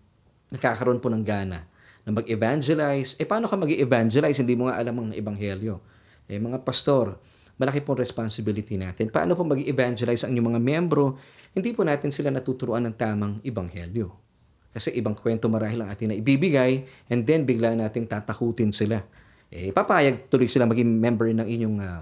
nakakaroon 0.49 0.97
po 0.97 1.11
ng 1.13 1.21
gana 1.21 1.67
na 2.07 2.09
mag-evangelize. 2.09 3.19
Eh 3.21 3.27
paano 3.27 3.45
ka 3.45 3.59
mag-evangelize? 3.59 4.41
Hindi 4.41 4.55
mo 4.57 4.71
nga 4.71 4.81
alam 4.81 4.95
ang 4.97 5.09
ebanghelyo. 5.13 5.77
Eh 6.25 6.41
mga 6.41 6.65
pastor, 6.65 7.19
malaki 7.59 7.83
pong 7.85 7.99
responsibility 7.99 8.79
natin. 8.79 9.13
Paano 9.13 9.37
po 9.37 9.45
mag-evangelize 9.45 10.25
ang 10.25 10.33
inyong 10.33 10.47
mga 10.55 10.61
membro? 10.61 11.19
Hindi 11.53 11.75
po 11.75 11.85
natin 11.85 12.09
sila 12.09 12.33
natuturuan 12.33 12.87
ng 12.89 12.95
tamang 12.97 13.33
ibanghelyo. 13.45 14.09
Kasi 14.69 14.93
ibang 14.95 15.17
kwento 15.17 15.49
marahil 15.49 15.81
ang 15.81 15.89
atin 15.89 16.13
na 16.13 16.15
ibibigay 16.17 16.85
and 17.09 17.25
then 17.25 17.43
bigla 17.43 17.73
nating 17.73 18.05
tatakutin 18.05 18.69
sila. 18.69 19.01
Eh, 19.49 19.73
papayag 19.73 20.29
tuloy 20.29 20.45
sila 20.45 20.69
maging 20.69 21.01
member 21.01 21.25
ng 21.33 21.47
inyong 21.49 21.77
uh, 21.81 22.01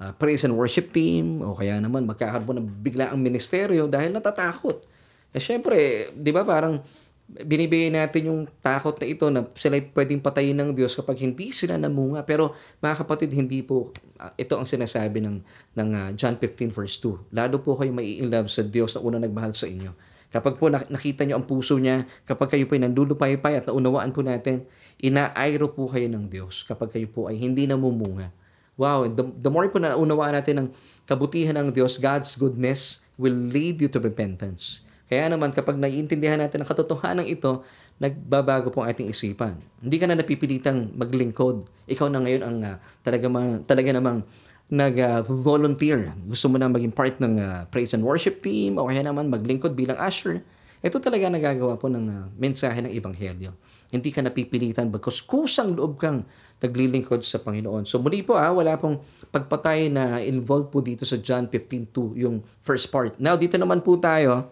uh, 0.00 0.12
praise 0.16 0.44
and 0.44 0.54
worship 0.56 0.92
team 0.92 1.40
o 1.40 1.56
kaya 1.56 1.80
naman 1.80 2.04
magkakaroon 2.04 2.60
ng 2.62 2.68
bigla 2.82 3.12
ang 3.12 3.20
ministeryo 3.20 3.88
dahil 3.88 4.12
natatakot. 4.12 4.84
Eh, 5.32 5.42
syempre, 5.42 6.10
di 6.16 6.32
ba 6.32 6.44
parang 6.46 6.80
binibigay 7.26 7.90
natin 7.90 8.30
yung 8.30 8.40
takot 8.62 8.94
na 9.02 9.06
ito 9.10 9.26
na 9.34 9.42
sila 9.58 9.82
pwedeng 9.82 10.22
patayin 10.22 10.54
ng 10.62 10.70
Diyos 10.78 10.94
kapag 10.94 11.18
hindi 11.26 11.50
sila 11.50 11.74
namunga. 11.74 12.22
Pero 12.22 12.54
mga 12.78 13.02
kapatid, 13.02 13.34
hindi 13.34 13.66
po 13.66 13.90
uh, 14.22 14.30
ito 14.38 14.54
ang 14.54 14.64
sinasabi 14.64 15.18
ng, 15.26 15.36
ng 15.74 15.88
uh, 15.90 16.08
John 16.14 16.38
15 16.38 16.70
verse 16.70 17.02
2. 17.02 17.34
Lalo 17.34 17.58
po 17.58 17.74
kayo 17.74 17.90
mai 17.90 18.22
love 18.22 18.46
sa 18.46 18.62
Diyos 18.62 18.94
na 18.94 19.00
una 19.02 19.18
nagmahal 19.18 19.58
sa 19.58 19.66
inyo. 19.66 19.90
Kapag 20.30 20.58
po 20.58 20.70
nakita 20.70 21.22
nyo 21.26 21.42
ang 21.42 21.46
puso 21.46 21.78
niya, 21.78 22.06
kapag 22.26 22.54
kayo 22.54 22.66
po 22.66 22.78
ay 22.78 22.82
nandulupay-pay 22.86 23.62
at 23.62 23.64
naunawaan 23.70 24.10
po 24.10 24.20
natin, 24.22 24.66
inaayro 25.02 25.74
po 25.74 25.90
kayo 25.90 26.06
ng 26.10 26.30
Diyos 26.30 26.62
kapag 26.66 26.94
kayo 26.94 27.08
po 27.10 27.26
ay 27.26 27.38
hindi 27.42 27.66
namumunga. 27.66 28.30
Wow, 28.76 29.08
the, 29.08 29.24
the 29.40 29.48
more 29.48 29.68
po 29.72 29.80
na 29.80 29.96
naunawaan 29.96 30.36
natin 30.36 30.54
ang 30.60 30.68
kabutihan 31.08 31.56
ng 31.56 31.72
Diyos, 31.72 31.96
God's 31.96 32.36
goodness 32.36 33.08
will 33.16 33.32
lead 33.32 33.80
you 33.80 33.88
to 33.88 33.96
repentance. 33.96 34.84
Kaya 35.08 35.32
naman 35.32 35.56
kapag 35.56 35.80
naiintindihan 35.80 36.36
natin 36.36 36.60
ang 36.60 36.68
katotohanan 36.68 37.24
ito, 37.24 37.64
nagbabago 37.96 38.68
po 38.68 38.84
ang 38.84 38.92
ating 38.92 39.08
isipan. 39.08 39.56
Hindi 39.80 39.96
ka 39.96 40.04
na 40.04 40.20
napipilitang 40.20 40.92
maglingkod. 40.92 41.64
Ikaw 41.88 42.06
na 42.12 42.20
ngayon 42.20 42.42
ang 42.44 42.56
uh, 42.60 42.76
talaga, 43.00 43.26
ma- 43.32 43.60
talaga 43.64 43.90
namang 43.96 44.20
nag-volunteer. 44.68 46.12
Uh, 46.12 46.36
Gusto 46.36 46.52
mo 46.52 46.60
na 46.60 46.68
maging 46.68 46.92
part 46.92 47.16
ng 47.16 47.34
uh, 47.40 47.64
praise 47.72 47.96
and 47.96 48.04
worship 48.04 48.44
team 48.44 48.76
o 48.76 48.92
kaya 48.92 49.00
naman 49.00 49.32
maglingkod 49.32 49.72
bilang 49.72 49.96
usher. 49.96 50.44
Ito 50.84 51.00
talaga 51.00 51.32
nagagawa 51.32 51.80
po 51.80 51.88
ng 51.88 52.04
uh, 52.04 52.28
mensahe 52.36 52.76
ng 52.84 52.92
Ebanghelyo. 52.92 53.56
Hindi 53.88 54.12
ka 54.12 54.20
napipilitan 54.20 54.92
bagkus 54.92 55.24
kusang 55.24 55.72
loob 55.72 55.96
kang 55.96 56.28
naglilingkod 56.66 57.22
sa 57.22 57.38
Panginoon. 57.38 57.86
So 57.86 58.02
muli 58.02 58.26
po 58.26 58.34
ah, 58.34 58.50
wala 58.50 58.74
pong 58.76 59.00
pagpatay 59.30 59.88
na 59.88 60.18
involved 60.20 60.74
po 60.74 60.82
dito 60.82 61.06
sa 61.06 61.16
John 61.16 61.46
15.2, 61.48 62.18
yung 62.18 62.42
first 62.60 62.90
part. 62.90 63.16
Now 63.22 63.38
dito 63.38 63.54
naman 63.56 63.80
po 63.86 63.96
tayo 63.96 64.50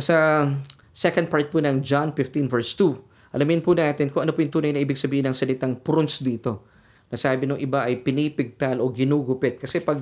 sa 0.00 0.48
second 0.94 1.28
part 1.28 1.52
po 1.52 1.60
ng 1.60 1.84
John 1.84 2.16
15 2.16 2.48
verse 2.48 2.72
2, 2.78 3.36
alamin 3.36 3.60
po 3.60 3.76
natin 3.76 4.08
kung 4.08 4.24
ano 4.24 4.32
po 4.32 4.40
yung 4.40 4.52
tunay 4.54 4.72
na 4.72 4.80
ibig 4.80 4.96
sabihin 4.96 5.28
ng 5.28 5.36
salitang 5.36 5.76
prunes 5.76 6.24
dito. 6.24 6.64
Nasabi 7.12 7.44
ng 7.44 7.60
iba 7.60 7.84
ay 7.84 8.00
pinipigtal 8.00 8.80
o 8.80 8.88
ginugupit. 8.88 9.60
Kasi 9.60 9.84
pag 9.84 10.00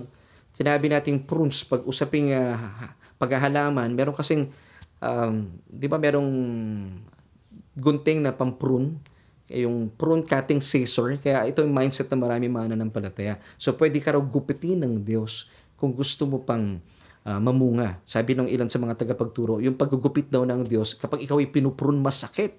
sinabi 0.54 0.86
nating 0.86 1.26
prunes, 1.26 1.64
pag 1.66 1.82
usaping 1.82 2.30
uh, 2.30 2.56
paghahalaman, 3.16 3.90
meron 3.92 4.14
kasing, 4.14 4.52
um, 5.02 5.50
di 5.66 5.88
ba 5.90 5.98
merong 5.98 6.30
gunting 7.74 8.20
na 8.20 8.36
pamprune, 8.36 9.00
yung 9.52 9.92
prune 9.92 10.24
cutting 10.24 10.64
scissor. 10.64 11.20
Kaya 11.20 11.44
ito 11.44 11.60
yung 11.60 11.76
mindset 11.76 12.08
na 12.08 12.16
marami 12.16 12.48
mananampalataya. 12.48 13.36
So 13.60 13.76
pwede 13.76 14.00
ka 14.00 14.16
raw 14.16 14.22
gupitin 14.22 14.80
ng 14.80 15.04
Diyos 15.04 15.46
kung 15.76 15.92
gusto 15.92 16.24
mo 16.24 16.40
pang 16.40 16.80
uh, 17.26 17.40
mamunga. 17.42 18.00
Sabi 18.06 18.34
ng 18.38 18.48
ilan 18.48 18.70
sa 18.70 18.78
mga 18.78 18.98
tagapagturo, 18.98 19.58
yung 19.62 19.74
paggugupit 19.78 20.30
daw 20.30 20.46
ng 20.46 20.66
Diyos, 20.66 20.94
kapag 20.94 21.26
ikaw 21.26 21.38
ay 21.42 21.50
pinuprun, 21.50 21.98
masakit. 21.98 22.58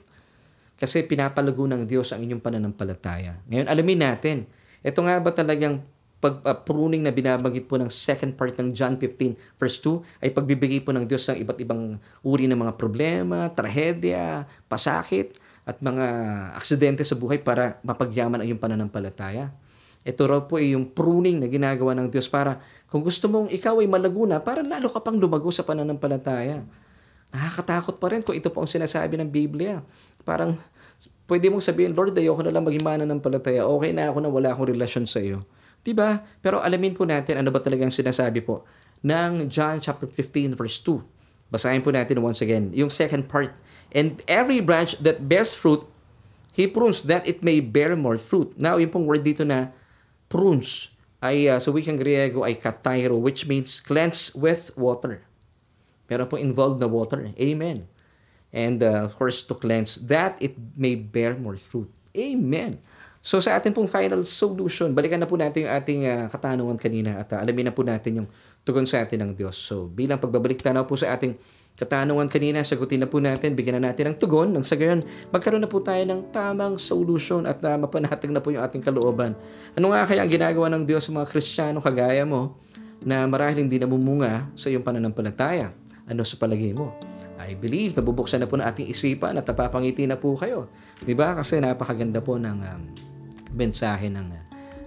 Kasi 0.73 1.05
pinapalago 1.07 1.63
ng 1.69 1.87
Diyos 1.87 2.11
ang 2.11 2.25
inyong 2.25 2.43
pananampalataya. 2.43 3.39
Ngayon, 3.47 3.67
alamin 3.69 3.99
natin, 4.03 4.37
ito 4.83 4.99
nga 4.99 5.15
ba 5.21 5.31
talagang 5.31 5.79
pag-pruning 6.23 7.03
uh, 7.03 7.05
na 7.07 7.11
binabanggit 7.11 7.67
po 7.67 7.75
ng 7.75 7.91
second 7.91 8.39
part 8.39 8.55
ng 8.55 8.71
John 8.71 8.95
15 8.95 9.59
verse 9.59 9.83
2 9.83 10.23
ay 10.23 10.31
pagbibigay 10.31 10.79
po 10.79 10.95
ng 10.95 11.03
Diyos 11.03 11.27
ng 11.27 11.35
iba't 11.43 11.59
ibang 11.59 11.99
uri 12.23 12.47
ng 12.47 12.55
mga 12.55 12.79
problema, 12.79 13.51
trahedya, 13.51 14.47
pasakit, 14.71 15.35
at 15.63 15.79
mga 15.79 16.05
aksidente 16.59 17.03
sa 17.07 17.15
buhay 17.15 17.39
para 17.39 17.79
mapagyaman 17.87 18.43
ang 18.43 18.47
iyong 18.47 18.61
pananampalataya. 18.61 19.55
Ito 20.03 20.27
raw 20.27 20.43
po 20.43 20.59
ay 20.59 20.75
yung 20.75 20.91
pruning 20.91 21.39
na 21.39 21.47
ginagawa 21.47 21.95
ng 21.95 22.11
Diyos 22.11 22.27
para 22.27 22.59
kung 22.91 23.01
gusto 23.01 23.31
mong 23.31 23.49
ikaw 23.49 23.79
ay 23.79 23.87
malaguna, 23.87 24.43
para 24.43 24.59
lalo 24.59 24.91
ka 24.91 24.99
pang 24.99 25.15
lumago 25.15 25.47
sa 25.49 25.63
pananampalataya. 25.63 26.61
Nakakatakot 27.33 27.97
pa 27.97 28.11
rin 28.13 28.21
kung 28.21 28.35
ito 28.35 28.51
po 28.51 28.61
ang 28.61 28.69
sinasabi 28.69 29.17
ng 29.17 29.31
Biblia. 29.31 29.81
Parang 30.21 30.59
pwede 31.25 31.49
mong 31.49 31.63
sabihin, 31.63 31.95
Lord, 31.95 32.13
ayoko 32.13 32.43
na 32.43 32.51
lang 32.53 32.61
maging 32.67 32.83
mananampalataya. 32.83 33.65
Okay 33.65 33.95
na 33.95 34.11
ako 34.11 34.17
na 34.21 34.29
wala 34.29 34.47
akong 34.53 34.69
relasyon 34.69 35.07
sa 35.09 35.23
iyo. 35.23 35.47
Diba? 35.81 36.23
Pero 36.39 36.63
alamin 36.63 36.93
po 36.93 37.03
natin 37.03 37.39
ano 37.39 37.49
ba 37.51 37.59
talagang 37.59 37.91
sinasabi 37.91 38.39
po 38.43 38.63
ng 39.03 39.51
John 39.51 39.83
chapter 39.83 40.07
15 40.07 40.55
verse 40.55 40.79
2. 40.85 41.51
Basahin 41.51 41.83
po 41.83 41.91
natin 41.91 42.23
once 42.23 42.39
again 42.39 42.71
yung 42.71 42.93
second 42.93 43.27
part. 43.27 43.51
And 43.93 44.25
every 44.25 44.59
branch 44.59 44.97
that 45.05 45.29
bears 45.29 45.53
fruit, 45.53 45.85
he 46.51 46.65
prunes 46.65 47.05
that 47.05 47.25
it 47.29 47.45
may 47.45 47.61
bear 47.61 47.93
more 47.93 48.17
fruit. 48.17 48.57
Now, 48.57 48.81
yung 48.81 48.89
pong 48.89 49.05
word 49.05 49.21
dito 49.21 49.45
na 49.45 49.69
prunes, 50.27 50.93
ay 51.23 51.47
uh, 51.47 51.55
sa 51.55 51.71
wikang 51.71 51.95
Griego 51.95 52.43
ay 52.43 52.59
katairo 52.59 53.15
which 53.15 53.47
means 53.47 53.79
cleanse 53.79 54.35
with 54.35 54.75
water. 54.75 55.23
Meron 56.11 56.27
po 56.27 56.35
involved 56.35 56.83
na 56.83 56.91
water. 56.91 57.31
Amen. 57.39 57.87
And 58.51 58.83
uh, 58.83 59.07
of 59.07 59.15
course 59.15 59.39
to 59.47 59.55
cleanse 59.55 60.03
that 60.11 60.35
it 60.43 60.59
may 60.75 60.99
bear 60.99 61.39
more 61.39 61.55
fruit. 61.55 61.87
Amen. 62.11 62.83
So 63.23 63.39
sa 63.39 63.55
ating 63.55 63.71
pong 63.71 63.87
final 63.87 64.19
solution, 64.27 64.91
balikan 64.91 65.23
na 65.23 65.25
po 65.25 65.39
natin 65.39 65.63
yung 65.63 65.73
ating 65.73 66.01
uh, 66.03 66.27
katanungan 66.27 66.75
kanina 66.75 67.23
at 67.23 67.31
uh, 67.31 67.39
alamin 67.39 67.71
na 67.71 67.73
po 67.73 67.87
natin 67.87 68.19
yung 68.19 68.27
tugon 68.67 68.83
sa 68.83 68.99
atin 68.99 69.23
ng 69.23 69.31
Diyos. 69.31 69.55
So 69.55 69.87
bilang 69.87 70.19
pagbabalik 70.19 70.59
tanaw 70.59 70.83
po 70.83 70.99
sa 70.99 71.15
ating 71.15 71.39
katanungan 71.73 72.29
kanina, 72.29 72.61
sagutin 72.61 73.01
na 73.01 73.09
po 73.09 73.17
natin, 73.17 73.57
bigyan 73.57 73.81
na 73.81 73.89
natin 73.89 74.13
ng 74.13 74.17
tugon, 74.21 74.53
nang 74.53 74.61
sa 74.61 74.77
gayon, 74.77 75.01
magkaroon 75.33 75.65
na 75.65 75.69
po 75.69 75.81
tayo 75.81 76.05
ng 76.05 76.29
tamang 76.29 76.77
solution 76.77 77.49
at 77.49 77.57
uh, 77.65 77.77
mapanatag 77.81 78.29
na 78.29 78.39
po 78.39 78.53
yung 78.53 78.61
ating 78.61 78.85
kalooban. 78.85 79.33
Ano 79.73 79.89
nga 79.89 80.05
kaya 80.05 80.21
ang 80.21 80.29
ginagawa 80.29 80.69
ng 80.69 80.85
Diyos 80.85 81.09
sa 81.09 81.11
mga 81.11 81.25
Kristiyano 81.25 81.81
kagaya 81.81 82.21
mo 82.23 82.61
na 83.01 83.25
marahil 83.25 83.65
hindi 83.65 83.81
namumunga 83.81 84.53
sa 84.53 84.69
iyong 84.69 84.85
pananampalataya? 84.85 85.73
Ano 86.05 86.21
sa 86.21 86.37
palagay 86.37 86.77
mo? 86.77 86.93
I 87.43 87.59
believe 87.59 87.97
nabubuksan 87.97 88.39
na 88.39 88.47
po 88.47 88.55
ng 88.55 88.63
ating 88.63 88.87
isipan 88.87 89.35
at 89.35 89.43
napapangiti 89.43 90.07
na 90.07 90.15
po 90.15 90.37
kayo. 90.37 90.71
ba? 91.17 91.35
Kasi 91.35 91.59
napakaganda 91.59 92.23
po 92.23 92.39
ng 92.39 92.57
um, 92.63 92.81
mensahe 93.51 94.07
ng 94.07 94.27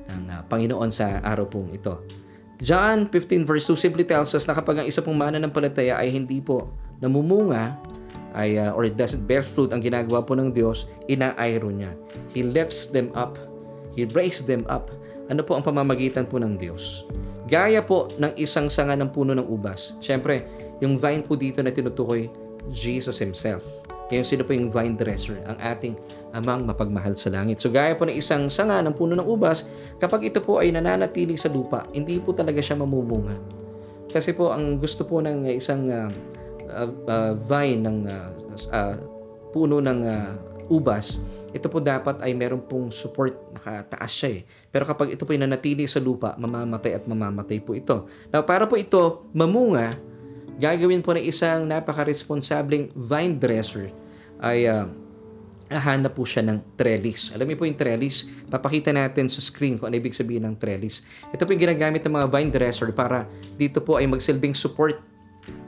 ng 0.06 0.22
uh, 0.30 0.40
Panginoon 0.46 0.90
sa 0.94 1.20
araw 1.20 1.50
pong 1.50 1.74
ito. 1.74 2.00
John 2.56 3.12
15 3.12 3.44
verse 3.44 3.68
2 3.68 3.76
simply 3.76 4.04
tells 4.04 4.32
us 4.32 4.48
na 4.48 4.56
kapag 4.56 4.80
ang 4.80 4.86
isa 4.88 5.04
pong 5.04 5.20
mananampalataya 5.20 6.00
ay 6.00 6.08
hindi 6.08 6.40
po 6.40 6.72
namumunga 7.04 7.76
ay 8.36 8.60
uh, 8.60 8.76
or 8.76 8.88
doesn't 8.88 9.24
bear 9.24 9.40
fruit 9.40 9.72
ang 9.72 9.80
ginagawa 9.80 10.20
po 10.20 10.36
ng 10.36 10.52
Diyos, 10.52 10.84
inaayro 11.08 11.72
niya. 11.72 11.96
He 12.36 12.44
lifts 12.44 12.92
them 12.92 13.08
up. 13.16 13.40
He 13.96 14.04
raises 14.04 14.44
them 14.44 14.68
up. 14.68 14.92
Ano 15.32 15.40
po 15.40 15.56
ang 15.56 15.64
pamamagitan 15.64 16.28
po 16.28 16.36
ng 16.36 16.60
Diyos? 16.60 17.08
Gaya 17.48 17.80
po 17.80 18.12
ng 18.20 18.36
isang 18.36 18.68
sanga 18.68 18.92
ng 18.92 19.08
puno 19.08 19.32
ng 19.32 19.48
ubas. 19.48 19.96
Siyempre, 20.04 20.44
yung 20.84 21.00
vine 21.00 21.24
po 21.24 21.32
dito 21.32 21.64
na 21.64 21.72
tinutukoy, 21.72 22.28
Jesus 22.68 23.16
Himself. 23.16 23.64
Kaya 24.06 24.22
sino 24.22 24.46
po 24.46 24.54
yung 24.54 24.70
vine 24.70 24.94
dresser? 24.94 25.42
Ang 25.46 25.58
ating 25.58 25.94
amang 26.30 26.62
mapagmahal 26.62 27.18
sa 27.18 27.32
langit. 27.32 27.58
So 27.58 27.74
gaya 27.74 27.98
po 27.98 28.06
ng 28.06 28.14
isang 28.14 28.46
sanga 28.46 28.78
ng 28.82 28.94
puno 28.94 29.18
ng 29.18 29.26
ubas, 29.26 29.66
kapag 29.98 30.30
ito 30.30 30.38
po 30.38 30.62
ay 30.62 30.70
nananatili 30.70 31.34
sa 31.34 31.50
lupa, 31.50 31.90
hindi 31.90 32.22
po 32.22 32.30
talaga 32.30 32.62
siya 32.62 32.78
mamumunga. 32.78 33.34
Kasi 34.06 34.32
po 34.32 34.54
ang 34.54 34.78
gusto 34.78 35.02
po 35.02 35.18
ng 35.18 35.50
isang 35.50 35.90
uh, 35.90 36.10
uh, 37.10 37.32
vine 37.34 37.82
ng 37.82 37.98
uh, 38.06 38.30
uh, 38.70 38.94
puno 39.50 39.82
ng 39.82 40.00
uh, 40.06 40.30
ubas, 40.70 41.18
ito 41.56 41.72
po 41.72 41.80
dapat 41.80 42.20
ay 42.20 42.36
meron 42.36 42.60
pong 42.62 42.92
support, 42.92 43.32
nakataas 43.56 44.12
siya 44.12 44.30
eh. 44.36 44.40
Pero 44.68 44.84
kapag 44.84 45.16
ito 45.16 45.24
po 45.24 45.32
ay 45.32 45.40
nanatili 45.40 45.88
sa 45.88 46.02
lupa, 46.02 46.36
mamamatay 46.36 46.92
at 47.00 47.08
mamamatay 47.08 47.64
po 47.64 47.72
ito. 47.72 48.04
Now, 48.28 48.44
para 48.44 48.68
po 48.68 48.76
ito 48.76 49.24
mamunga, 49.32 49.88
gagawin 50.56 51.04
po 51.04 51.12
ng 51.16 51.24
isang 51.24 51.68
napaka-responsableng 51.68 52.92
vine 52.96 53.36
dresser 53.36 53.92
ay 54.40 54.68
uh, 54.68 54.88
hahanap 55.66 56.14
po 56.14 56.22
siya 56.22 56.46
ng 56.46 56.78
trellis. 56.78 57.34
Alam 57.34 57.50
niyo 57.50 57.58
po 57.58 57.66
yung 57.66 57.78
trellis? 57.78 58.28
Papakita 58.46 58.94
natin 58.94 59.26
sa 59.26 59.42
screen 59.42 59.76
kung 59.76 59.90
ano 59.90 59.98
ibig 59.98 60.14
sabihin 60.14 60.46
ng 60.46 60.56
trellis. 60.56 61.02
Ito 61.34 61.42
po 61.42 61.50
yung 61.52 61.62
ginagamit 61.66 62.06
ng 62.06 62.14
mga 62.14 62.26
vine 62.30 62.50
dresser 62.54 62.88
para 62.94 63.26
dito 63.58 63.82
po 63.82 63.98
ay 63.98 64.06
magsilbing 64.06 64.54
support 64.54 64.96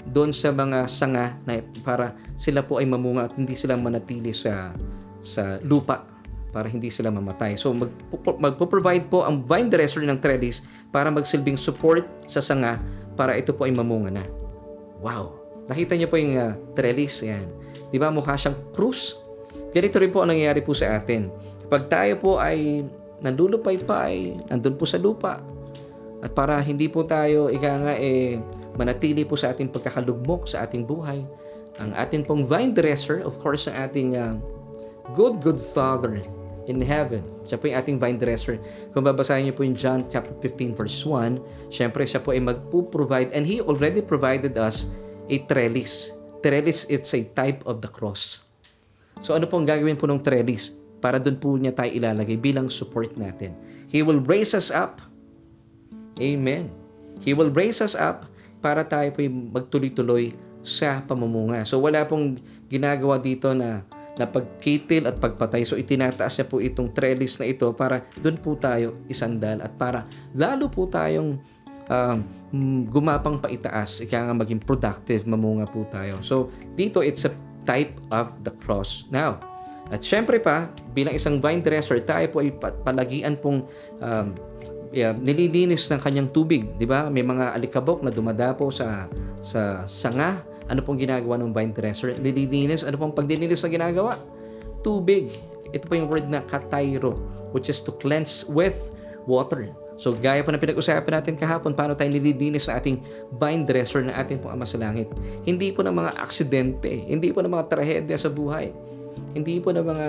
doon 0.09 0.33
sa 0.33 0.55
mga 0.55 0.87
sanga 0.89 1.37
na 1.45 1.61
para 1.83 2.15
sila 2.39 2.65
po 2.65 2.79
ay 2.81 2.87
mamunga 2.89 3.29
at 3.29 3.35
hindi 3.37 3.59
sila 3.59 3.77
manatili 3.77 4.33
sa 4.33 4.73
sa 5.19 5.59
lupa 5.67 6.07
para 6.55 6.71
hindi 6.71 6.89
sila 6.89 7.13
mamatay. 7.13 7.61
So 7.61 7.75
mag, 7.75 7.93
magpo-provide 8.25 9.11
po 9.11 9.27
ang 9.27 9.45
vine 9.45 9.69
dresser 9.69 10.01
ng 10.07 10.17
trellis 10.17 10.65
para 10.89 11.13
magsilbing 11.13 11.61
support 11.61 12.07
sa 12.25 12.41
sanga 12.41 12.81
para 13.19 13.37
ito 13.37 13.53
po 13.53 13.67
ay 13.67 13.75
mamunga 13.75 14.15
na. 14.15 14.48
Wow! 14.99 15.39
Nakita 15.69 15.95
niyo 15.95 16.09
po 16.09 16.17
yung 16.17 16.35
uh, 16.37 16.57
trellis, 16.73 17.23
yan. 17.23 17.45
Di 17.93 18.01
ba 18.01 18.09
mukha 18.09 18.35
siyang 18.35 18.57
krus? 18.73 19.21
Ganito 19.71 20.01
rin 20.01 20.09
po 20.09 20.25
ang 20.25 20.33
nangyayari 20.33 20.65
po 20.65 20.73
sa 20.73 20.97
atin. 20.97 21.29
Pag 21.69 21.93
tayo 21.93 22.17
po 22.17 22.31
ay 22.41 22.85
nandulupay-pay, 23.21 24.49
nandun 24.49 24.75
po 24.81 24.89
sa 24.89 24.97
lupa, 24.97 25.45
at 26.19 26.35
para 26.35 26.59
hindi 26.59 26.91
po 26.91 27.07
tayo, 27.07 27.53
ika 27.53 27.71
nga, 27.79 27.95
eh, 27.95 28.41
manatili 28.75 29.23
po 29.23 29.39
sa 29.39 29.55
ating 29.55 29.71
pagkakalugmok 29.71 30.51
sa 30.51 30.67
ating 30.67 30.83
buhay, 30.83 31.23
ang 31.79 31.95
atin 31.95 32.27
pong 32.27 32.43
vine 32.43 32.75
dresser, 32.75 33.23
of 33.23 33.39
course, 33.39 33.71
ang 33.71 33.87
ating 33.87 34.19
uh, 34.19 34.35
good, 35.15 35.39
good 35.39 35.61
Father 35.61 36.19
in 36.69 36.85
heaven. 36.85 37.25
Siya 37.49 37.57
po 37.57 37.67
yung 37.67 37.79
ating 37.81 37.97
vine 37.97 38.21
dresser. 38.21 38.61
Kung 38.93 39.03
babasahin 39.03 39.49
niyo 39.49 39.57
po 39.57 39.65
yung 39.65 39.75
John 39.75 40.05
chapter 40.07 40.37
15 40.45 40.77
verse 40.77 41.01
1, 41.03 41.73
syempre 41.73 42.05
siya 42.05 42.21
po 42.21 42.37
ay 42.37 42.45
magpo-provide 42.45 43.33
and 43.33 43.49
He 43.49 43.65
already 43.65 44.05
provided 44.05 44.55
us 44.61 44.87
a 45.33 45.41
trellis. 45.49 46.13
Trellis, 46.45 46.85
it's 46.93 47.17
a 47.17 47.25
type 47.25 47.65
of 47.65 47.81
the 47.81 47.91
cross. 47.91 48.45
So 49.25 49.35
ano 49.35 49.49
pong 49.49 49.67
gagawin 49.67 49.99
po 49.99 50.07
ng 50.07 50.23
trellis? 50.23 50.77
Para 51.01 51.17
doon 51.19 51.41
po 51.41 51.57
niya 51.57 51.75
tayo 51.75 51.91
ilalagay 51.91 52.37
bilang 52.39 52.69
support 52.69 53.17
natin. 53.17 53.57
He 53.89 54.05
will 54.05 54.21
raise 54.21 54.53
us 54.53 54.69
up. 54.69 55.01
Amen. 56.21 56.71
He 57.25 57.35
will 57.35 57.51
raise 57.51 57.83
us 57.83 57.97
up 57.97 58.29
para 58.59 58.85
tayo 58.85 59.11
po 59.15 59.23
magtuloy-tuloy 59.27 60.35
sa 60.63 61.01
pamamunga. 61.03 61.63
So 61.65 61.79
wala 61.81 62.05
pong 62.05 62.39
ginagawa 62.67 63.17
dito 63.23 63.55
na 63.55 63.87
na 64.19 64.27
pagkitil 64.27 65.07
at 65.07 65.17
pagpatay. 65.23 65.63
So 65.63 65.79
itinataas 65.79 66.43
niya 66.43 66.47
po 66.51 66.59
itong 66.59 66.91
trellis 66.91 67.39
na 67.39 67.47
ito 67.47 67.71
para 67.73 68.03
doon 68.19 68.37
po 68.43 68.59
tayo 68.59 69.01
isandal 69.07 69.63
at 69.63 69.73
para 69.79 70.05
lalo 70.35 70.67
po 70.67 70.91
tayong 70.91 71.39
uh, 71.89 72.19
gumapang 72.91 73.39
paitaas, 73.39 74.03
ika 74.03 74.29
nga 74.29 74.35
maging 74.35 74.61
productive, 74.61 75.23
mamunga 75.25 75.65
po 75.71 75.87
tayo. 75.87 76.19
So 76.21 76.51
dito 76.75 77.01
it's 77.01 77.25
a 77.25 77.33
type 77.63 77.95
of 78.11 78.35
the 78.43 78.53
cross. 78.59 79.07
Now, 79.13 79.39
at 79.89 80.05
syempre 80.05 80.37
pa, 80.43 80.69
bilang 80.93 81.17
isang 81.17 81.41
vine 81.41 81.65
dresser, 81.65 82.01
tayo 82.05 82.29
po 82.29 82.45
ay 82.45 82.53
palagian 82.85 83.41
pong 83.41 83.65
um, 84.05 84.27
yeah, 84.93 85.13
nililinis 85.17 85.89
ng 85.89 86.01
kanyang 86.01 86.29
tubig, 86.29 86.77
'di 86.77 86.85
ba? 86.89 87.09
May 87.09 87.25
mga 87.25 87.57
alikabok 87.57 88.05
na 88.05 88.13
dumadapo 88.13 88.69
sa 88.69 89.09
sa 89.41 89.85
sanga 89.89 90.45
ano 90.69 90.81
pong 90.85 91.01
ginagawa 91.01 91.41
ng 91.41 91.51
vine 91.51 91.73
dresser? 91.73 92.15
Nililinis. 92.21 92.85
Ano 92.85 93.01
pong 93.01 93.17
pagdilinis 93.17 93.65
na 93.65 93.69
ginagawa? 93.73 94.13
Tubig. 94.85 95.33
Ito 95.73 95.85
po 95.89 95.97
yung 95.97 96.09
word 96.09 96.29
na 96.29 96.45
katairo, 96.45 97.17
which 97.53 97.69
is 97.73 97.81
to 97.85 97.93
cleanse 97.97 98.45
with 98.49 98.77
water. 99.29 99.73
So, 99.99 100.15
gaya 100.15 100.47
po 100.47 100.55
na 100.55 100.63
pinag-usapan 100.63 101.11
natin 101.21 101.35
kahapon, 101.35 101.75
paano 101.75 101.99
tayo 101.99 102.07
nililinis 102.07 102.71
sa 102.71 102.79
ating 102.79 103.03
vine 103.35 103.67
dresser 103.67 104.07
na 104.07 104.15
ating 104.15 104.39
pong 104.39 104.55
ama 104.55 104.63
sa 104.63 104.79
langit. 104.79 105.11
Hindi 105.43 105.75
po 105.75 105.83
ng 105.83 105.91
mga 105.91 106.23
aksidente, 106.23 106.87
hindi 106.87 107.35
po 107.35 107.43
ng 107.43 107.51
mga 107.51 107.67
trahedya 107.67 108.15
sa 108.15 108.31
buhay, 108.31 108.71
hindi 109.35 109.59
po 109.59 109.75
ng 109.75 109.83
mga 109.83 110.07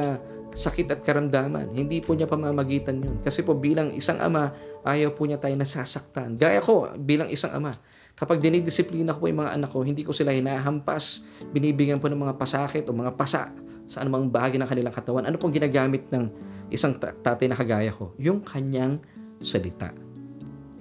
sakit 0.53 0.89
at 0.93 0.99
karamdaman. 1.05 1.73
Hindi 1.73 2.01
po 2.01 2.17
niya 2.17 2.25
pamamagitan 2.25 3.01
yun. 3.01 3.21
Kasi 3.21 3.45
po 3.45 3.53
bilang 3.53 3.93
isang 3.93 4.17
ama, 4.17 4.53
ayaw 4.81 5.13
po 5.13 5.25
niya 5.29 5.37
tayo 5.37 5.53
nasasaktan. 5.53 6.37
Gaya 6.37 6.61
ko, 6.61 6.89
bilang 6.97 7.29
isang 7.29 7.53
ama, 7.53 7.73
Kapag 8.19 8.43
dinidisiplina 8.43 9.15
ko 9.15 9.23
po 9.23 9.25
yung 9.31 9.47
mga 9.47 9.55
anak 9.55 9.71
ko, 9.71 9.79
hindi 9.79 10.03
ko 10.03 10.11
sila 10.11 10.35
hinahampas, 10.35 11.23
binibigyan 11.55 12.03
po 12.03 12.11
ng 12.11 12.19
mga 12.19 12.35
pasakit 12.35 12.83
o 12.83 12.91
mga 12.91 13.15
pasa 13.15 13.55
sa 13.87 14.03
anumang 14.03 14.27
bahagi 14.27 14.59
ng 14.59 14.67
kanilang 14.67 14.91
katawan. 14.91 15.23
Ano 15.23 15.39
pong 15.39 15.55
ginagamit 15.55 16.11
ng 16.11 16.27
isang 16.67 16.99
tatay 16.99 17.47
na 17.47 17.55
kagaya 17.55 17.95
ko? 17.95 18.11
Yung 18.19 18.43
kanyang 18.43 18.99
salita. 19.39 19.95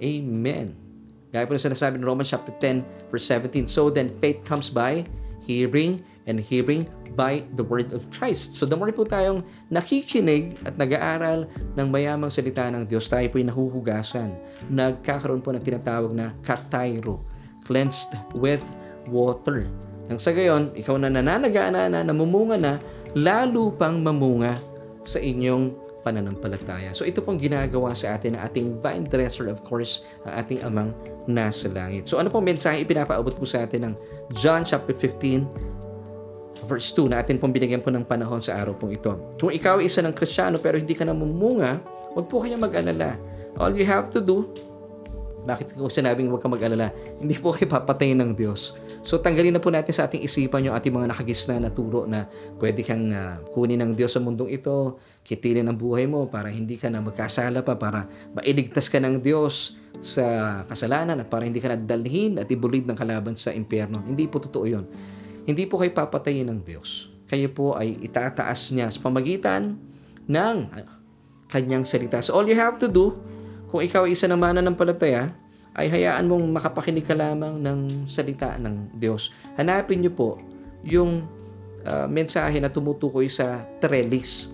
Amen. 0.03 0.75
Gaya 1.31 1.47
po 1.47 1.55
na 1.55 1.63
sinasabi 1.63 1.95
ng 1.95 2.03
Romans 2.03 2.27
chapter 2.27 2.51
10 2.51 3.07
verse 3.07 3.31
17. 3.31 3.71
So 3.71 3.87
then 3.87 4.11
faith 4.19 4.43
comes 4.43 4.67
by 4.67 5.07
hearing 5.47 6.03
and 6.27 6.43
hearing 6.43 6.91
by 7.15 7.47
the 7.55 7.63
word 7.63 7.95
of 7.95 8.03
Christ. 8.11 8.59
So 8.59 8.67
the 8.67 8.75
more 8.75 8.91
po 8.91 9.07
tayong 9.07 9.47
nakikinig 9.71 10.59
at 10.67 10.75
nag-aaral 10.75 11.47
ng 11.79 11.87
mayamang 11.87 12.33
salita 12.33 12.67
ng 12.67 12.83
Diyos, 12.83 13.07
tayo 13.07 13.25
po'y 13.31 13.47
nahuhugasan. 13.47 14.35
Nagkakaroon 14.67 15.39
po 15.39 15.55
ng 15.55 15.63
tinatawag 15.63 16.11
na 16.11 16.35
katairo 16.43 17.28
cleansed 17.69 18.17
with 18.33 18.65
water. 19.13 19.69
Nang 20.09 20.17
sa 20.17 20.33
gayon, 20.33 20.73
ikaw 20.73 20.97
na 20.97 21.13
nananagana 21.13 21.85
na, 21.85 22.01
namumunga 22.01 22.57
na, 22.57 22.73
lalo 23.13 23.69
pang 23.77 24.01
mamunga 24.01 24.57
sa 25.05 25.21
inyong 25.21 25.89
pananampalataya. 26.01 26.89
So 26.97 27.05
ito 27.05 27.21
pong 27.21 27.37
ginagawa 27.37 27.93
sa 27.93 28.17
atin 28.17 28.33
ng 28.33 28.41
ating 28.41 28.67
vine 28.81 29.05
dresser, 29.05 29.51
of 29.51 29.61
course, 29.61 30.01
ang 30.25 30.33
ating 30.41 30.59
amang 30.65 30.89
nasa 31.29 31.69
langit. 31.69 32.09
So 32.09 32.17
ano 32.17 32.33
pong 32.33 32.49
mensahe 32.49 32.81
ipinapaabot 32.81 33.37
po 33.37 33.45
sa 33.45 33.69
atin 33.69 33.91
ng 33.91 33.93
John 34.33 34.65
chapter 34.65 34.97
15, 34.97 36.65
verse 36.65 36.89
2 36.97 37.13
na 37.13 37.21
atin 37.21 37.37
pong 37.37 37.53
binigyan 37.53 37.83
po 37.83 37.93
ng 37.93 38.03
panahon 38.03 38.41
sa 38.41 38.57
araw 38.57 38.73
pong 38.73 38.97
ito. 38.97 39.13
Kung 39.37 39.53
ikaw 39.53 39.79
ay 39.79 39.87
isa 39.91 40.01
ng 40.01 40.15
kristyano 40.15 40.57
pero 40.57 40.81
hindi 40.81 40.97
ka 40.97 41.05
namumunga, 41.05 41.83
huwag 42.17 42.25
po 42.25 42.41
kayong 42.41 42.63
mag-alala. 42.63 43.15
All 43.59 43.75
you 43.75 43.85
have 43.85 44.09
to 44.09 44.23
do 44.23 44.49
bakit 45.47 45.71
ko 45.75 45.87
sinabing 45.87 46.27
huwag 46.27 46.43
ka 46.43 46.49
mag-alala? 46.51 46.91
Hindi 47.19 47.35
po 47.39 47.55
kayo 47.55 47.71
papatayin 47.71 48.19
ng 48.19 48.31
Diyos. 48.35 48.75
So 48.99 49.23
tanggalin 49.23 49.55
na 49.55 49.63
po 49.63 49.71
natin 49.71 49.95
sa 49.95 50.11
ating 50.11 50.23
isipan 50.23 50.67
yung 50.67 50.75
ating 50.75 50.91
mga 50.91 51.15
nakagisna 51.15 51.55
na 51.57 51.71
turo 51.71 52.03
na 52.03 52.27
pwede 52.59 52.83
kang 52.83 53.09
uh, 53.15 53.39
kunin 53.55 53.79
ng 53.79 53.95
Diyos 53.95 54.11
sa 54.11 54.19
mundong 54.19 54.51
ito, 54.51 54.99
kitilin 55.23 55.71
ang 55.71 55.79
buhay 55.79 56.03
mo 56.03 56.27
para 56.27 56.51
hindi 56.51 56.75
ka 56.75 56.91
na 56.91 56.99
magkasala 56.99 57.63
pa, 57.63 57.79
para 57.79 58.11
mailigtas 58.35 58.91
ka 58.91 58.99
ng 58.99 59.23
Diyos 59.23 59.79
sa 60.03 60.59
kasalanan 60.67 61.19
at 61.19 61.27
para 61.31 61.47
hindi 61.47 61.63
ka 61.63 61.75
nadalhin 61.75 62.39
at 62.39 62.47
ibulid 62.51 62.87
ng 62.87 62.97
kalaban 62.99 63.39
sa 63.39 63.55
impyerno. 63.55 64.03
Hindi 64.03 64.27
po 64.27 64.43
totoo 64.43 64.65
yun. 64.67 64.85
Hindi 65.47 65.65
po 65.65 65.79
kayo 65.79 65.95
papatayin 65.95 66.51
ng 66.51 66.59
Diyos. 66.61 67.09
Kayo 67.29 67.47
po 67.55 67.77
ay 67.79 67.97
itataas 68.03 68.73
niya 68.75 68.91
sa 68.91 68.99
pamagitan 68.99 69.79
ng 70.27 70.55
kanyang 71.49 71.83
salita. 71.87 72.21
So 72.21 72.37
all 72.37 72.45
you 72.45 72.57
have 72.57 72.77
to 72.83 72.87
do 72.87 73.17
kung 73.69 73.85
ikaw 73.85 74.09
ay 74.09 74.17
isa 74.17 74.25
ng 74.25 74.37
mananampalataya, 74.37 75.29
ay 75.77 75.87
hayaan 75.87 76.25
mong 76.25 76.43
makapakinig 76.49 77.05
ka 77.05 77.13
lamang 77.13 77.61
ng 77.61 78.09
salita 78.09 78.57
ng 78.57 78.97
Diyos. 78.97 79.29
Hanapin 79.55 80.01
niyo 80.01 80.11
po 80.11 80.41
yung 80.81 81.23
uh, 81.85 82.09
mensahe 82.09 82.57
na 82.57 82.67
tumutukoy 82.67 83.29
sa 83.29 83.63
trellis. 83.79 84.49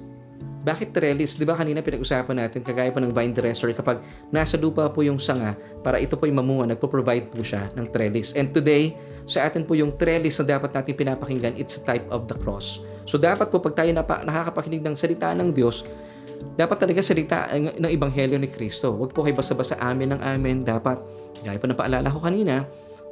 Bakit 0.65 0.97
trellis? 0.97 1.37
Di 1.37 1.45
ba 1.45 1.53
kanina 1.53 1.85
pinag-usapan 1.85 2.41
natin, 2.41 2.65
kagaya 2.65 2.89
pa 2.89 2.97
ng 2.97 3.13
vine 3.13 3.33
dresser, 3.37 3.69
kapag 3.77 4.01
nasa 4.33 4.57
lupa 4.57 4.89
po 4.89 5.05
yung 5.05 5.21
sanga, 5.21 5.53
para 5.85 6.01
ito 6.01 6.17
po 6.17 6.25
yung 6.25 6.41
mamunga, 6.41 6.73
nagpo-provide 6.73 7.29
po 7.29 7.45
siya 7.45 7.69
ng 7.77 7.85
trellis. 7.93 8.33
And 8.33 8.49
today, 8.49 8.97
sa 9.29 9.45
atin 9.45 9.61
po 9.65 9.77
yung 9.77 9.93
trellis 9.93 10.41
na 10.41 10.57
dapat 10.57 10.73
natin 10.73 10.97
pinapakinggan, 10.97 11.53
it's 11.53 11.77
a 11.77 11.81
type 11.85 12.05
of 12.09 12.25
the 12.25 12.33
cross. 12.41 12.81
So 13.05 13.21
dapat 13.21 13.53
po 13.53 13.61
pag 13.61 13.77
tayo 13.77 13.93
napa, 13.93 14.25
nakakapakinig 14.25 14.81
ng 14.81 14.97
salita 14.97 15.29
ng 15.37 15.53
Diyos, 15.53 15.85
dapat 16.55 16.77
talaga 16.79 17.03
salita 17.03 17.51
ng 17.51 17.89
Ebanghelyo 17.91 18.39
ni 18.39 18.47
Kristo. 18.47 18.95
Huwag 18.95 19.11
po 19.11 19.27
kayo 19.27 19.35
basta-basta 19.35 19.75
amin 19.81 20.15
ng 20.15 20.21
amin. 20.23 20.63
Dapat, 20.63 20.97
gaya 21.43 21.59
pa 21.59 21.67
na 21.67 21.75
paalala 21.75 22.07
ko 22.07 22.23
kanina, 22.23 22.63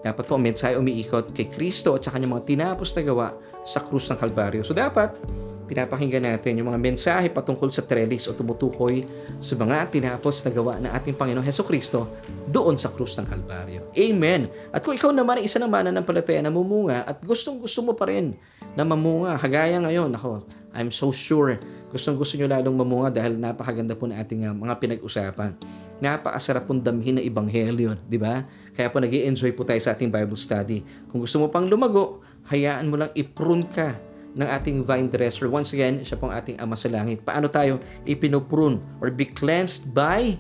dapat 0.03 0.24
po 0.28 0.36
ang 0.36 0.43
mensahe 0.43 0.76
umiikot 0.76 1.32
kay 1.32 1.47
Kristo 1.47 1.95
at 1.95 2.03
sa 2.03 2.11
kanyang 2.11 2.39
mga 2.39 2.45
tinapos 2.47 2.91
na 2.95 3.01
gawa 3.03 3.28
sa 3.64 3.80
krus 3.80 4.11
ng 4.11 4.20
Kalbaryo. 4.20 4.61
So 4.68 4.76
dapat, 4.76 5.16
pinapakinggan 5.64 6.28
natin 6.28 6.59
yung 6.59 6.76
mga 6.76 6.80
mensahe 6.80 7.28
patungkol 7.32 7.72
sa 7.72 7.88
trellis 7.88 8.28
o 8.28 8.36
tumutukoy 8.36 9.07
sa 9.39 9.55
mga 9.55 9.88
tinapos 9.89 10.43
na 10.43 10.51
gawa 10.51 10.74
ng 10.84 10.91
ating 10.91 11.16
Panginoong 11.16 11.47
Heso 11.47 11.64
Kristo 11.64 12.20
doon 12.51 12.76
sa 12.76 12.91
krus 12.91 13.16
ng 13.16 13.28
Kalbaryo. 13.28 13.95
Amen! 13.95 14.51
At 14.76 14.84
kung 14.84 14.95
ikaw 14.95 15.16
naman 15.16 15.39
ay 15.39 15.47
isa 15.47 15.57
ng 15.64 15.72
mananampalataya 15.72 16.43
na 16.43 16.51
mumunga 16.51 17.07
at 17.07 17.24
gustong 17.24 17.64
gusto 17.64 17.80
mo 17.80 17.95
pa 17.95 18.11
rin 18.11 18.36
na 18.76 18.84
mamunga, 18.84 19.39
kagaya 19.39 19.80
ngayon, 19.80 20.11
ako, 20.14 20.43
I'm 20.76 20.91
so 20.91 21.16
sure 21.16 21.55
Gustong 21.93 22.17
gusto 22.17 22.33
nyo 22.41 22.49
lalong 22.49 22.73
mamunga 22.73 23.13
dahil 23.13 23.37
napakaganda 23.37 23.93
po 23.93 24.09
na 24.09 24.17
ating 24.17 24.49
uh, 24.49 24.53
mga 24.57 24.81
pinag-usapan. 24.81 25.53
Napakasarap 26.01 26.65
pong 26.65 26.81
damhin 26.81 27.21
na 27.21 27.21
ebanghelyo, 27.21 27.93
di 28.09 28.17
ba? 28.17 28.49
Kaya 28.73 28.89
po 28.89 28.97
nag 28.97 29.13
enjoy 29.13 29.53
po 29.53 29.61
tayo 29.61 29.77
sa 29.77 29.93
ating 29.93 30.09
Bible 30.09 30.33
study. 30.33 30.81
Kung 31.13 31.21
gusto 31.21 31.37
mo 31.37 31.53
pang 31.53 31.69
lumago, 31.69 32.25
hayaan 32.49 32.89
mo 32.89 32.97
lang 32.97 33.13
iprune 33.13 33.69
ka 33.69 33.93
ng 34.33 34.49
ating 34.49 34.81
vine 34.81 35.05
dresser. 35.05 35.45
Once 35.45 35.69
again, 35.77 36.01
siya 36.01 36.17
pong 36.17 36.33
ating 36.33 36.57
ama 36.57 36.73
sa 36.73 36.89
langit. 36.89 37.21
Paano 37.21 37.45
tayo 37.45 37.77
ipinoprune 38.09 38.81
or 38.97 39.13
be 39.13 39.29
cleansed 39.29 39.93
by 39.93 40.33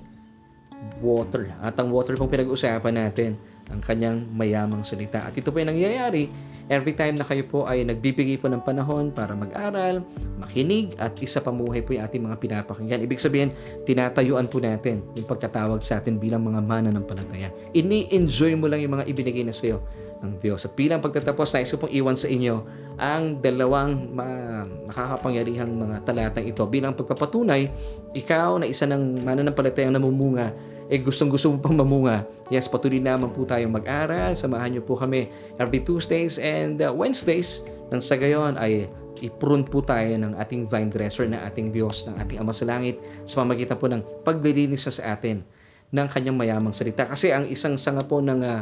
water? 1.05 1.53
At 1.61 1.77
ang 1.77 1.93
water 1.93 2.17
pong 2.17 2.33
pinag-usapan 2.33 2.97
natin, 2.97 3.37
ang 3.71 3.79
kanyang 3.79 4.27
mayamang 4.33 4.83
salita. 4.83 5.23
At 5.23 5.35
ito 5.37 5.51
po 5.51 5.59
yung 5.59 5.71
nangyayari 5.71 6.27
Every 6.71 6.95
time 6.95 7.19
na 7.19 7.27
kayo 7.27 7.43
po 7.43 7.67
ay 7.67 7.83
nagbibigay 7.83 8.39
po 8.39 8.47
ng 8.47 8.63
panahon 8.63 9.11
para 9.11 9.35
mag-aral, 9.35 9.99
makinig, 10.39 10.95
at 10.95 11.11
isa 11.19 11.43
pamuhay 11.43 11.83
po 11.83 11.91
yung 11.91 12.07
ating 12.07 12.23
mga 12.23 12.39
pinapakinggan. 12.39 13.03
Ibig 13.03 13.19
sabihin, 13.19 13.51
tinatayuan 13.83 14.47
po 14.47 14.63
natin 14.63 15.03
yung 15.11 15.27
pagkatawag 15.27 15.83
sa 15.83 15.99
atin 15.99 16.15
bilang 16.15 16.39
mga 16.47 16.63
mana 16.63 16.87
ng 16.95 17.03
palataya. 17.03 17.51
Ini-enjoy 17.75 18.55
mo 18.55 18.71
lang 18.71 18.79
yung 18.79 18.95
mga 18.95 19.11
ibinigay 19.11 19.43
na 19.43 19.51
sa 19.51 19.75
iyo 19.75 19.83
ng 20.23 20.39
Diyos. 20.39 20.63
At 20.63 20.71
bilang 20.79 21.03
pagtatapos, 21.03 21.51
nais 21.51 21.67
ko 21.67 21.83
pong 21.83 21.91
iwan 21.91 22.15
sa 22.15 22.31
inyo 22.31 22.63
ang 22.95 23.43
dalawang 23.43 24.15
ma- 24.15 24.63
nakakapangyarihang 24.87 25.67
mga 25.67 26.07
talatang 26.07 26.47
ito. 26.47 26.63
Bilang 26.71 26.95
pagpapatunay, 26.95 27.67
ikaw 28.15 28.55
na 28.55 28.71
isa 28.71 28.87
ng 28.87 29.19
mananampalatayang 29.19 29.91
namumunga 29.91 30.55
eh 30.93 31.01
gustong 31.01 31.33
gusto 31.33 31.49
mo 31.49 31.57
pang 31.57 31.73
mamunga, 31.73 32.21
yes, 32.53 32.69
patuloy 32.69 33.01
naman 33.01 33.33
po 33.33 33.49
tayong 33.49 33.73
mag-aral. 33.73 34.37
Samahan 34.37 34.77
niyo 34.77 34.85
po 34.85 34.93
kami 34.93 35.25
every 35.57 35.81
Tuesdays 35.81 36.37
and 36.37 36.77
uh, 36.85 36.93
Wednesdays. 36.93 37.65
Nang 37.89 37.97
sa 37.97 38.13
gayon 38.13 38.53
ay 38.61 38.85
iprune 39.25 39.65
po 39.65 39.81
tayo 39.81 40.13
ng 40.13 40.37
ating 40.37 40.69
vine 40.69 40.93
dresser 40.93 41.25
na 41.25 41.41
ating 41.49 41.73
Diyos, 41.73 42.05
ng 42.05 42.21
ating 42.21 42.37
Ama 42.37 42.53
sa 42.53 42.69
Langit 42.69 43.01
sa 43.25 43.41
pamagitan 43.41 43.81
po 43.81 43.89
ng 43.89 44.05
paglilinis 44.21 44.85
sa 44.85 45.17
atin 45.17 45.41
ng 45.89 46.07
kanyang 46.13 46.37
mayamang 46.37 46.77
salita. 46.77 47.09
Kasi 47.09 47.33
ang 47.33 47.49
isang 47.49 47.73
sanga 47.73 48.05
po 48.05 48.21
ng 48.21 48.41
uh, 48.45 48.61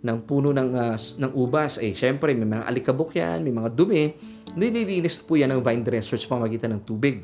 ng 0.00 0.18
puno 0.24 0.52
ng, 0.52 0.70
ah, 0.76 0.96
ng 0.96 1.32
ubas, 1.36 1.76
eh 1.76 1.92
syempre 1.92 2.32
may 2.32 2.48
mga 2.48 2.64
alikabok 2.64 3.12
yan, 3.16 3.44
may 3.44 3.52
mga 3.52 3.68
dumi, 3.68 4.16
nililinis 4.56 5.20
po 5.20 5.36
yan 5.36 5.52
ng 5.52 5.60
vine 5.60 5.84
dressers 5.84 6.24
pamagitan 6.24 6.72
ng 6.76 6.82
tubig. 6.84 7.20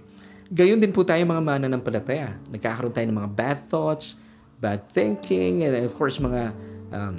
Gayon 0.52 0.76
din 0.76 0.92
po 0.92 1.02
tayo 1.02 1.24
mga 1.24 1.40
mananampalataya. 1.40 2.36
Nagkakaroon 2.52 2.92
tayo 2.92 3.06
ng 3.08 3.16
mga 3.16 3.30
bad 3.32 3.58
thoughts, 3.66 4.20
bad 4.60 4.84
thinking, 4.88 5.64
and 5.64 5.84
of 5.84 5.94
course 5.94 6.16
mga 6.18 6.52
um, 6.92 7.14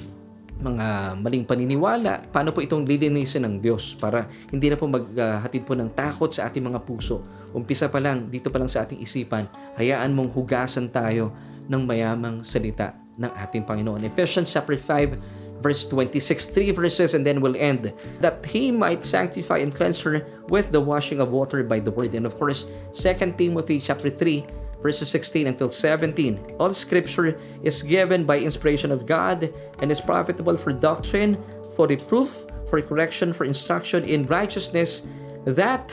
mga 0.57 1.17
maling 1.21 1.45
paniniwala. 1.45 2.25
Paano 2.33 2.49
po 2.49 2.65
itong 2.65 2.81
lilinisin 2.81 3.45
ng 3.45 3.61
Diyos 3.61 3.93
para 3.93 4.25
hindi 4.49 4.73
na 4.73 4.77
po 4.77 4.89
maghatid 4.89 5.61
po 5.63 5.77
ng 5.77 5.93
takot 5.93 6.33
sa 6.33 6.49
ating 6.49 6.65
mga 6.65 6.81
puso. 6.81 7.21
Umpisa 7.53 7.85
pa 7.89 8.01
lang, 8.01 8.25
dito 8.29 8.49
pa 8.49 8.57
lang 8.57 8.69
sa 8.69 8.81
ating 8.81 8.97
isipan, 8.97 9.45
hayaan 9.77 10.13
mong 10.17 10.33
hugasan 10.33 10.89
tayo 10.89 11.33
ng 11.69 11.81
mayamang 11.85 12.41
salita 12.41 12.97
ng 13.17 13.29
ating 13.37 13.65
Panginoon. 13.65 14.01
Ephesians 14.05 14.49
chapter 14.49 14.77
5 14.77 15.47
verse 15.61 15.89
26, 15.89 16.53
three 16.53 16.69
verses 16.69 17.13
and 17.13 17.25
then 17.25 17.41
we'll 17.41 17.57
end. 17.57 17.93
That 18.21 18.45
he 18.45 18.69
might 18.69 19.01
sanctify 19.01 19.61
and 19.65 19.73
cleanse 19.73 20.01
her 20.05 20.25
with 20.49 20.69
the 20.69 20.81
washing 20.81 21.19
of 21.19 21.33
water 21.33 21.65
by 21.65 21.81
the 21.81 21.89
word. 21.89 22.13
And 22.13 22.25
of 22.25 22.37
course, 22.37 22.65
2 22.93 23.37
Timothy 23.37 23.81
chapter 23.81 24.09
3 24.09 24.45
verses 24.87 25.11
16 25.11 25.51
until 25.51 25.67
17. 25.67 26.55
All 26.63 26.71
scripture 26.71 27.35
is 27.59 27.83
given 27.83 28.23
by 28.23 28.39
inspiration 28.39 28.87
of 28.87 29.03
God 29.03 29.51
and 29.83 29.91
is 29.91 29.99
profitable 29.99 30.55
for 30.55 30.71
doctrine, 30.71 31.35
for 31.75 31.91
reproof, 31.91 32.47
for 32.71 32.79
correction, 32.79 33.35
for 33.35 33.43
instruction 33.43 34.07
in 34.07 34.23
righteousness, 34.31 35.03
that 35.43 35.91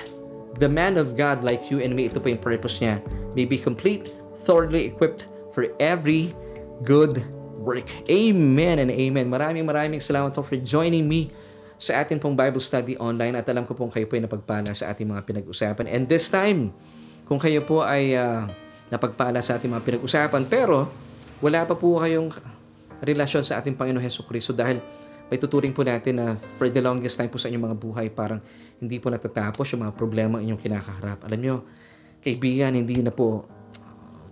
the 0.62 0.70
man 0.70 0.94
of 0.94 1.18
God 1.18 1.42
like 1.42 1.74
you 1.74 1.82
and 1.82 1.90
me, 1.98 2.06
ito 2.06 2.22
po 2.22 2.30
yung 2.30 2.38
purpose 2.38 2.78
niya, 2.78 3.02
may 3.34 3.42
be 3.42 3.58
complete, 3.58 4.14
thoroughly 4.46 4.86
equipped 4.86 5.26
for 5.50 5.66
every 5.82 6.30
good 6.86 7.18
work. 7.58 7.90
Amen 8.06 8.78
and 8.78 8.94
amen. 8.94 9.26
Maraming 9.26 9.66
maraming 9.66 9.98
salamat 9.98 10.30
po 10.38 10.46
for 10.46 10.54
joining 10.62 11.10
me 11.10 11.34
sa 11.82 11.98
atin 12.06 12.22
pong 12.22 12.38
Bible 12.38 12.62
study 12.62 12.94
online 13.02 13.34
at 13.34 13.50
alam 13.50 13.66
ko 13.66 13.74
pong 13.74 13.90
kayo 13.90 14.06
po 14.06 14.14
ay 14.14 14.22
napagpala 14.22 14.70
sa 14.70 14.94
ating 14.94 15.10
mga 15.10 15.26
pinag-usapan. 15.26 15.90
And 15.90 16.06
this 16.06 16.30
time, 16.30 16.70
kung 17.26 17.42
kayo 17.42 17.66
po 17.66 17.82
ay 17.82 18.14
uh, 18.14 18.46
napagpala 18.92 19.40
sa 19.40 19.56
ating 19.56 19.70
mga 19.70 19.84
pinag-usapan 19.84 20.44
pero 20.48 20.88
wala 21.40 21.64
pa 21.64 21.76
po 21.76 22.00
kayong 22.00 22.32
relasyon 23.04 23.44
sa 23.44 23.60
ating 23.60 23.76
Panginoon 23.76 24.00
Heso 24.00 24.24
Kristo 24.24 24.56
dahil 24.56 24.80
may 25.28 25.40
tuturing 25.40 25.72
po 25.72 25.80
natin 25.84 26.20
na 26.20 26.26
for 26.60 26.68
the 26.68 26.80
longest 26.84 27.16
time 27.16 27.32
po 27.32 27.40
sa 27.40 27.48
inyong 27.48 27.72
mga 27.72 27.78
buhay 27.80 28.06
parang 28.12 28.44
hindi 28.78 29.00
po 29.00 29.08
natatapos 29.08 29.72
yung 29.72 29.88
mga 29.88 29.94
problema 29.96 30.40
inyong 30.40 30.60
kinakaharap. 30.60 31.24
Alam 31.24 31.40
nyo, 31.40 31.56
kaibigan, 32.20 32.76
hindi 32.76 33.00
na 33.00 33.12
po 33.12 33.48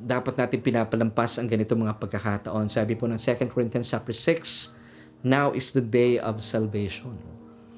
dapat 0.03 0.35
natin 0.35 0.59
pinapalampas 0.59 1.39
ang 1.39 1.47
ganito 1.47 1.79
mga 1.79 1.97
pagkakataon. 1.97 2.67
Sabi 2.67 2.99
po 2.99 3.07
ng 3.07 3.17
2 3.17 3.49
Corinthians 3.55 3.87
chapter 3.87 4.13
6, 4.13 5.23
Now 5.23 5.55
is 5.55 5.71
the 5.71 5.85
day 5.85 6.19
of 6.19 6.43
salvation. 6.43 7.15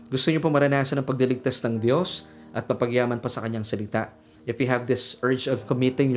Gusto 0.08 0.32
niyo 0.32 0.40
po 0.40 0.48
maranasan 0.48 0.96
ang 0.96 1.06
pagdiligtas 1.06 1.60
ng 1.60 1.76
Diyos 1.76 2.24
at 2.56 2.64
mapagyaman 2.64 3.20
pa 3.20 3.28
sa 3.28 3.44
kanyang 3.44 3.68
salita. 3.68 4.16
If 4.48 4.56
you 4.56 4.68
have 4.72 4.88
this 4.88 5.20
urge 5.20 5.44
of 5.44 5.68
committing 5.68 6.16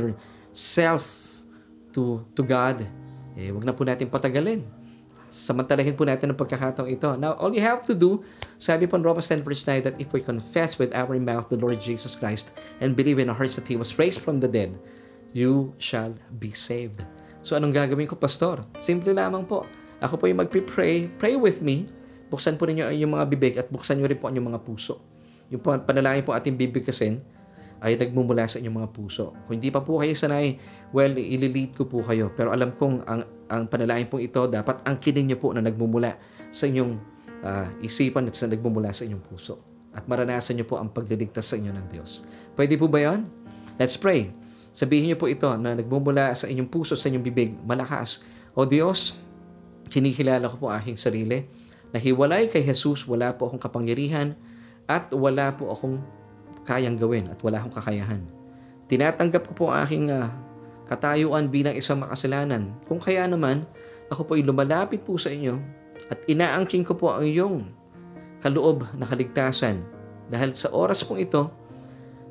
yourself 0.57 1.37
to, 1.93 2.25
to 2.33 2.41
God, 2.41 2.81
eh, 3.37 3.53
wag 3.53 3.61
na 3.61 3.77
po 3.77 3.85
natin 3.85 4.09
patagalin. 4.09 4.65
Samantalahin 5.29 5.93
po 5.93 6.01
natin 6.01 6.33
ang 6.33 6.39
pagkakataong 6.39 6.89
ito. 6.89 7.13
Now, 7.21 7.37
all 7.37 7.53
you 7.53 7.61
have 7.61 7.85
to 7.85 7.93
do, 7.93 8.25
sabi 8.57 8.89
po 8.89 8.97
in 8.97 9.05
Romans 9.05 9.29
10 9.29 9.45
verse 9.45 9.61
9, 9.69 9.85
that 9.85 9.95
if 10.01 10.09
we 10.17 10.23
confess 10.23 10.81
with 10.81 10.89
our 10.97 11.13
mouth 11.21 11.45
the 11.53 11.61
Lord 11.61 11.77
Jesus 11.77 12.17
Christ 12.17 12.49
and 12.81 12.97
believe 12.97 13.21
in 13.21 13.29
our 13.29 13.37
hearts 13.37 13.53
that 13.61 13.69
He 13.69 13.77
was 13.77 14.01
raised 14.01 14.25
from 14.25 14.41
the 14.41 14.49
dead, 14.49 14.73
you 15.29 15.77
shall 15.77 16.17
be 16.41 16.49
saved. 16.57 17.05
So 17.45 17.53
anong 17.53 17.77
gagawin 17.77 18.09
ko, 18.09 18.17
Pastor? 18.17 18.65
Simple 18.81 19.13
lamang 19.13 19.45
po. 19.45 19.69
Ako 20.01 20.17
po 20.17 20.25
yung 20.25 20.41
magpipray. 20.41 21.05
Pray 21.21 21.37
with 21.37 21.61
me. 21.61 21.85
Buksan 22.33 22.57
po 22.57 22.65
ninyo 22.65 22.89
yung 22.97 23.13
mga 23.13 23.25
bibig 23.29 23.53
at 23.61 23.69
buksan 23.69 24.01
nyo 24.01 24.09
rin 24.09 24.17
po 24.17 24.25
ang 24.25 24.41
mga 24.41 24.65
puso. 24.65 24.97
Yung 25.53 25.61
panalangin 25.61 26.25
po 26.25 26.33
ating 26.33 26.57
bibigkasin 26.57 27.36
ay 27.81 27.97
nagmumula 27.97 28.49
sa 28.49 28.57
inyong 28.57 28.77
mga 28.83 28.89
puso. 28.93 29.33
Kung 29.45 29.61
hindi 29.61 29.69
pa 29.69 29.85
po 29.85 30.01
kayo 30.01 30.13
sanay, 30.17 30.57
well, 30.89 31.13
ililid 31.13 31.77
ko 31.77 31.85
po 31.85 32.01
kayo. 32.01 32.33
Pero 32.33 32.49
alam 32.49 32.73
kong 32.73 33.05
ang, 33.05 33.21
ang 33.47 33.63
panalangin 33.69 34.09
po 34.09 34.17
ito, 34.17 34.49
dapat 34.49 34.81
angkinin 34.85 35.33
nyo 35.33 35.37
po 35.37 35.53
na 35.53 35.61
nagmumula 35.61 36.17
sa 36.49 36.65
inyong 36.65 36.97
uh, 37.45 37.67
isipan 37.85 38.25
at 38.25 38.33
sa 38.33 38.49
nagmumula 38.49 38.89
sa 38.89 39.05
inyong 39.05 39.21
puso. 39.21 39.61
At 39.93 40.05
maranasan 40.09 40.57
nyo 40.57 40.65
po 40.65 40.77
ang 40.81 40.89
pagdiligtas 40.89 41.53
sa 41.53 41.55
inyo 41.57 41.73
ng 41.73 41.87
Diyos. 41.89 42.25
Pwede 42.57 42.77
po 42.77 42.89
ba 42.89 43.01
yan? 43.01 43.29
Let's 43.77 43.97
pray. 43.97 44.33
Sabihin 44.73 45.09
niyo 45.09 45.17
po 45.17 45.25
ito 45.25 45.49
na 45.57 45.73
nagmumula 45.73 46.33
sa 46.37 46.45
inyong 46.45 46.69
puso, 46.69 46.93
sa 46.93 47.09
inyong 47.09 47.25
bibig, 47.25 47.53
malakas. 47.65 48.21
O 48.53 48.65
Diyos, 48.65 49.17
kinikilala 49.89 50.49
ko 50.49 50.57
po 50.57 50.67
aking 50.69 50.97
sarili 50.97 51.49
na 51.93 51.97
hiwalay 51.97 52.51
kay 52.51 52.61
Jesus, 52.61 53.07
wala 53.07 53.33
po 53.33 53.49
akong 53.49 53.61
kapangyarihan 53.61 54.35
at 54.85 55.09
wala 55.15 55.55
po 55.55 55.71
akong 55.71 56.03
kayang 56.67 56.99
gawin 56.99 57.31
at 57.31 57.39
wala 57.39 57.63
akong 57.63 57.79
kakayahan. 57.79 58.21
Tinatanggap 58.91 59.47
ko 59.47 59.53
po 59.55 59.65
aking 59.71 60.11
uh, 60.11 60.27
katayuan 60.87 61.47
bilang 61.47 61.75
isang 61.75 62.03
makasalanan. 62.03 62.75
Kung 62.83 62.99
kaya 62.99 63.23
naman, 63.23 63.63
ako 64.11 64.27
po 64.27 64.31
ay 64.35 64.43
lumalapit 64.43 65.03
po 65.07 65.15
sa 65.15 65.31
inyo 65.31 65.55
at 66.11 66.19
inaangking 66.27 66.83
ko 66.83 66.95
po 66.95 67.15
ang 67.15 67.23
iyong 67.23 67.67
kaloob 68.43 68.87
na 68.99 69.07
kaligtasan. 69.07 69.83
Dahil 70.27 70.51
sa 70.55 70.71
oras 70.75 71.03
pong 71.07 71.23
ito, 71.23 71.47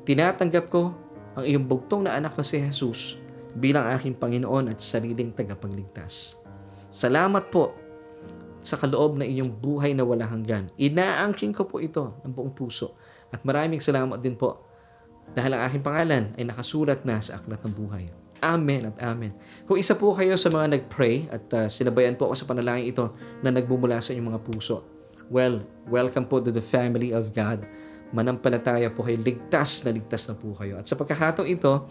tinatanggap 0.05 0.69
ko 0.69 0.93
ang 1.37 1.45
iyong 1.45 1.65
bugtong 1.65 2.05
na 2.05 2.17
anak 2.17 2.37
na 2.37 2.45
si 2.45 2.61
Jesus 2.61 3.17
bilang 3.57 3.89
aking 3.89 4.17
Panginoon 4.17 4.69
at 4.69 4.77
sariling 4.81 5.33
tagapagligtas. 5.33 6.41
Salamat 6.93 7.49
po 7.49 7.73
sa 8.61 8.77
kaloob 8.77 9.21
na 9.21 9.25
inyong 9.25 9.53
buhay 9.53 9.93
na 9.93 10.01
wala 10.01 10.25
hanggan. 10.25 10.73
Inaangking 10.77 11.53
ko 11.53 11.69
po 11.69 11.77
ito 11.77 12.17
ng 12.25 12.33
buong 12.33 12.53
puso. 12.53 12.97
At 13.33 13.41
maraming 13.43 13.83
salamat 13.83 14.19
din 14.19 14.35
po 14.35 14.63
dahil 15.35 15.55
ang 15.55 15.67
aking 15.67 15.83
pangalan 15.83 16.23
ay 16.39 16.43
nakasulat 16.47 17.03
na 17.03 17.19
sa 17.19 17.39
aklat 17.39 17.59
ng 17.63 17.73
buhay. 17.75 18.07
Amen 18.39 18.93
at 18.93 18.97
amen. 19.01 19.33
Kung 19.65 19.81
isa 19.81 19.97
po 19.97 20.13
kayo 20.13 20.37
sa 20.37 20.53
mga 20.53 20.77
nag-pray 20.77 21.25
at 21.27 21.45
uh, 21.57 21.65
sinabayan 21.65 22.13
po 22.13 22.29
ako 22.29 22.35
sa 22.37 22.45
panalangin 22.45 22.93
ito 22.93 23.11
na 23.41 23.49
nagmumula 23.49 23.97
sa 23.97 24.13
inyong 24.13 24.37
mga 24.37 24.41
puso, 24.45 24.85
well, 25.27 25.59
welcome 25.89 26.29
po 26.29 26.39
to 26.39 26.53
the 26.53 26.61
family 26.61 27.11
of 27.11 27.33
God 27.33 27.65
manampalataya 28.11 28.87
po 28.91 29.03
kayo, 29.03 29.19
ligtas 29.19 29.83
na 29.83 29.91
ligtas 29.91 30.31
na 30.31 30.35
po 30.37 30.55
kayo. 30.55 30.79
At 30.79 30.87
sa 30.87 30.95
pagkakataong 30.95 31.49
ito, 31.49 31.87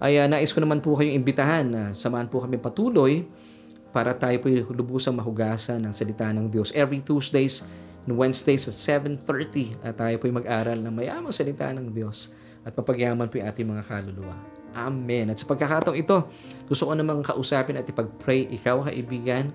ay 0.00 0.18
uh, 0.18 0.26
nais 0.26 0.50
ko 0.50 0.58
naman 0.64 0.80
po 0.80 0.96
kayong 0.96 1.14
imbitahan 1.14 1.66
na 1.68 1.82
samahan 1.92 2.26
po 2.26 2.42
kami 2.42 2.56
patuloy 2.56 3.28
para 3.90 4.14
tayo 4.16 4.38
po 4.40 4.48
lubusang 4.72 5.18
mahugasan 5.18 5.82
ng 5.82 5.92
salita 5.92 6.30
ng 6.32 6.48
Diyos. 6.48 6.72
Every 6.72 7.04
Tuesdays 7.04 7.66
Wednesdays 8.14 8.66
at 8.70 8.76
7.30 8.76 9.82
at 9.84 9.94
tayo 9.98 10.14
po 10.18 10.30
mag-aral 10.30 10.78
ng 10.78 10.94
mayamang 10.94 11.34
salita 11.34 11.70
ng 11.70 11.90
Diyos 11.90 12.32
at 12.64 12.76
mapagyaman 12.76 13.28
po 13.28 13.40
yung 13.40 13.48
ating 13.48 13.68
mga 13.68 13.82
kaluluwa. 13.88 14.36
Amen. 14.70 15.32
At 15.32 15.40
sa 15.42 15.46
pagkakataong 15.50 15.98
ito, 15.98 16.30
gusto 16.70 16.86
ko 16.86 16.92
namang 16.94 17.26
kausapin 17.26 17.74
at 17.80 17.86
ipag-pray 17.88 18.46
ikaw, 18.54 18.86
kaibigan. 18.86 19.50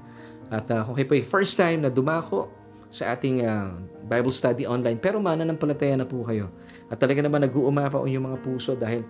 At 0.52 0.68
uh, 0.70 0.84
kung 0.84 0.94
kayo 0.98 1.08
po 1.08 1.16
first 1.26 1.56
time 1.56 1.86
na 1.86 1.90
dumako 1.90 2.52
sa 2.92 3.16
ating 3.16 3.44
uh, 3.44 3.76
Bible 4.06 4.32
study 4.32 4.64
online. 4.68 5.00
Pero 5.02 5.18
mananampalataya 5.20 5.98
na 6.00 6.08
po 6.08 6.24
kayo. 6.28 6.52
At 6.88 7.02
talaga 7.02 7.24
naman 7.24 7.44
nag-uumapa 7.44 8.00
ang 8.00 8.08
inyong 8.08 8.26
mga 8.34 8.40
puso 8.46 8.78
dahil 8.78 9.04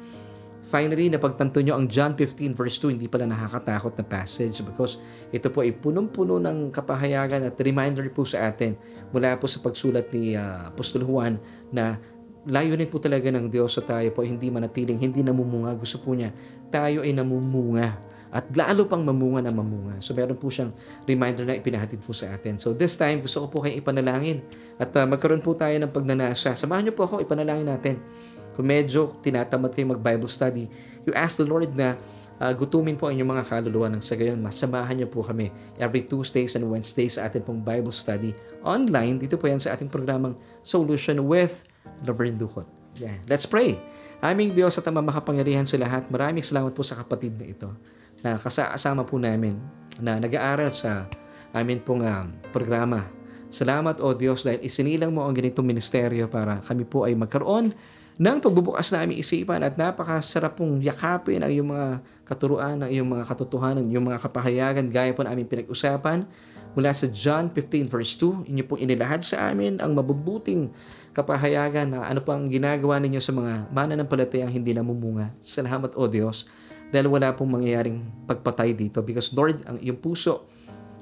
finally 0.76 1.08
napagtanto 1.08 1.64
nyo 1.64 1.80
ang 1.80 1.88
John 1.88 2.20
15 2.20 2.52
verse 2.52 2.76
2 2.84 3.00
hindi 3.00 3.08
pala 3.08 3.24
nakakatakot 3.24 3.96
na 3.96 4.04
passage 4.04 4.60
because 4.60 5.00
ito 5.32 5.48
po 5.48 5.64
ay 5.64 5.72
punong-puno 5.72 6.36
ng 6.36 6.68
kapahayagan 6.68 7.48
at 7.48 7.56
reminder 7.64 8.04
po 8.12 8.28
sa 8.28 8.52
atin 8.52 8.76
mula 9.16 9.40
po 9.40 9.48
sa 9.48 9.64
pagsulat 9.64 10.12
ni 10.12 10.36
uh, 10.36 10.68
Apostol 10.68 11.08
Juan 11.08 11.40
na 11.72 11.96
layunin 12.44 12.92
po 12.92 13.00
talaga 13.00 13.32
ng 13.32 13.48
Diyos 13.48 13.72
sa 13.72 13.88
tayo 13.88 14.12
po 14.12 14.22
hindi 14.22 14.52
manatiling, 14.52 15.00
hindi 15.00 15.26
namumunga. 15.26 15.74
Gusto 15.80 15.98
po 16.04 16.14
niya, 16.14 16.30
tayo 16.70 17.02
ay 17.02 17.16
namumunga 17.16 17.96
at 18.36 18.52
lalo 18.52 18.84
pang 18.84 19.00
mamunga 19.00 19.48
na 19.48 19.56
mamunga. 19.56 20.04
So 20.04 20.12
meron 20.12 20.36
po 20.36 20.52
siyang 20.52 20.76
reminder 21.08 21.48
na 21.48 21.56
ipinahatid 21.56 22.04
po 22.04 22.12
sa 22.12 22.36
atin. 22.36 22.60
So 22.60 22.76
this 22.76 23.00
time, 23.00 23.24
gusto 23.24 23.48
ko 23.48 23.48
po 23.48 23.58
kayong 23.64 23.80
ipanalangin 23.80 24.44
at 24.76 24.92
uh, 24.92 25.08
magkaroon 25.08 25.40
po 25.40 25.56
tayo 25.56 25.72
ng 25.80 25.88
pagnanasa. 25.88 26.52
Samahan 26.60 26.92
niyo 26.92 26.94
po 27.00 27.08
ako, 27.08 27.24
ipanalangin 27.24 27.72
natin. 27.72 27.96
Kung 28.56 28.72
medyo 28.72 29.20
tinatamad 29.20 29.76
kayo 29.76 29.92
mag-Bible 29.92 30.32
study, 30.32 30.72
you 31.04 31.12
ask 31.12 31.36
the 31.36 31.46
Lord 31.46 31.76
na 31.76 32.00
uh, 32.40 32.52
gutumin 32.56 32.96
po 32.96 33.08
ang 33.08 33.20
inyong 33.20 33.32
mga 33.36 33.44
kaluluwa 33.48 33.88
ng 33.92 34.04
sa 34.04 34.16
gayon. 34.16 34.40
Masamahan 34.40 34.96
niyo 34.96 35.08
po 35.12 35.24
kami 35.24 35.52
every 35.76 36.08
Tuesdays 36.08 36.56
and 36.56 36.66
Wednesdays 36.68 37.20
sa 37.20 37.28
atin 37.28 37.44
pong 37.44 37.62
Bible 37.62 37.94
study 37.94 38.32
online. 38.64 39.20
Dito 39.20 39.36
po 39.36 39.52
yan 39.52 39.60
sa 39.60 39.76
ating 39.76 39.92
programang 39.92 40.40
Solution 40.64 41.20
with 41.28 41.68
Laverne 42.08 42.40
Duhot. 42.40 42.68
Yeah. 42.96 43.20
Let's 43.28 43.44
pray. 43.44 43.76
Aming 44.24 44.56
Diyos 44.56 44.80
at 44.80 44.88
ang 44.88 45.04
makapangyarihan 45.04 45.68
sa 45.68 45.76
lahat, 45.76 46.08
maraming 46.08 46.42
salamat 46.42 46.72
po 46.72 46.82
sa 46.82 46.96
kapatid 46.96 47.36
na 47.36 47.46
ito 47.52 47.70
na 48.24 48.40
kasama 48.40 49.04
po 49.04 49.20
namin 49.20 49.60
na 50.00 50.18
nag-aaral 50.18 50.72
sa 50.72 51.06
amin 51.52 51.84
pong 51.84 52.08
uh, 52.08 52.26
programa. 52.56 53.04
Salamat 53.52 54.02
o 54.02 54.12
Diyos 54.16 54.44
dahil 54.44 54.64
isinilang 54.66 55.14
mo 55.14 55.24
ang 55.24 55.36
ganitong 55.36 55.68
ministeryo 55.68 56.28
para 56.28 56.60
kami 56.64 56.84
po 56.84 57.06
ay 57.06 57.14
magkaroon 57.14 57.72
ng 58.16 58.40
pagbubukas 58.40 58.96
na 58.96 59.04
aming 59.04 59.20
isipan 59.20 59.60
at 59.60 59.76
napakasarap 59.76 60.56
pong 60.56 60.80
yakapin 60.80 61.44
ang 61.44 61.52
iyong 61.52 61.68
mga 61.68 61.88
katuruan, 62.24 62.80
ang 62.80 62.88
iyong 62.88 63.08
mga 63.12 63.28
katotohanan, 63.28 63.84
iyong 63.92 64.08
mga 64.08 64.24
kapahayagan 64.24 64.88
gaya 64.88 65.12
po 65.12 65.28
na 65.28 65.36
aming 65.36 65.48
pinag-usapan. 65.48 66.24
mula 66.76 66.92
sa 66.92 67.08
John 67.08 67.48
15 67.56 67.88
verse 67.88 68.20
2. 68.20 68.52
Inyo 68.52 68.64
pong 68.68 68.84
inilahad 68.84 69.24
sa 69.24 69.48
amin 69.48 69.80
ang 69.80 69.96
mabubuting 69.96 70.76
kapahayagan 71.16 71.96
na 71.96 72.04
ano 72.04 72.20
pang 72.20 72.52
ginagawa 72.52 73.00
ninyo 73.00 73.24
sa 73.24 73.32
mga 73.32 73.72
mananampalatayang 73.72 74.52
hindi 74.52 74.76
namumunga. 74.76 75.32
Salamat 75.40 75.96
o 75.96 76.04
Diyos 76.12 76.44
dahil 76.92 77.08
wala 77.08 77.32
pong 77.32 77.56
mangyayaring 77.56 78.28
pagpatay 78.28 78.76
dito 78.76 79.00
because 79.04 79.32
Lord, 79.32 79.64
ang 79.64 79.80
iyong 79.80 80.00
puso 80.04 80.52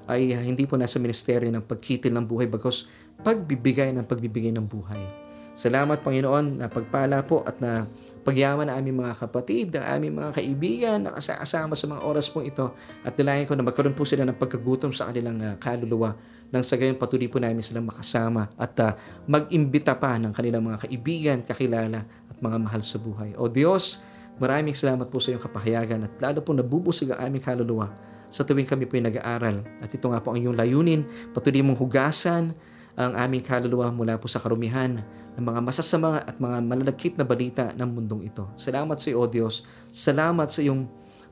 ay 0.06 0.34
hindi 0.46 0.70
po 0.70 0.78
nasa 0.78 1.02
ministeryo 1.02 1.50
ng 1.50 1.66
pagkitil 1.66 2.14
ng 2.14 2.26
buhay 2.26 2.46
bagos 2.46 2.86
pagbibigay 3.26 3.90
ng 3.98 4.06
pagbibigay 4.06 4.54
ng 4.54 4.66
buhay. 4.70 5.23
Salamat 5.54 6.02
Panginoon 6.02 6.58
na 6.58 6.66
pagpala 6.66 7.22
po 7.22 7.46
at 7.46 7.62
na 7.62 7.86
pagyaman 8.26 8.66
na 8.66 8.74
aming 8.74 9.06
mga 9.06 9.14
kapatid, 9.22 9.78
ang 9.78 10.02
aming 10.02 10.18
mga 10.18 10.42
kaibigan 10.42 10.98
na 11.06 11.14
kasama 11.14 11.78
sa 11.78 11.86
mga 11.86 12.02
oras 12.02 12.26
po 12.26 12.42
ito 12.42 12.74
at 13.06 13.14
nalayan 13.22 13.46
ko 13.46 13.54
na 13.54 13.62
magkaroon 13.62 13.94
po 13.94 14.02
sila 14.02 14.26
ng 14.26 14.34
pagkagutom 14.34 14.90
sa 14.90 15.14
kanilang 15.14 15.38
uh, 15.44 15.54
kaluluwa 15.62 16.18
nang 16.50 16.66
sa 16.66 16.74
gayon 16.74 16.98
patuloy 16.98 17.30
po 17.30 17.38
namin 17.38 17.62
silang 17.62 17.86
makasama 17.86 18.50
at 18.58 18.74
uh, 18.82 18.98
mag-imbita 19.30 19.94
pa 19.94 20.18
ng 20.18 20.34
kanilang 20.34 20.66
mga 20.66 20.90
kaibigan, 20.90 21.38
kakilala 21.46 22.02
at 22.02 22.38
mga 22.42 22.58
mahal 22.58 22.82
sa 22.82 22.98
buhay. 22.98 23.38
O 23.38 23.46
Diyos, 23.46 24.02
maraming 24.42 24.74
salamat 24.74 25.06
po 25.06 25.22
sa 25.22 25.38
iyong 25.38 25.44
kapahayagan 25.44 26.10
at 26.10 26.14
lalo 26.18 26.42
po 26.42 26.58
nabubusig 26.58 27.14
ang 27.14 27.30
aming 27.30 27.46
kaluluwa 27.46 27.94
sa 28.34 28.42
tuwing 28.42 28.66
kami 28.66 28.90
po 28.90 28.98
nag-aaral. 28.98 29.62
At 29.86 29.94
ito 29.94 30.10
nga 30.10 30.18
po 30.18 30.34
ang 30.34 30.42
iyong 30.42 30.58
layunin, 30.58 31.06
patuloy 31.30 31.62
mong 31.62 31.78
hugasan 31.78 32.58
ang 32.94 33.14
aming 33.18 33.42
kaluluwa 33.42 33.90
mula 33.90 34.22
po 34.22 34.30
sa 34.30 34.38
karumihan 34.38 35.02
ng 35.34 35.44
mga 35.44 35.60
masasama 35.66 36.22
at 36.22 36.38
mga 36.38 36.58
malalagkit 36.62 37.14
na 37.18 37.26
balita 37.26 37.74
ng 37.74 37.90
mundong 37.90 38.30
ito. 38.30 38.46
Salamat 38.58 38.98
sa 39.02 39.08
iyo, 39.10 39.22
O 39.22 39.26
Diyos. 39.26 39.66
Salamat 39.90 40.54
sa 40.54 40.62
iyong 40.62 40.86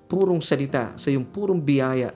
purong 0.10 0.42
salita, 0.42 0.98
sa 0.98 1.08
iyong 1.14 1.26
purong 1.30 1.62
biyaya 1.62 2.12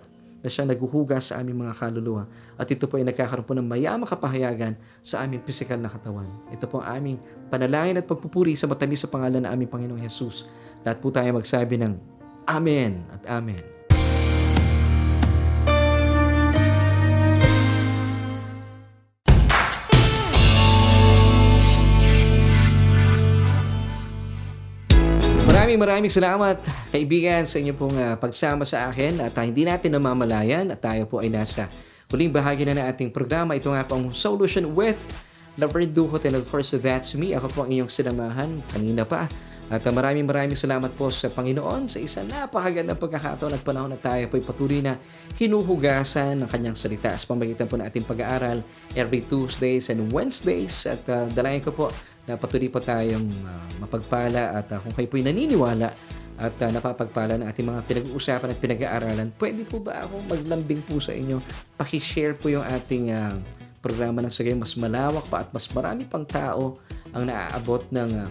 na 0.46 0.50
siya 0.54 0.62
naguhugas 0.70 1.34
sa 1.34 1.42
aming 1.42 1.66
mga 1.66 1.74
kaluluwa. 1.74 2.30
At 2.54 2.70
ito 2.70 2.86
po 2.86 3.02
ay 3.02 3.06
nagkakaroon 3.10 3.48
po 3.50 3.58
ng 3.58 3.66
mayamang 3.66 4.06
kapahayagan 4.06 4.78
sa 5.02 5.26
aming 5.26 5.42
pisikal 5.42 5.82
na 5.82 5.90
katawan. 5.90 6.30
Ito 6.54 6.70
po 6.70 6.86
ang 6.86 7.02
aming 7.02 7.18
panalangin 7.50 7.98
at 7.98 8.06
pagpupuri 8.06 8.54
sa 8.54 8.70
matamis 8.70 9.02
sa 9.02 9.10
pangalan 9.10 9.42
ng 9.42 9.50
aming 9.50 9.70
Panginoong 9.74 10.02
Jesus. 10.06 10.46
Lahat 10.86 11.02
po 11.02 11.10
tayo 11.10 11.34
magsabi 11.34 11.82
ng 11.82 11.98
Amen 12.46 13.10
at 13.10 13.26
Amen. 13.26 13.75
Maraming 25.66 25.82
maraming 25.82 26.14
salamat 26.14 26.62
kaibigan 26.94 27.42
sa 27.50 27.58
inyo 27.58 27.74
pong 27.74 27.98
uh, 27.98 28.14
pagsama 28.22 28.70
sa 28.70 28.86
akin 28.86 29.18
at 29.18 29.34
uh, 29.34 29.42
hindi 29.42 29.66
natin 29.66 29.98
namamalayan 29.98 30.70
at 30.70 30.78
tayo 30.78 31.10
po 31.10 31.26
ay 31.26 31.34
nasa 31.34 31.66
huling 32.14 32.30
bahagi 32.30 32.70
na 32.70 32.78
ng 32.78 32.86
ating 32.94 33.10
programa. 33.10 33.58
Ito 33.58 33.74
nga 33.74 33.82
po 33.82 33.98
ang 33.98 34.14
Solution 34.14 34.78
with 34.78 35.02
Laverne 35.58 35.90
Duhot 35.90 36.22
and 36.30 36.38
of 36.38 36.46
course 36.54 36.70
that's 36.78 37.18
me. 37.18 37.34
Ako 37.34 37.50
po 37.50 37.60
ang 37.66 37.74
inyong 37.74 37.90
sinamahan 37.90 38.62
kanina 38.70 39.10
pa. 39.10 39.26
At 39.74 39.82
uh, 39.82 39.90
maraming 39.90 40.30
maraming 40.30 40.54
salamat 40.54 40.94
po 40.94 41.10
sa 41.10 41.34
Panginoon 41.34 41.90
sa 41.90 41.98
isang 41.98 42.30
napakagandang 42.30 43.02
pagkakataon 43.02 43.58
at 43.58 43.66
panahon 43.66 43.90
na 43.90 43.98
tayo 43.98 44.30
po 44.30 44.38
ay 44.38 44.46
patuloy 44.46 44.86
na 44.86 45.02
hinuhugasan 45.42 46.46
ng 46.46 46.50
kanyang 46.54 46.78
salita 46.78 47.10
sa 47.18 47.26
pamagitan 47.26 47.66
po 47.66 47.82
ng 47.82 47.90
ating 47.90 48.06
pag-aaral 48.06 48.62
every 48.94 49.26
Tuesdays 49.26 49.90
and 49.90 50.14
Wednesdays. 50.14 50.86
At 50.86 51.02
uh, 51.10 51.26
dalayan 51.34 51.66
ko 51.66 51.74
po 51.74 51.90
na 52.26 52.38
po 52.38 52.50
tayong 52.82 53.28
uh, 53.46 53.66
mapagpala 53.82 54.58
at 54.62 54.68
uh, 54.74 54.82
kung 54.82 54.94
kayo 54.98 55.08
po'y 55.10 55.22
naniniwala 55.22 55.94
at 56.36 56.56
uh, 56.60 56.70
napapagpala 56.74 57.40
ng 57.40 57.48
ating 57.48 57.64
mga 57.64 57.82
pinag-uusapan 57.88 58.50
at 58.52 58.60
pinag-aaralan, 58.60 59.28
pwede 59.40 59.64
po 59.64 59.80
ba 59.80 60.04
ako 60.04 60.20
maglambing 60.28 60.84
po 60.84 61.00
sa 61.00 61.16
inyo? 61.16 61.40
Pakishare 61.80 62.36
po 62.36 62.52
yung 62.52 62.66
ating 62.66 63.16
uh, 63.16 63.40
programa 63.80 64.20
ng 64.26 64.34
sagay 64.34 64.58
mas 64.58 64.74
malawak 64.76 65.24
pa 65.30 65.46
at 65.46 65.50
mas 65.54 65.70
marami 65.70 66.04
pang 66.10 66.26
tao 66.26 66.82
ang 67.14 67.24
naaabot 67.30 67.86
ng 67.94 68.10
uh, 68.18 68.30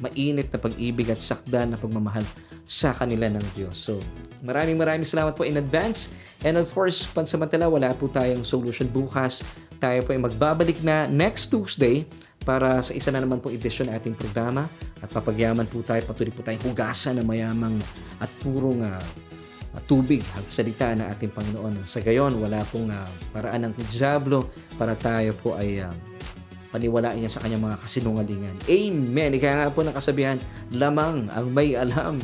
mainit 0.00 0.48
na 0.50 0.58
pag-ibig 0.58 1.12
at 1.12 1.20
sakda 1.20 1.68
na 1.68 1.76
pagmamahal 1.76 2.24
sa 2.66 2.90
kanila 2.90 3.30
ng 3.30 3.46
Diyos. 3.54 3.78
So, 3.78 4.02
maraming 4.42 4.74
maraming 4.74 5.06
salamat 5.06 5.38
po 5.38 5.46
in 5.46 5.60
advance. 5.60 6.10
And 6.42 6.58
of 6.58 6.68
course, 6.74 7.06
pansamantala, 7.06 7.70
wala 7.70 7.94
po 7.94 8.10
tayong 8.10 8.42
solution 8.42 8.90
bukas. 8.90 9.46
Tayo 9.76 10.00
po 10.04 10.16
ay 10.16 10.20
magbabalik 10.20 10.80
na 10.80 11.04
next 11.08 11.52
Tuesday 11.52 12.08
para 12.46 12.80
sa 12.80 12.94
isa 12.94 13.10
na 13.10 13.20
naman 13.20 13.42
pong 13.42 13.58
edisyon 13.58 13.90
ng 13.90 13.94
ating 13.98 14.14
programa 14.14 14.70
at 15.02 15.10
papagyaman 15.10 15.66
po 15.66 15.82
tayo, 15.82 16.00
patuloy 16.06 16.32
po 16.32 16.40
tayong 16.46 16.62
hugasan 16.62 17.18
ng 17.20 17.26
mayamang 17.26 17.76
at 18.22 18.30
purong 18.40 18.86
uh, 18.86 19.02
tubig 19.84 20.24
at 20.32 20.46
salita 20.48 20.96
ng 20.96 21.04
ating 21.04 21.34
Panginoon. 21.34 21.84
Sa 21.84 22.00
gayon, 22.00 22.38
wala 22.40 22.64
pong 22.72 22.88
uh, 22.88 23.04
paraan 23.34 23.68
ng 23.68 23.72
Diablo 23.92 24.48
para 24.80 24.96
tayo 24.96 25.36
po 25.36 25.58
ay 25.58 25.84
uh, 25.84 25.92
paniwalaan 26.72 27.20
niya 27.20 27.32
sa 27.32 27.44
kanyang 27.44 27.68
mga 27.68 27.76
kasinungalingan. 27.84 28.56
Amen! 28.68 29.30
Ika 29.36 29.48
nga 29.52 29.68
po 29.74 29.84
ng 29.84 29.92
kasabihan, 29.92 30.40
lamang 30.72 31.28
ang 31.28 31.46
may 31.52 31.76
alam. 31.76 32.16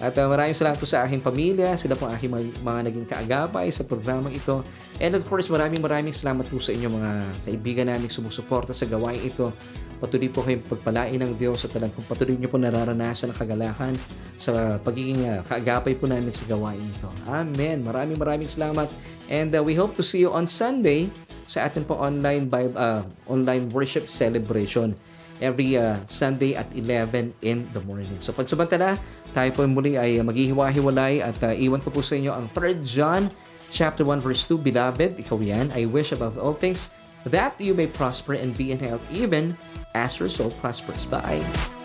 At 0.00 0.16
uh, 0.16 0.32
maraming 0.32 0.56
salamat 0.56 0.80
po 0.80 0.88
sa 0.88 1.04
aking 1.04 1.20
pamilya, 1.20 1.76
sila 1.76 1.92
po 1.92 2.08
aking 2.08 2.32
mga, 2.32 2.44
mga 2.64 2.80
naging 2.88 3.06
kaagapay 3.06 3.68
sa 3.68 3.84
programang 3.84 4.32
ito. 4.32 4.64
And 4.96 5.12
of 5.12 5.28
course, 5.28 5.52
maraming 5.52 5.84
maraming 5.84 6.16
salamat 6.16 6.48
po 6.48 6.56
sa 6.56 6.72
inyo 6.72 6.88
mga 6.88 7.12
kaibigan 7.44 7.86
namin 7.92 8.08
sumusuporta 8.08 8.72
sa 8.72 8.88
gawain 8.88 9.20
ito. 9.20 9.52
Patuloy 10.00 10.32
po 10.32 10.40
kayong 10.40 10.64
pagpalain 10.64 11.20
ng 11.20 11.36
Diyos 11.36 11.68
at 11.68 11.76
talagang 11.76 12.00
patuloy 12.08 12.32
niyo 12.40 12.48
po 12.48 12.56
nararanasan 12.56 13.28
ang 13.28 13.36
kagalakan 13.36 13.92
sa 14.40 14.80
pagiging 14.80 15.20
uh, 15.28 15.44
kaagapay 15.44 15.92
po 15.92 16.08
namin 16.08 16.32
sa 16.32 16.48
gawain 16.48 16.80
ito. 16.80 17.12
Amen. 17.28 17.84
Maraming 17.84 18.16
maraming 18.16 18.48
salamat. 18.48 18.88
And 19.28 19.52
uh, 19.52 19.60
we 19.60 19.76
hope 19.76 19.92
to 20.00 20.02
see 20.02 20.24
you 20.24 20.32
on 20.32 20.48
Sunday 20.48 21.12
sa 21.44 21.68
atin 21.68 21.84
po 21.84 22.00
online 22.00 22.48
Bible, 22.48 22.72
uh, 22.80 23.04
online 23.28 23.68
worship 23.68 24.08
celebration 24.08 24.96
every 25.40 25.76
uh, 25.76 25.98
Sunday 26.06 26.54
at 26.54 26.68
11 26.72 27.34
in 27.42 27.66
the 27.72 27.82
morning. 27.84 28.08
So 28.20 28.30
pagsamantala, 28.30 29.00
tayo 29.32 29.50
po 29.56 29.66
muli 29.66 29.96
ay 29.96 30.20
maghihiwa-hiwalay 30.20 31.24
at 31.24 31.36
uh, 31.42 31.52
iwan 31.56 31.80
ko 31.80 31.90
po 31.90 32.00
sa 32.04 32.16
inyo 32.16 32.32
ang 32.32 32.46
3 32.52 32.80
John 32.84 33.32
chapter 33.72 34.04
1 34.04 34.20
verse 34.20 34.44
2, 34.46 34.60
Beloved, 34.60 35.18
ikaw 35.18 35.38
yan, 35.40 35.72
I 35.72 35.88
wish 35.88 36.12
above 36.12 36.36
all 36.36 36.54
things 36.54 36.92
that 37.28 37.56
you 37.60 37.72
may 37.72 37.88
prosper 37.88 38.34
and 38.36 38.56
be 38.56 38.72
in 38.72 38.80
health 38.80 39.02
even 39.12 39.56
as 39.94 40.18
your 40.18 40.28
soul 40.28 40.50
prospers. 40.60 41.04
Bye! 41.06 41.79